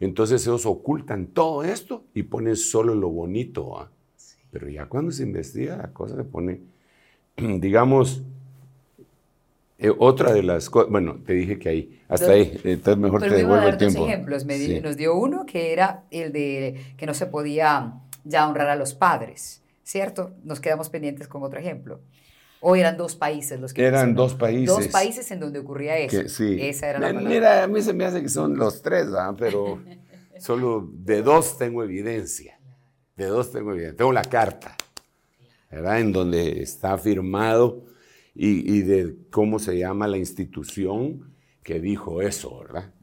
Entonces 0.00 0.46
ellos 0.46 0.64
ocultan 0.64 1.26
todo 1.26 1.62
esto 1.62 2.06
y 2.14 2.22
ponen 2.22 2.56
solo 2.56 2.94
lo 2.94 3.10
bonito. 3.10 3.78
¿ah? 3.78 3.92
Pero 4.50 4.70
ya 4.70 4.86
cuando 4.86 5.12
se 5.12 5.24
investiga 5.24 5.76
la 5.76 5.92
cosa 5.92 6.16
se 6.16 6.24
pone, 6.24 6.71
digamos, 7.36 8.22
eh, 9.78 9.90
otra 9.98 10.32
de 10.32 10.42
las 10.42 10.70
cosas, 10.70 10.90
bueno, 10.90 11.18
te 11.26 11.32
dije 11.32 11.58
que 11.58 11.68
ahí, 11.68 12.00
hasta 12.08 12.26
Dos- 12.26 12.34
ahí, 12.34 12.60
entonces 12.64 12.98
mejor 13.02 13.20
Pero 13.20 13.32
te 13.32 13.38
devuelvo 13.38 13.64
el 13.66 13.70
dos 13.72 13.78
tiempo. 13.78 14.06
ejemplos. 14.06 14.44
Me 14.44 14.56
Sí. 14.58 14.80
Nos 14.80 14.96
dio 14.96 15.16
uno 15.16 15.44
que 15.46 15.72
era 15.72 16.04
el 16.10 16.32
de 16.32 16.94
que 16.96 17.06
no 17.06 17.14
se 17.14 17.26
podía 17.26 17.94
ya 18.24 18.48
honrar 18.48 18.68
a 18.68 18.76
los 18.76 18.94
padres, 18.94 19.62
¿cierto? 19.82 20.30
Nos 20.44 20.60
quedamos 20.60 20.88
pendientes 20.88 21.26
con 21.26 21.42
otro 21.42 21.58
ejemplo. 21.58 22.00
O 22.60 22.76
eran 22.76 22.96
dos 22.96 23.16
países 23.16 23.58
los 23.58 23.74
que 23.74 23.84
Eran 23.84 24.14
dos 24.14 24.34
países. 24.34 24.68
Dos 24.68 24.86
países 24.86 25.28
en 25.32 25.40
donde 25.40 25.58
ocurría 25.58 25.98
eso. 25.98 26.22
Que, 26.22 26.28
sí. 26.28 26.58
Esa 26.60 26.90
era 26.90 26.98
la. 27.00 27.12
Mira, 27.12 27.64
a 27.64 27.66
mí 27.66 27.82
se 27.82 27.92
me 27.92 28.04
hace 28.04 28.22
que 28.22 28.28
son 28.28 28.56
los 28.56 28.82
tres, 28.82 29.06
¿verdad? 29.06 29.34
pero 29.36 29.80
solo 30.38 30.88
de 30.92 31.22
dos 31.22 31.58
tengo 31.58 31.82
evidencia. 31.82 32.60
De 33.16 33.24
dos 33.26 33.50
tengo 33.50 33.72
evidencia. 33.72 33.96
Tengo 33.96 34.12
la 34.12 34.22
carta, 34.22 34.76
¿verdad? 35.72 36.00
En 36.00 36.12
donde 36.12 36.62
está 36.62 36.98
firmado 36.98 37.86
y, 38.34 38.82
de 38.82 39.16
cómo 39.30 39.58
se 39.58 39.78
llama 39.78 40.06
la 40.06 40.18
institución 40.18 41.34
que 41.62 41.80
dijo 41.80 42.22
eso, 42.22 42.60
¿verdad? 42.60 42.94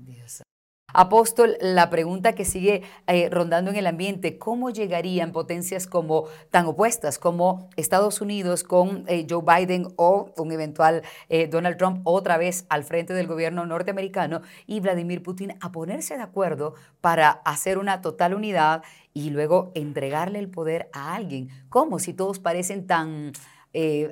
Apóstol, 0.94 1.56
la 1.62 1.92
pregunta 1.92 2.34
que 2.34 2.46
sigue 2.46 2.82
eh, 3.06 3.30
rondando 3.30 3.70
en 3.70 3.78
el 3.78 3.86
ambiente, 3.86 4.40
¿cómo 4.40 4.72
llegarían 4.72 5.32
potencias 5.32 5.86
como 5.86 6.26
tan 6.50 6.66
opuestas 6.66 7.20
como 7.20 7.70
Estados 7.76 8.22
Unidos 8.22 8.64
con 8.64 9.04
eh, 9.08 9.28
Joe 9.30 9.44
Biden 9.44 9.88
o 9.98 10.32
un 10.36 10.52
eventual 10.52 11.04
eh, 11.30 11.48
Donald 11.48 11.78
Trump 11.78 12.02
otra 12.06 12.38
vez 12.38 12.66
al 12.70 12.84
frente 12.84 13.14
del 13.14 13.28
gobierno 13.28 13.68
norteamericano 13.68 14.42
y 14.66 14.80
Vladimir 14.80 15.22
Putin 15.22 15.54
a 15.62 15.72
ponerse 15.72 16.18
de 16.18 16.24
acuerdo 16.24 16.74
para 17.02 17.30
hacer 17.30 17.78
una 17.78 18.02
total 18.02 18.34
unidad 18.34 18.84
y 19.14 19.30
luego 19.30 19.72
entregarle 19.76 20.40
el 20.40 20.50
poder 20.50 20.90
a 20.92 21.14
alguien? 21.14 21.50
¿Cómo 21.70 22.00
si 22.00 22.14
todos 22.14 22.40
parecen 22.40 22.88
tan 22.88 23.34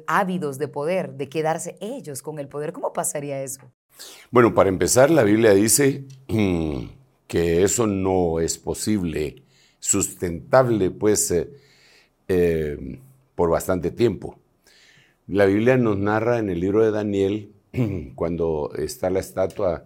ávidos 0.06 0.60
de 0.60 0.68
poder, 0.68 1.14
de 1.14 1.30
quedarse 1.30 1.78
ellos 1.82 2.22
con 2.22 2.38
el 2.38 2.48
poder? 2.48 2.72
¿Cómo 2.72 2.94
pasaría 2.94 3.42
eso? 3.42 3.72
Bueno, 4.30 4.54
para 4.54 4.70
empezar, 4.70 5.10
la 5.10 5.24
Biblia 5.24 5.54
dice 5.54 6.04
mm, 6.28 6.80
que 7.28 7.64
eso 7.64 7.88
no 7.88 8.40
es 8.40 8.58
posible, 8.58 9.44
sustentable, 9.80 10.92
pues, 10.92 11.32
eh, 11.32 11.50
eh, 12.28 13.00
por 13.36 13.50
bastante 13.50 13.92
tiempo. 13.92 14.38
La 15.28 15.46
Biblia 15.46 15.78
nos 15.78 15.98
narra 15.98 16.40
en 16.40 16.50
el 16.50 16.60
libro 16.60 16.84
de 16.84 16.92
Daniel, 16.92 17.52
cuando 18.16 18.72
está 18.78 19.10
la 19.10 19.20
estatua 19.20 19.86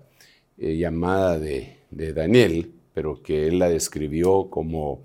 eh, 0.57 0.77
llamada 0.77 1.39
de, 1.39 1.77
Daniel, 1.91 2.71
pero 2.93 3.21
que 3.21 3.47
él 3.47 3.59
la 3.59 3.69
describió 3.69 4.49
como 4.49 5.03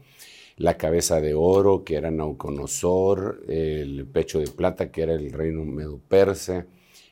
la 0.57 0.77
cabeza 0.77 1.21
de 1.21 1.35
oro, 1.35 1.85
que 1.85 1.97
era 1.97 2.11
Nauconosor, 2.11 3.43
el 3.49 4.07
pecho 4.07 4.39
de 4.39 4.47
plata, 4.47 4.91
que 4.91 5.03
era 5.03 5.15
el 5.15 5.33
reino 5.33 5.65
medo-persa, 5.65 6.67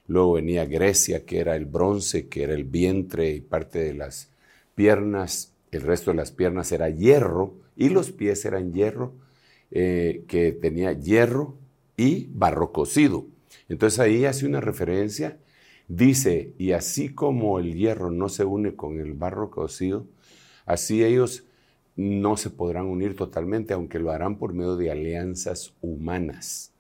Luego 0.07 0.35
venía 0.35 0.67
Grecia, 0.67 1.25
que 1.25 1.39
era 1.39 1.57
el 1.57 1.65
bronce, 1.65 2.29
que 2.29 2.43
era 2.43 2.55
el 2.55 2.65
vientre 2.65 3.31
y 3.31 3.41
parte 3.41 3.79
de 3.79 3.95
las 3.95 4.31
piernas. 4.75 5.53
El 5.71 5.83
resto 5.83 6.11
de 6.11 6.19
las 6.19 6.31
piernas 6.31 6.73
era 6.73 6.91
hierro 6.91 7.55
y 7.77 7.89
los 7.89 8.13
pies 8.13 8.45
eran 8.45 8.73
hierro, 8.73 9.15
eh, 9.71 10.25
que 10.29 10.53
tenía 10.53 10.93
hierro 10.93 11.57
y 11.97 12.29
barro 12.33 12.73
cocido. 12.73 13.27
Entonces 13.69 13.99
ahí 13.99 14.25
hace 14.25 14.47
una 14.47 14.61
referencia, 14.61 15.39
dice, 15.89 16.53
y 16.59 16.73
así 16.73 17.15
como 17.15 17.59
el 17.59 17.75
hierro 17.75 18.11
no 18.11 18.29
se 18.29 18.45
une 18.45 18.77
con 18.77 19.01
el 19.01 19.15
barro 19.15 19.51
cocido, 19.51 20.07
así 20.67 21.03
ellos 21.03 21.45
no 21.97 22.37
se 22.37 22.51
podrán 22.51 22.87
unir 22.87 23.17
totalmente, 23.17 23.73
aunque 23.73 23.99
lo 23.99 24.11
harán 24.11 24.37
por 24.37 24.53
medio 24.53 24.77
de 24.77 24.91
alianzas 24.91 25.75
humanas. 25.81 26.74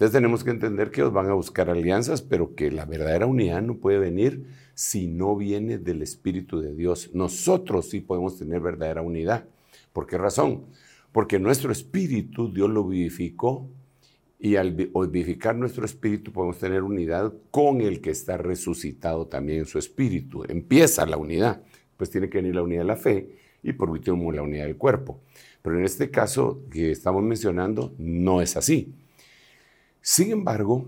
Entonces 0.00 0.14
tenemos 0.16 0.44
que 0.44 0.50
entender 0.50 0.90
que 0.90 1.02
van 1.02 1.28
a 1.28 1.34
buscar 1.34 1.68
alianzas, 1.68 2.22
pero 2.22 2.54
que 2.54 2.70
la 2.70 2.86
verdadera 2.86 3.26
unidad 3.26 3.60
no 3.60 3.76
puede 3.76 3.98
venir 3.98 4.46
si 4.72 5.08
no 5.08 5.36
viene 5.36 5.76
del 5.76 6.00
Espíritu 6.00 6.58
de 6.58 6.74
Dios. 6.74 7.10
Nosotros 7.12 7.90
sí 7.90 8.00
podemos 8.00 8.38
tener 8.38 8.60
verdadera 8.60 9.02
unidad. 9.02 9.44
¿Por 9.92 10.06
qué 10.06 10.16
razón? 10.16 10.64
Porque 11.12 11.38
nuestro 11.38 11.70
espíritu 11.70 12.50
Dios 12.50 12.70
lo 12.70 12.84
vivificó 12.84 13.68
y 14.38 14.56
al 14.56 14.72
vivificar 14.72 15.54
nuestro 15.54 15.84
espíritu 15.84 16.32
podemos 16.32 16.56
tener 16.56 16.82
unidad 16.82 17.34
con 17.50 17.82
el 17.82 18.00
que 18.00 18.08
está 18.08 18.38
resucitado 18.38 19.26
también 19.26 19.58
en 19.58 19.66
su 19.66 19.78
espíritu. 19.78 20.44
Empieza 20.48 21.04
la 21.04 21.18
unidad, 21.18 21.60
pues 21.98 22.08
tiene 22.08 22.30
que 22.30 22.38
venir 22.38 22.54
la 22.54 22.62
unidad 22.62 22.80
de 22.80 22.86
la 22.86 22.96
fe 22.96 23.36
y 23.62 23.74
por 23.74 23.90
último 23.90 24.32
la 24.32 24.40
unidad 24.40 24.64
del 24.64 24.78
cuerpo. 24.78 25.20
Pero 25.60 25.78
en 25.78 25.84
este 25.84 26.10
caso 26.10 26.62
que 26.70 26.90
estamos 26.90 27.22
mencionando 27.22 27.92
no 27.98 28.40
es 28.40 28.56
así. 28.56 28.94
Sin 30.02 30.32
embargo, 30.32 30.86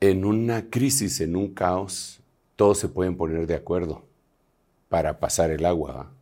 en 0.00 0.26
una 0.26 0.68
crisis, 0.68 1.20
en 1.20 1.36
un 1.36 1.54
caos, 1.54 2.20
todos 2.54 2.78
se 2.78 2.88
pueden 2.88 3.16
poner 3.16 3.46
de 3.46 3.54
acuerdo 3.54 4.04
para 4.90 5.18
pasar 5.18 5.50
el 5.50 5.64
agua. 5.64 6.12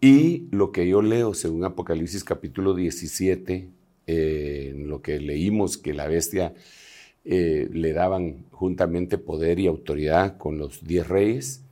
Y 0.00 0.48
lo 0.50 0.72
que 0.72 0.88
yo 0.88 1.02
leo, 1.02 1.34
según 1.34 1.64
Apocalipsis 1.64 2.24
capítulo 2.24 2.74
17, 2.74 3.68
eh, 4.08 4.72
en 4.74 4.88
lo 4.88 5.02
que 5.02 5.20
leímos 5.20 5.78
que 5.78 5.94
la 5.94 6.08
bestia 6.08 6.52
eh, 7.24 7.68
le 7.72 7.92
daban 7.92 8.44
juntamente 8.50 9.18
poder 9.18 9.60
y 9.60 9.68
autoridad 9.68 10.36
con 10.36 10.58
los 10.58 10.84
diez 10.84 11.06
reyes, 11.08 11.62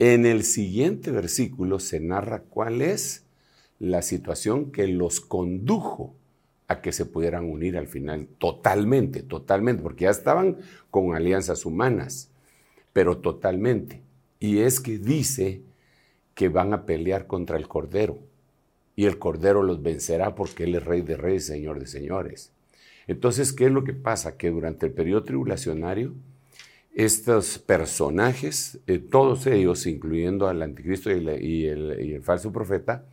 en 0.00 0.26
el 0.26 0.42
siguiente 0.42 1.12
versículo 1.12 1.78
se 1.78 2.00
narra 2.00 2.42
cuál 2.42 2.82
es 2.82 3.22
la 3.78 4.02
situación 4.02 4.72
que 4.72 4.88
los 4.88 5.20
condujo 5.20 6.14
a 6.72 6.80
que 6.82 6.92
se 6.92 7.06
pudieran 7.06 7.48
unir 7.48 7.76
al 7.76 7.88
final, 7.88 8.26
totalmente, 8.38 9.22
totalmente, 9.22 9.82
porque 9.82 10.04
ya 10.04 10.10
estaban 10.10 10.58
con 10.90 11.14
alianzas 11.14 11.64
humanas, 11.64 12.30
pero 12.92 13.18
totalmente. 13.18 14.02
Y 14.40 14.58
es 14.58 14.80
que 14.80 14.98
dice 14.98 15.62
que 16.34 16.48
van 16.48 16.72
a 16.72 16.84
pelear 16.86 17.26
contra 17.26 17.56
el 17.56 17.68
Cordero. 17.68 18.18
Y 18.96 19.06
el 19.06 19.18
Cordero 19.18 19.62
los 19.62 19.82
vencerá 19.82 20.34
porque 20.34 20.64
Él 20.64 20.74
es 20.74 20.84
Rey 20.84 21.02
de 21.02 21.16
Reyes, 21.16 21.46
Señor 21.46 21.78
de 21.78 21.86
Señores. 21.86 22.52
Entonces, 23.06 23.52
¿qué 23.52 23.66
es 23.66 23.72
lo 23.72 23.84
que 23.84 23.92
pasa? 23.92 24.36
Que 24.36 24.50
durante 24.50 24.86
el 24.86 24.92
periodo 24.92 25.24
tribulacionario, 25.24 26.14
estos 26.94 27.58
personajes, 27.58 28.78
eh, 28.86 28.98
todos 28.98 29.46
ellos, 29.46 29.86
incluyendo 29.86 30.48
al 30.48 30.62
anticristo 30.62 31.10
y, 31.10 31.66
el, 31.66 32.20
falso 32.22 32.52
profeta, 32.52 33.06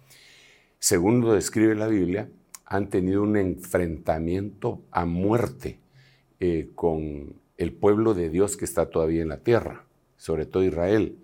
según 0.79 1.21
lo 1.21 1.33
describe 1.33 1.75
la 1.75 1.87
Biblia, 1.87 2.29
han 2.69 2.91
tenido 2.91 3.23
un 3.23 3.35
enfrentamiento 3.35 4.83
a 4.91 5.05
muerte 5.05 5.79
eh, 6.39 6.69
con 6.75 7.33
el 7.57 7.73
pueblo 7.73 8.13
de 8.13 8.29
Dios 8.29 8.57
que 8.57 8.65
está 8.65 8.91
todavía 8.91 9.23
en 9.23 9.29
la 9.29 9.39
tierra, 9.39 9.85
sobre 10.17 10.45
todo 10.45 10.63
Israel. 10.63 11.15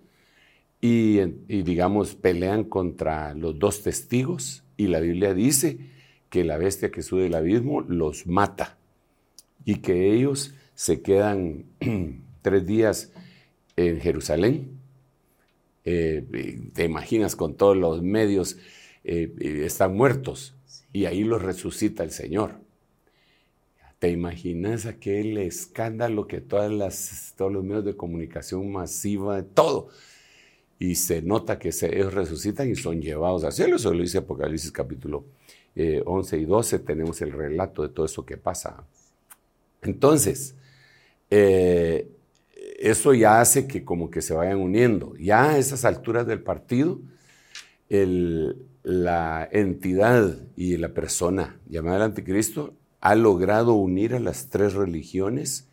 Y, 0.80 1.20
digamos, 1.48 2.16
pelean 2.16 2.64
contra 2.64 3.32
los 3.34 3.58
dos 3.58 3.82
testigos 3.82 4.64
y 4.76 4.88
la 4.88 4.98
Biblia 4.98 5.34
dice 5.34 5.78
que 6.30 6.44
la 6.44 6.58
bestia 6.58 6.90
que 6.90 7.02
sube 7.02 7.22
del 7.22 7.34
abismo 7.36 7.80
los 7.80 8.26
mata 8.26 8.76
y 9.64 9.76
que 9.76 10.12
ellos 10.12 10.52
se 10.74 11.00
quedan 11.00 11.64
tres 12.42 12.66
días 12.66 13.12
en 13.76 14.00
Jerusalén. 14.00 14.78
Eh, 15.84 16.68
te 16.72 16.84
imaginas 16.84 17.36
con 17.36 17.54
todos 17.54 17.76
los 17.76 18.02
medios, 18.02 18.58
eh, 19.04 19.32
están 19.64 19.96
muertos 19.96 20.55
y 20.96 21.04
ahí 21.04 21.24
los 21.24 21.42
resucita 21.42 22.04
el 22.04 22.10
Señor. 22.10 22.54
¿Te 23.98 24.08
imaginas 24.08 24.86
aquel 24.86 25.36
escándalo 25.36 26.26
que 26.26 26.40
todas 26.40 26.72
las, 26.72 27.34
todos 27.36 27.52
los 27.52 27.62
medios 27.62 27.84
de 27.84 27.94
comunicación 27.94 28.72
masiva, 28.72 29.42
todo? 29.42 29.90
Y 30.78 30.94
se 30.94 31.20
nota 31.20 31.58
que 31.58 31.68
ellos 31.68 32.14
resucitan 32.14 32.70
y 32.70 32.76
son 32.76 33.02
llevados 33.02 33.44
a 33.44 33.50
cielo. 33.50 33.76
Eso 33.76 33.92
lo 33.92 34.00
dice 34.00 34.16
Apocalipsis 34.16 34.72
capítulo 34.72 35.26
11 35.76 36.36
eh, 36.36 36.40
y 36.40 36.44
12. 36.46 36.78
Tenemos 36.78 37.20
el 37.20 37.32
relato 37.32 37.82
de 37.82 37.90
todo 37.90 38.06
eso 38.06 38.24
que 38.24 38.38
pasa. 38.38 38.82
Entonces, 39.82 40.54
eh, 41.28 42.08
eso 42.78 43.12
ya 43.12 43.42
hace 43.42 43.66
que 43.66 43.84
como 43.84 44.10
que 44.10 44.22
se 44.22 44.32
vayan 44.32 44.60
uniendo. 44.60 45.14
Ya 45.16 45.50
a 45.50 45.58
esas 45.58 45.84
alturas 45.84 46.26
del 46.26 46.40
partido, 46.40 47.00
la 48.86 49.48
entidad 49.50 50.38
y 50.54 50.76
la 50.76 50.94
persona 50.94 51.58
llamada 51.68 51.96
el 51.96 52.02
anticristo 52.02 52.72
ha 53.00 53.16
logrado 53.16 53.74
unir 53.74 54.14
a 54.14 54.20
las 54.20 54.48
tres 54.48 54.74
religiones 54.74 55.68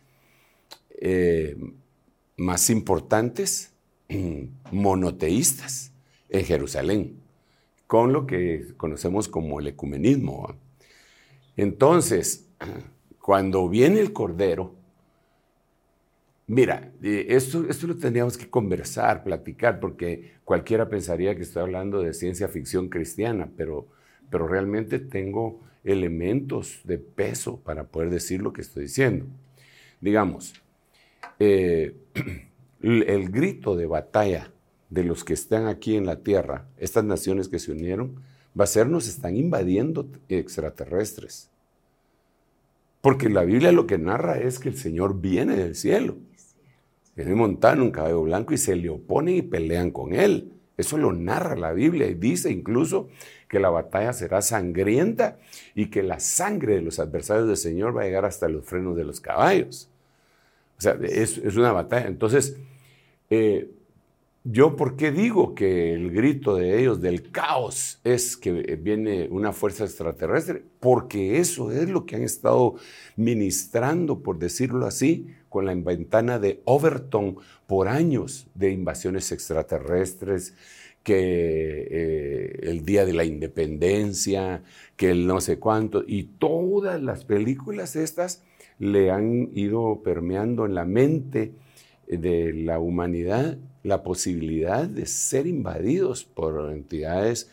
eh, 1.00 1.56
más 2.36 2.70
importantes, 2.70 3.72
monoteístas, 4.72 5.92
en 6.28 6.44
Jerusalén, 6.44 7.20
con 7.86 8.12
lo 8.12 8.26
que 8.26 8.74
conocemos 8.76 9.28
como 9.28 9.60
el 9.60 9.68
ecumenismo. 9.68 10.56
Entonces, 11.56 12.48
cuando 13.22 13.68
viene 13.68 14.00
el 14.00 14.12
Cordero, 14.12 14.74
Mira, 16.46 16.92
esto, 17.02 17.64
esto 17.70 17.86
lo 17.86 17.96
tendríamos 17.96 18.36
que 18.36 18.50
conversar, 18.50 19.24
platicar, 19.24 19.80
porque 19.80 20.34
cualquiera 20.44 20.90
pensaría 20.90 21.34
que 21.34 21.42
estoy 21.42 21.62
hablando 21.62 22.02
de 22.02 22.12
ciencia 22.12 22.48
ficción 22.48 22.90
cristiana, 22.90 23.48
pero, 23.56 23.86
pero 24.30 24.46
realmente 24.46 24.98
tengo 24.98 25.60
elementos 25.84 26.80
de 26.84 26.98
peso 26.98 27.60
para 27.60 27.84
poder 27.84 28.10
decir 28.10 28.42
lo 28.42 28.52
que 28.52 28.60
estoy 28.60 28.84
diciendo. 28.84 29.24
Digamos, 30.02 30.52
eh, 31.38 31.94
el 32.82 33.30
grito 33.30 33.74
de 33.74 33.86
batalla 33.86 34.50
de 34.90 35.04
los 35.04 35.24
que 35.24 35.32
están 35.32 35.66
aquí 35.66 35.96
en 35.96 36.04
la 36.04 36.22
Tierra, 36.22 36.66
estas 36.76 37.04
naciones 37.04 37.48
que 37.48 37.58
se 37.58 37.72
unieron, 37.72 38.16
va 38.58 38.64
a 38.64 38.68
ser 38.68 38.86
nos 38.86 39.08
están 39.08 39.34
invadiendo 39.34 40.06
extraterrestres. 40.28 41.50
Porque 43.00 43.30
la 43.30 43.44
Biblia 43.44 43.72
lo 43.72 43.86
que 43.86 43.98
narra 43.98 44.38
es 44.38 44.58
que 44.58 44.68
el 44.68 44.76
Señor 44.76 45.20
viene 45.22 45.56
del 45.56 45.74
cielo 45.74 46.16
Viene 47.16 47.34
montado 47.34 47.74
en 47.74 47.82
un 47.82 47.90
caballo 47.90 48.22
blanco 48.22 48.54
y 48.54 48.58
se 48.58 48.74
le 48.74 48.90
oponen 48.90 49.36
y 49.36 49.42
pelean 49.42 49.90
con 49.90 50.14
él. 50.14 50.52
Eso 50.76 50.98
lo 50.98 51.12
narra 51.12 51.54
la 51.54 51.72
Biblia 51.72 52.08
y 52.08 52.14
dice 52.14 52.50
incluso 52.50 53.08
que 53.48 53.60
la 53.60 53.70
batalla 53.70 54.12
será 54.12 54.42
sangrienta 54.42 55.38
y 55.74 55.86
que 55.86 56.02
la 56.02 56.18
sangre 56.18 56.74
de 56.74 56.82
los 56.82 56.98
adversarios 56.98 57.46
del 57.46 57.56
Señor 57.56 57.96
va 57.96 58.02
a 58.02 58.04
llegar 58.06 58.24
hasta 58.24 58.48
los 58.48 58.64
frenos 58.64 58.96
de 58.96 59.04
los 59.04 59.20
caballos. 59.20 59.88
O 60.76 60.80
sea, 60.80 60.98
es, 61.02 61.38
una 61.38 61.70
batalla. 61.70 62.08
Entonces, 62.08 62.56
eh, 63.30 63.70
yo 64.46 64.76
por 64.76 64.96
qué 64.96 65.10
digo 65.10 65.54
que 65.54 65.94
el 65.94 66.10
grito 66.10 66.56
de 66.56 66.78
ellos 66.78 67.00
del 67.00 67.30
caos 67.30 67.98
es 68.04 68.36
que 68.36 68.52
viene 68.76 69.26
una 69.30 69.54
fuerza 69.54 69.84
extraterrestre? 69.84 70.62
Porque 70.80 71.38
eso 71.38 71.72
es 71.72 71.88
lo 71.88 72.04
que 72.04 72.16
han 72.16 72.22
estado 72.22 72.74
ministrando, 73.16 74.22
por 74.22 74.38
decirlo 74.38 74.84
así, 74.84 75.28
con 75.48 75.64
la 75.64 75.74
ventana 75.74 76.38
de 76.38 76.60
Overton 76.66 77.38
por 77.66 77.88
años 77.88 78.46
de 78.54 78.70
invasiones 78.70 79.32
extraterrestres, 79.32 80.54
que 81.02 81.88
eh, 81.90 82.60
el 82.64 82.84
Día 82.84 83.06
de 83.06 83.14
la 83.14 83.24
Independencia, 83.24 84.62
que 84.96 85.10
el 85.10 85.26
no 85.26 85.40
sé 85.40 85.58
cuánto, 85.58 86.04
y 86.06 86.24
todas 86.24 87.02
las 87.02 87.24
películas 87.24 87.96
estas 87.96 88.42
le 88.78 89.10
han 89.10 89.48
ido 89.54 90.02
permeando 90.02 90.66
en 90.66 90.74
la 90.74 90.84
mente 90.84 91.54
de 92.06 92.52
la 92.52 92.78
humanidad 92.78 93.56
la 93.84 94.02
posibilidad 94.02 94.88
de 94.88 95.06
ser 95.06 95.46
invadidos 95.46 96.24
por 96.24 96.72
entidades 96.72 97.48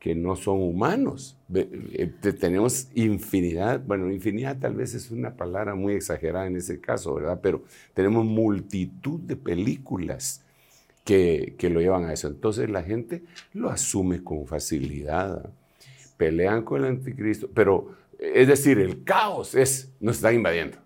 que 0.00 0.14
no 0.14 0.34
son 0.34 0.62
humanos. 0.62 1.36
Eh, 1.54 2.10
tenemos 2.40 2.88
infinidad, 2.94 3.82
bueno, 3.84 4.10
infinidad 4.10 4.58
tal 4.58 4.74
vez 4.74 4.94
es 4.94 5.10
una 5.10 5.36
palabra 5.36 5.74
muy 5.74 5.94
exagerada 5.94 6.46
en 6.46 6.56
ese 6.56 6.80
caso, 6.80 7.14
¿verdad? 7.14 7.40
Pero 7.42 7.62
tenemos 7.92 8.24
multitud 8.24 9.20
de 9.20 9.36
películas 9.36 10.42
que, 11.04 11.56
lo 11.70 11.80
llevan 11.80 12.04
a 12.04 12.12
eso. 12.12 12.28
Entonces 12.28 12.70
la 12.70 12.82
gente 12.82 13.22
lo 13.52 13.68
asume 13.68 14.24
con 14.24 14.46
facilidad, 14.46 15.50
pelean 16.16 16.62
con 16.62 16.84
el 16.84 16.90
anticristo, 16.90 17.50
pero 17.52 17.94
es 18.18 18.48
decir, 18.48 18.78
el 18.78 19.04
caos 19.04 19.54
es, 19.54 19.92
nos 20.00 20.16
está 20.16 20.32
invadiendo. 20.32 20.78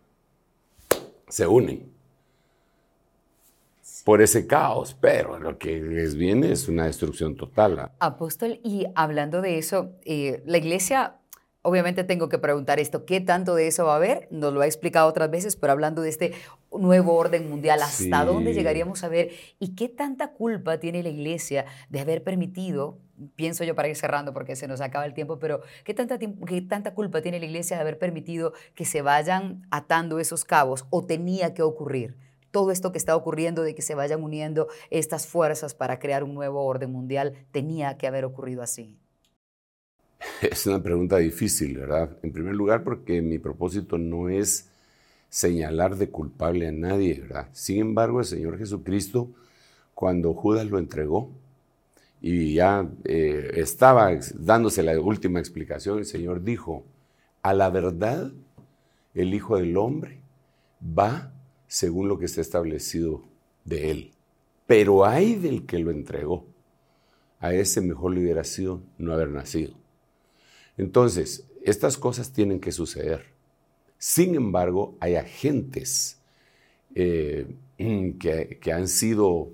Se 1.28 1.46
unen 1.46 1.89
por 4.04 4.22
ese 4.22 4.46
caos, 4.46 4.96
pero 5.00 5.38
lo 5.38 5.58
que 5.58 5.80
les 5.80 6.14
viene 6.14 6.52
es 6.52 6.68
una 6.68 6.86
destrucción 6.86 7.36
total. 7.36 7.92
Apóstol, 7.98 8.60
y 8.62 8.86
hablando 8.94 9.40
de 9.42 9.58
eso, 9.58 9.92
eh, 10.04 10.42
la 10.46 10.58
iglesia, 10.58 11.16
obviamente 11.62 12.04
tengo 12.04 12.28
que 12.28 12.38
preguntar 12.38 12.80
esto, 12.80 13.04
¿qué 13.04 13.20
tanto 13.20 13.54
de 13.54 13.66
eso 13.66 13.84
va 13.84 13.94
a 13.94 13.96
haber? 13.96 14.28
Nos 14.30 14.52
lo 14.52 14.60
ha 14.62 14.66
explicado 14.66 15.08
otras 15.08 15.30
veces, 15.30 15.56
pero 15.56 15.72
hablando 15.72 16.02
de 16.02 16.08
este 16.08 16.32
nuevo 16.72 17.14
orden 17.14 17.48
mundial, 17.50 17.82
¿hasta 17.82 18.24
dónde 18.24 18.54
llegaríamos 18.54 19.04
a 19.04 19.08
ver? 19.08 19.30
¿Y 19.58 19.74
qué 19.74 19.88
tanta 19.88 20.32
culpa 20.32 20.78
tiene 20.78 21.02
la 21.02 21.08
iglesia 21.08 21.66
de 21.88 22.00
haber 22.00 22.22
permitido, 22.22 22.98
pienso 23.36 23.64
yo 23.64 23.74
para 23.74 23.88
ir 23.88 23.96
cerrando 23.96 24.32
porque 24.32 24.56
se 24.56 24.68
nos 24.68 24.80
acaba 24.80 25.04
el 25.04 25.14
tiempo, 25.14 25.38
pero 25.38 25.60
¿qué 25.84 25.94
tanta, 25.94 26.18
qué 26.18 26.62
tanta 26.62 26.94
culpa 26.94 27.20
tiene 27.20 27.38
la 27.38 27.46
iglesia 27.46 27.76
de 27.76 27.82
haber 27.82 27.98
permitido 27.98 28.52
que 28.74 28.84
se 28.84 29.02
vayan 29.02 29.66
atando 29.70 30.20
esos 30.20 30.44
cabos 30.44 30.86
o 30.90 31.04
tenía 31.04 31.52
que 31.52 31.62
ocurrir? 31.62 32.29
Todo 32.50 32.70
esto 32.70 32.92
que 32.92 32.98
está 32.98 33.16
ocurriendo 33.16 33.62
de 33.62 33.74
que 33.74 33.82
se 33.82 33.94
vayan 33.94 34.22
uniendo 34.22 34.68
estas 34.90 35.26
fuerzas 35.26 35.74
para 35.74 35.98
crear 35.98 36.24
un 36.24 36.34
nuevo 36.34 36.64
orden 36.64 36.92
mundial 36.92 37.34
tenía 37.52 37.96
que 37.96 38.06
haber 38.06 38.24
ocurrido 38.24 38.62
así? 38.62 38.96
Es 40.40 40.66
una 40.66 40.82
pregunta 40.82 41.18
difícil, 41.18 41.78
¿verdad? 41.78 42.16
En 42.22 42.32
primer 42.32 42.54
lugar, 42.54 42.82
porque 42.82 43.22
mi 43.22 43.38
propósito 43.38 43.98
no 43.98 44.28
es 44.28 44.68
señalar 45.28 45.96
de 45.96 46.10
culpable 46.10 46.66
a 46.68 46.72
nadie, 46.72 47.20
¿verdad? 47.20 47.48
Sin 47.52 47.78
embargo, 47.78 48.20
el 48.20 48.26
Señor 48.26 48.58
Jesucristo, 48.58 49.28
cuando 49.94 50.34
Judas 50.34 50.66
lo 50.66 50.78
entregó 50.78 51.30
y 52.20 52.54
ya 52.54 52.86
eh, 53.04 53.52
estaba 53.56 54.10
dándose 54.34 54.82
la 54.82 54.98
última 55.00 55.38
explicación, 55.38 55.98
el 55.98 56.04
Señor 56.06 56.42
dijo, 56.42 56.84
a 57.42 57.54
la 57.54 57.70
verdad, 57.70 58.32
el 59.14 59.34
Hijo 59.34 59.56
del 59.56 59.76
Hombre 59.76 60.18
va 60.82 61.32
según 61.70 62.08
lo 62.08 62.18
que 62.18 62.24
está 62.24 62.40
establecido 62.40 63.22
de 63.64 63.92
él. 63.92 64.10
Pero 64.66 65.06
hay 65.06 65.36
del 65.36 65.66
que 65.66 65.78
lo 65.78 65.92
entregó. 65.92 66.44
A 67.38 67.54
ese 67.54 67.80
mejor 67.80 68.12
le 68.12 68.42
sido 68.42 68.82
no 68.98 69.12
haber 69.12 69.28
nacido. 69.28 69.74
Entonces, 70.76 71.46
estas 71.62 71.96
cosas 71.96 72.32
tienen 72.32 72.58
que 72.58 72.72
suceder. 72.72 73.26
Sin 73.98 74.34
embargo, 74.34 74.96
hay 74.98 75.14
agentes 75.14 76.18
eh, 76.96 77.46
que, 78.18 78.72
han 78.72 78.88
sido 78.88 79.52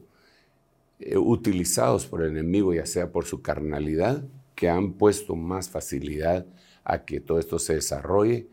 eh, 0.99 1.19
utilizados 1.19 2.07
por 2.07 2.23
el 2.23 2.31
enemigo, 2.31 2.73
ya 2.73 2.87
sea 2.87 3.13
por 3.13 3.27
su 3.27 3.43
carnalidad, 3.43 4.25
que 4.55 4.71
han 4.71 4.95
puesto 4.95 5.37
más 5.37 5.69
facilidad 5.69 6.47
a 6.83 7.05
que 7.05 7.21
todo 7.21 7.39
esto 7.39 7.59
se 7.59 7.75
desarrolle 7.75 8.47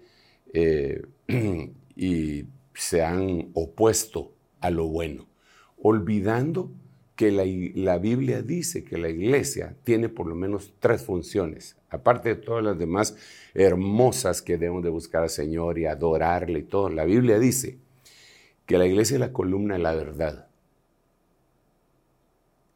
eh, 0.51 1.01
y 1.95 2.43
se 2.73 3.03
han 3.03 3.49
opuesto 3.53 4.31
a 4.59 4.69
lo 4.69 4.87
bueno, 4.87 5.27
olvidando 5.81 6.71
que 7.15 7.31
la, 7.31 7.97
Biblia 7.97 8.41
dice 8.41 8.83
que 8.83 8.97
la 8.97 9.09
iglesia 9.09 9.75
tiene 9.83 10.09
por 10.09 10.27
lo 10.27 10.35
menos 10.35 10.73
tres 10.79 11.03
funciones, 11.03 11.77
aparte 11.89 12.29
de 12.29 12.35
todas 12.35 12.63
las 12.63 12.77
demás 12.77 13.15
hermosas 13.53 14.41
que 14.41 14.57
debemos 14.57 14.83
de 14.83 14.89
buscar 14.89 15.23
al 15.23 15.29
Señor 15.29 15.77
y 15.77 15.85
adorarle 15.85 16.59
y 16.59 16.63
todo. 16.63 16.89
La 16.89 17.05
Biblia 17.05 17.37
dice 17.37 17.77
que 18.65 18.77
la 18.77 18.87
iglesia 18.87 19.15
es 19.15 19.19
la 19.19 19.31
columna 19.31 19.75
de 19.75 19.81
la 19.81 19.93
verdad. 19.93 20.47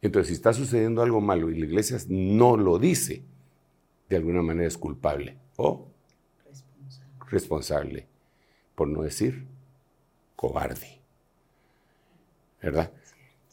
Entonces, 0.02 0.28
si 0.28 0.34
está 0.36 0.54
sucediendo 0.54 1.02
algo 1.02 1.20
malo 1.20 1.50
y 1.50 1.58
la 1.60 1.66
iglesia 1.66 1.98
no 2.08 2.56
lo 2.58 2.78
dice, 2.78 3.24
de 4.08 4.16
alguna 4.16 4.44
manera 4.44 4.68
es 4.68 4.78
culpable 4.78 5.36
o 5.58 5.88
responsable, 6.46 7.26
responsable 7.30 8.08
por 8.76 8.88
no 8.88 9.02
decir 9.02 9.57
cobarde. 10.38 11.02
¿Verdad? 12.62 12.94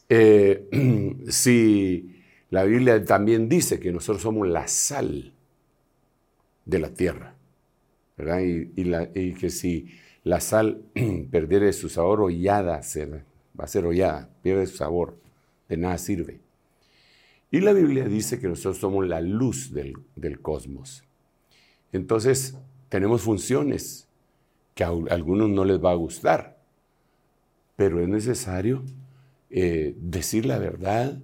Eh, 0.07 1.15
si 1.27 2.23
la 2.51 2.63
Biblia 2.63 3.03
también 3.03 3.49
dice 3.49 3.81
que 3.81 3.91
nosotros 3.91 4.21
somos 4.21 4.47
la 4.47 4.69
sal 4.69 5.33
de 6.63 6.79
la 6.79 6.93
tierra, 6.93 7.35
¿verdad? 8.15 8.39
Y, 8.41 9.33
que 9.33 9.49
si 9.49 9.91
la 10.23 10.39
sal 10.39 10.83
perdiere 11.31 11.73
su 11.73 11.89
sabor, 11.89 12.21
hollada 12.21 12.81
va 13.59 13.63
a 13.63 13.67
ser 13.67 13.85
hollada, 13.85 14.29
pierde 14.41 14.67
su 14.67 14.77
sabor, 14.77 15.17
de 15.67 15.77
nada 15.77 15.97
sirve. 15.97 16.39
Y 17.51 17.61
la 17.61 17.73
Biblia 17.73 18.07
dice 18.07 18.39
que 18.39 18.47
nosotros 18.47 18.77
somos 18.77 19.07
la 19.07 19.21
luz 19.21 19.73
del, 19.73 19.93
del 20.15 20.39
cosmos. 20.41 21.03
Entonces, 21.91 22.57
tenemos 22.89 23.21
funciones 23.21 24.07
que 24.75 24.83
a 24.83 24.87
algunos 24.87 25.49
no 25.49 25.63
les 25.63 25.83
va 25.83 25.91
a 25.91 25.95
gustar, 25.95 26.54
pero 27.75 28.01
es 28.01 28.07
necesario 28.07 28.83
eh, 29.49 29.95
decir 29.99 30.45
la 30.45 30.57
verdad 30.57 31.19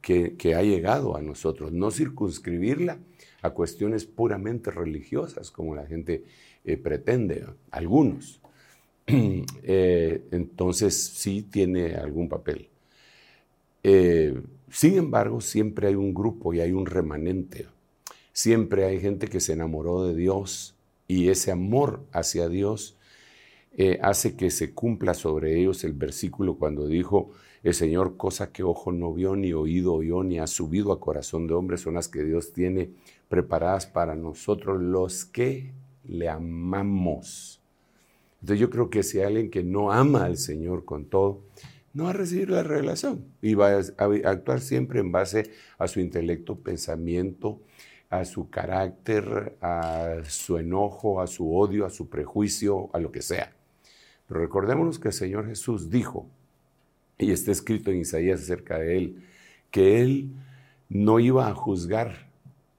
que, 0.00 0.54
ha 0.56 0.62
llegado 0.62 1.16
a 1.16 1.22
nosotros, 1.22 1.72
no 1.72 1.90
circunscribirla 1.90 2.98
a 3.42 3.50
cuestiones 3.50 4.04
puramente 4.04 4.70
religiosas 4.70 5.50
como 5.50 5.74
la 5.74 5.86
gente 5.86 6.24
eh, 6.64 6.76
pretende, 6.76 7.46
algunos. 7.70 8.40
Eh, 9.62 10.22
entonces 10.30 10.94
sí 10.96 11.42
tiene 11.42 11.94
algún 11.94 12.28
papel. 12.28 12.68
sin 13.82 14.98
embargo, 14.98 15.40
siempre 15.40 15.88
hay 15.88 15.94
un 15.94 16.14
grupo 16.14 16.54
y 16.54 16.60
hay 16.60 16.72
un 16.72 16.86
remanente. 16.86 17.66
Siempre 18.32 18.84
hay 18.84 19.00
gente 19.00 19.26
que 19.26 19.40
se 19.40 19.52
enamoró 19.52 20.04
de 20.04 20.14
Dios 20.14 20.74
y 21.08 21.28
ese 21.28 21.50
amor 21.50 22.04
hacia 22.12 22.48
Dios 22.48 22.96
eh, 23.82 23.98
hace 24.02 24.36
que 24.36 24.50
se 24.50 24.74
cumpla 24.74 25.14
sobre 25.14 25.58
ellos 25.58 25.84
el 25.84 25.94
versículo 25.94 26.58
cuando 26.58 26.86
dijo, 26.86 27.30
el 27.62 27.72
Señor, 27.72 28.18
cosa 28.18 28.52
que 28.52 28.62
ojo 28.62 28.92
no 28.92 29.14
vio, 29.14 29.36
ni 29.36 29.54
oído 29.54 29.94
oyó, 29.94 30.22
ni 30.22 30.38
ha 30.38 30.46
subido 30.46 30.92
a 30.92 31.00
corazón 31.00 31.46
de 31.46 31.54
hombre, 31.54 31.78
son 31.78 31.94
las 31.94 32.06
que 32.06 32.22
Dios 32.22 32.52
tiene 32.52 32.90
preparadas 33.30 33.86
para 33.86 34.14
nosotros 34.14 34.82
los 34.82 35.24
que 35.24 35.72
le 36.04 36.28
amamos. 36.28 37.62
Entonces 38.42 38.60
yo 38.60 38.68
creo 38.68 38.90
que 38.90 39.02
si 39.02 39.16
hay 39.16 39.24
alguien 39.24 39.50
que 39.50 39.64
no 39.64 39.90
ama 39.90 40.26
al 40.26 40.36
Señor 40.36 40.84
con 40.84 41.06
todo, 41.06 41.40
no 41.94 42.04
va 42.04 42.10
a 42.10 42.12
recibir 42.12 42.50
la 42.50 42.62
revelación 42.62 43.24
y 43.40 43.54
va 43.54 43.78
a 43.78 44.04
actuar 44.26 44.60
siempre 44.60 45.00
en 45.00 45.10
base 45.10 45.52
a 45.78 45.88
su 45.88 46.00
intelecto, 46.00 46.58
pensamiento, 46.58 47.62
a 48.10 48.26
su 48.26 48.50
carácter, 48.50 49.56
a 49.62 50.18
su 50.28 50.58
enojo, 50.58 51.22
a 51.22 51.26
su 51.26 51.56
odio, 51.56 51.86
a 51.86 51.90
su 51.90 52.10
prejuicio, 52.10 52.90
a 52.92 52.98
lo 52.98 53.10
que 53.10 53.22
sea. 53.22 53.56
Pero 54.30 54.42
recordémonos 54.42 55.00
que 55.00 55.08
el 55.08 55.14
Señor 55.14 55.48
Jesús 55.48 55.90
dijo, 55.90 56.28
y 57.18 57.32
está 57.32 57.50
escrito 57.50 57.90
en 57.90 57.98
Isaías 57.98 58.40
acerca 58.40 58.78
de 58.78 58.96
él, 58.96 59.24
que 59.72 60.02
él 60.02 60.30
no 60.88 61.18
iba 61.18 61.48
a 61.48 61.54
juzgar 61.54 62.30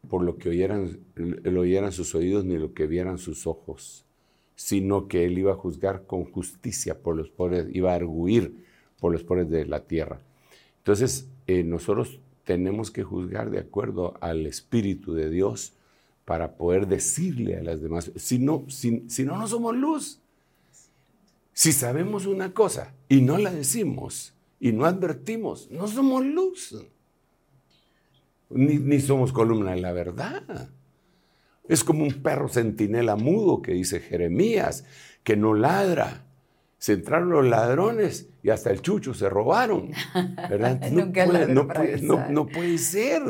por 0.10 0.24
lo 0.24 0.38
que 0.38 0.48
oyeran, 0.48 1.00
lo 1.16 1.60
oyeran 1.60 1.92
sus 1.92 2.16
oídos 2.16 2.46
ni 2.46 2.58
lo 2.58 2.74
que 2.74 2.88
vieran 2.88 3.18
sus 3.18 3.48
ojos, 3.48 4.06
sino 4.56 5.10
que 5.10 5.26
él 5.26 5.38
iba 5.38 5.52
a 5.52 5.58
juzgar 5.58 6.06
con 6.06 6.24
justicia 6.24 6.98
por 6.98 7.18
los 7.18 7.30
pobres, 7.30 7.68
iba 7.74 7.92
a 7.92 7.96
arguir 7.96 8.56
por 9.02 9.12
los 9.12 9.26
pobres 9.26 9.50
de 9.50 9.66
la 9.66 9.82
tierra. 9.82 10.22
Entonces, 10.78 11.28
eh, 11.48 11.66
nosotros 11.66 12.22
tenemos 12.46 12.92
que 12.92 13.04
juzgar 13.04 13.50
de 13.50 13.60
acuerdo 13.60 14.14
al 14.22 14.46
Espíritu 14.46 15.14
de 15.14 15.30
Dios 15.30 15.74
para 16.24 16.56
poder 16.56 16.88
decirle 16.88 17.58
a 17.58 17.62
las 17.62 17.82
demás, 17.82 18.10
si 18.16 18.40
no, 18.40 18.64
si 18.70 19.02
no, 19.26 19.38
no 19.38 19.50
somos 19.50 19.76
luz. 19.76 20.22
Si 21.54 21.72
sabemos 21.74 22.26
una 22.26 22.54
cosa 22.54 22.94
y 23.10 23.22
no 23.22 23.38
la 23.38 23.52
decimos 23.52 24.34
y 24.60 24.72
no 24.72 24.86
advertimos, 24.86 25.70
no 25.72 25.88
somos 25.88 26.24
luz. 26.26 26.76
Ni, 28.50 29.00
somos 29.00 29.34
columna 29.34 29.72
de 29.72 29.82
la 29.82 29.92
verdad. 29.92 30.70
Es 31.68 31.84
como 31.84 32.04
un 32.04 32.22
perro 32.22 32.50
centinela 32.50 33.16
mudo 33.16 33.62
que 33.62 33.74
dice 33.74 34.00
Jeremías, 34.00 34.86
que 35.24 35.36
no 35.36 35.54
ladra. 35.54 36.26
Se 36.78 36.94
entraron 36.94 37.30
los 37.30 37.46
ladrones 37.46 38.30
y 38.44 38.50
hasta 38.50 38.72
el 38.72 38.82
chucho 38.82 39.14
se 39.14 39.30
robaron. 39.30 39.92
No, 42.30 42.48
puede, 42.48 42.78
ser. 42.78 43.22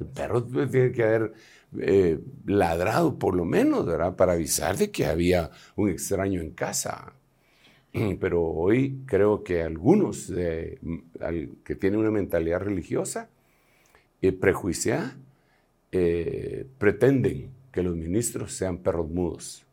El 0.00 0.06
perro 0.06 0.44
tiene 0.44 0.92
que 0.92 1.02
haber 1.02 1.32
eh, 1.78 2.20
ladrado 2.46 3.18
por 3.18 3.34
lo 3.34 3.44
menos, 3.44 3.84
¿verdad? 3.84 4.16
Para 4.16 4.32
avisar 4.32 4.76
de 4.76 4.90
que 4.90 5.06
había 5.06 5.50
un 5.76 5.88
extraño 5.88 6.40
en 6.40 6.50
casa. 6.50 7.12
pero 8.20 8.42
hoy 8.42 8.98
creo 9.06 9.44
que 9.44 9.62
algunos 9.62 10.26
que 10.26 11.74
tienen 11.78 12.00
una 12.00 12.10
mentalidad 12.10 12.60
religiosa 12.60 13.28
y 14.20 14.32
prejuiciada 14.32 15.16
eh, 15.92 16.66
pretenden 16.78 17.50
que 17.70 17.82
los 17.82 17.94
ministros 17.96 18.52
sean 18.52 18.78
perros 18.78 19.08
mudos. 19.08 19.64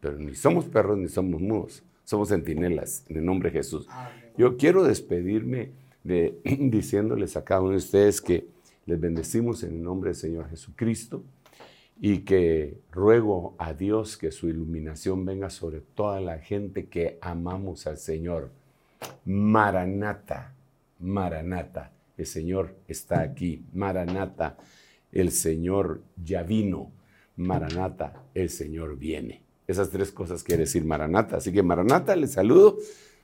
Pero 0.00 0.16
ni 0.18 0.34
somos 0.34 0.66
perros 0.66 0.98
ni 0.98 1.08
somos 1.08 1.40
mudos, 1.40 1.82
somos 2.04 2.28
centinelas 2.28 3.04
en 3.08 3.18
el 3.18 3.24
nombre 3.24 3.50
de 3.50 3.58
Jesús. 3.58 3.88
Yo 4.36 4.56
quiero 4.56 4.84
despedirme 4.84 5.72
de, 6.04 6.38
diciéndoles 6.44 7.36
a 7.36 7.44
cada 7.44 7.62
uno 7.62 7.70
de 7.72 7.78
ustedes 7.78 8.20
que 8.20 8.46
les 8.86 9.00
bendecimos 9.00 9.62
en 9.64 9.74
el 9.74 9.82
nombre 9.82 10.10
del 10.10 10.16
Señor 10.16 10.48
Jesucristo 10.48 11.24
y 12.00 12.20
que 12.20 12.78
ruego 12.92 13.54
a 13.58 13.72
Dios 13.74 14.16
que 14.16 14.30
su 14.30 14.48
iluminación 14.48 15.24
venga 15.24 15.50
sobre 15.50 15.80
toda 15.80 16.20
la 16.20 16.38
gente 16.38 16.86
que 16.86 17.18
amamos 17.20 17.86
al 17.86 17.98
Señor. 17.98 18.50
Maranata, 19.24 20.54
Maranata, 21.00 21.92
el 22.16 22.26
Señor 22.26 22.74
está 22.86 23.20
aquí. 23.20 23.64
Maranata, 23.72 24.56
el 25.12 25.32
Señor 25.32 26.02
ya 26.22 26.42
vino. 26.42 26.92
Maranata, 27.36 28.24
el 28.34 28.50
Señor 28.50 28.96
viene. 28.96 29.42
Esas 29.66 29.90
tres 29.90 30.12
cosas 30.12 30.42
quiere 30.42 30.64
decir 30.64 30.84
Maranata. 30.84 31.36
Así 31.36 31.52
que 31.52 31.62
Maranata, 31.62 32.14
les 32.16 32.32
saludo 32.32 32.78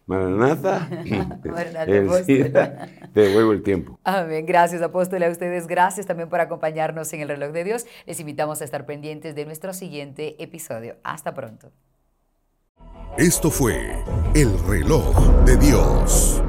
Maranata. 0.06 0.88
te 1.42 3.20
devuelvo 3.20 3.52
el 3.52 3.62
tiempo. 3.62 3.98
Amén. 4.04 4.44
Gracias, 4.46 4.82
apóstol, 4.82 5.22
a 5.22 5.30
ustedes. 5.30 5.66
Gracias 5.66 6.06
también 6.06 6.28
por 6.28 6.40
acompañarnos 6.40 7.12
en 7.12 7.20
el 7.20 7.28
reloj 7.28 7.52
de 7.52 7.64
Dios. 7.64 7.86
Les 8.06 8.20
invitamos 8.20 8.60
a 8.60 8.64
estar 8.64 8.86
pendientes 8.86 9.34
de 9.34 9.46
nuestro 9.46 9.72
siguiente 9.72 10.42
episodio. 10.42 10.96
Hasta 11.02 11.34
pronto. 11.34 11.72
Esto 13.16 13.50
fue 13.50 14.02
el 14.34 14.58
reloj 14.66 15.16
de 15.44 15.56
Dios. 15.56 16.42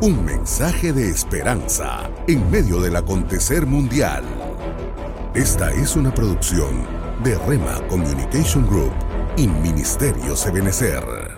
Un 0.00 0.24
mensaje 0.24 0.92
de 0.92 1.08
esperanza 1.08 2.08
en 2.26 2.48
medio 2.50 2.80
del 2.80 2.96
acontecer 2.96 3.66
mundial. 3.66 4.24
Esta 5.34 5.72
es 5.72 5.96
una 5.96 6.12
producción 6.12 6.86
de 7.24 7.36
Rema 7.38 7.80
Communication 7.88 8.66
Group 8.66 8.92
y 9.36 9.46
Ministerio 9.46 10.36
Sebenecer. 10.36 11.31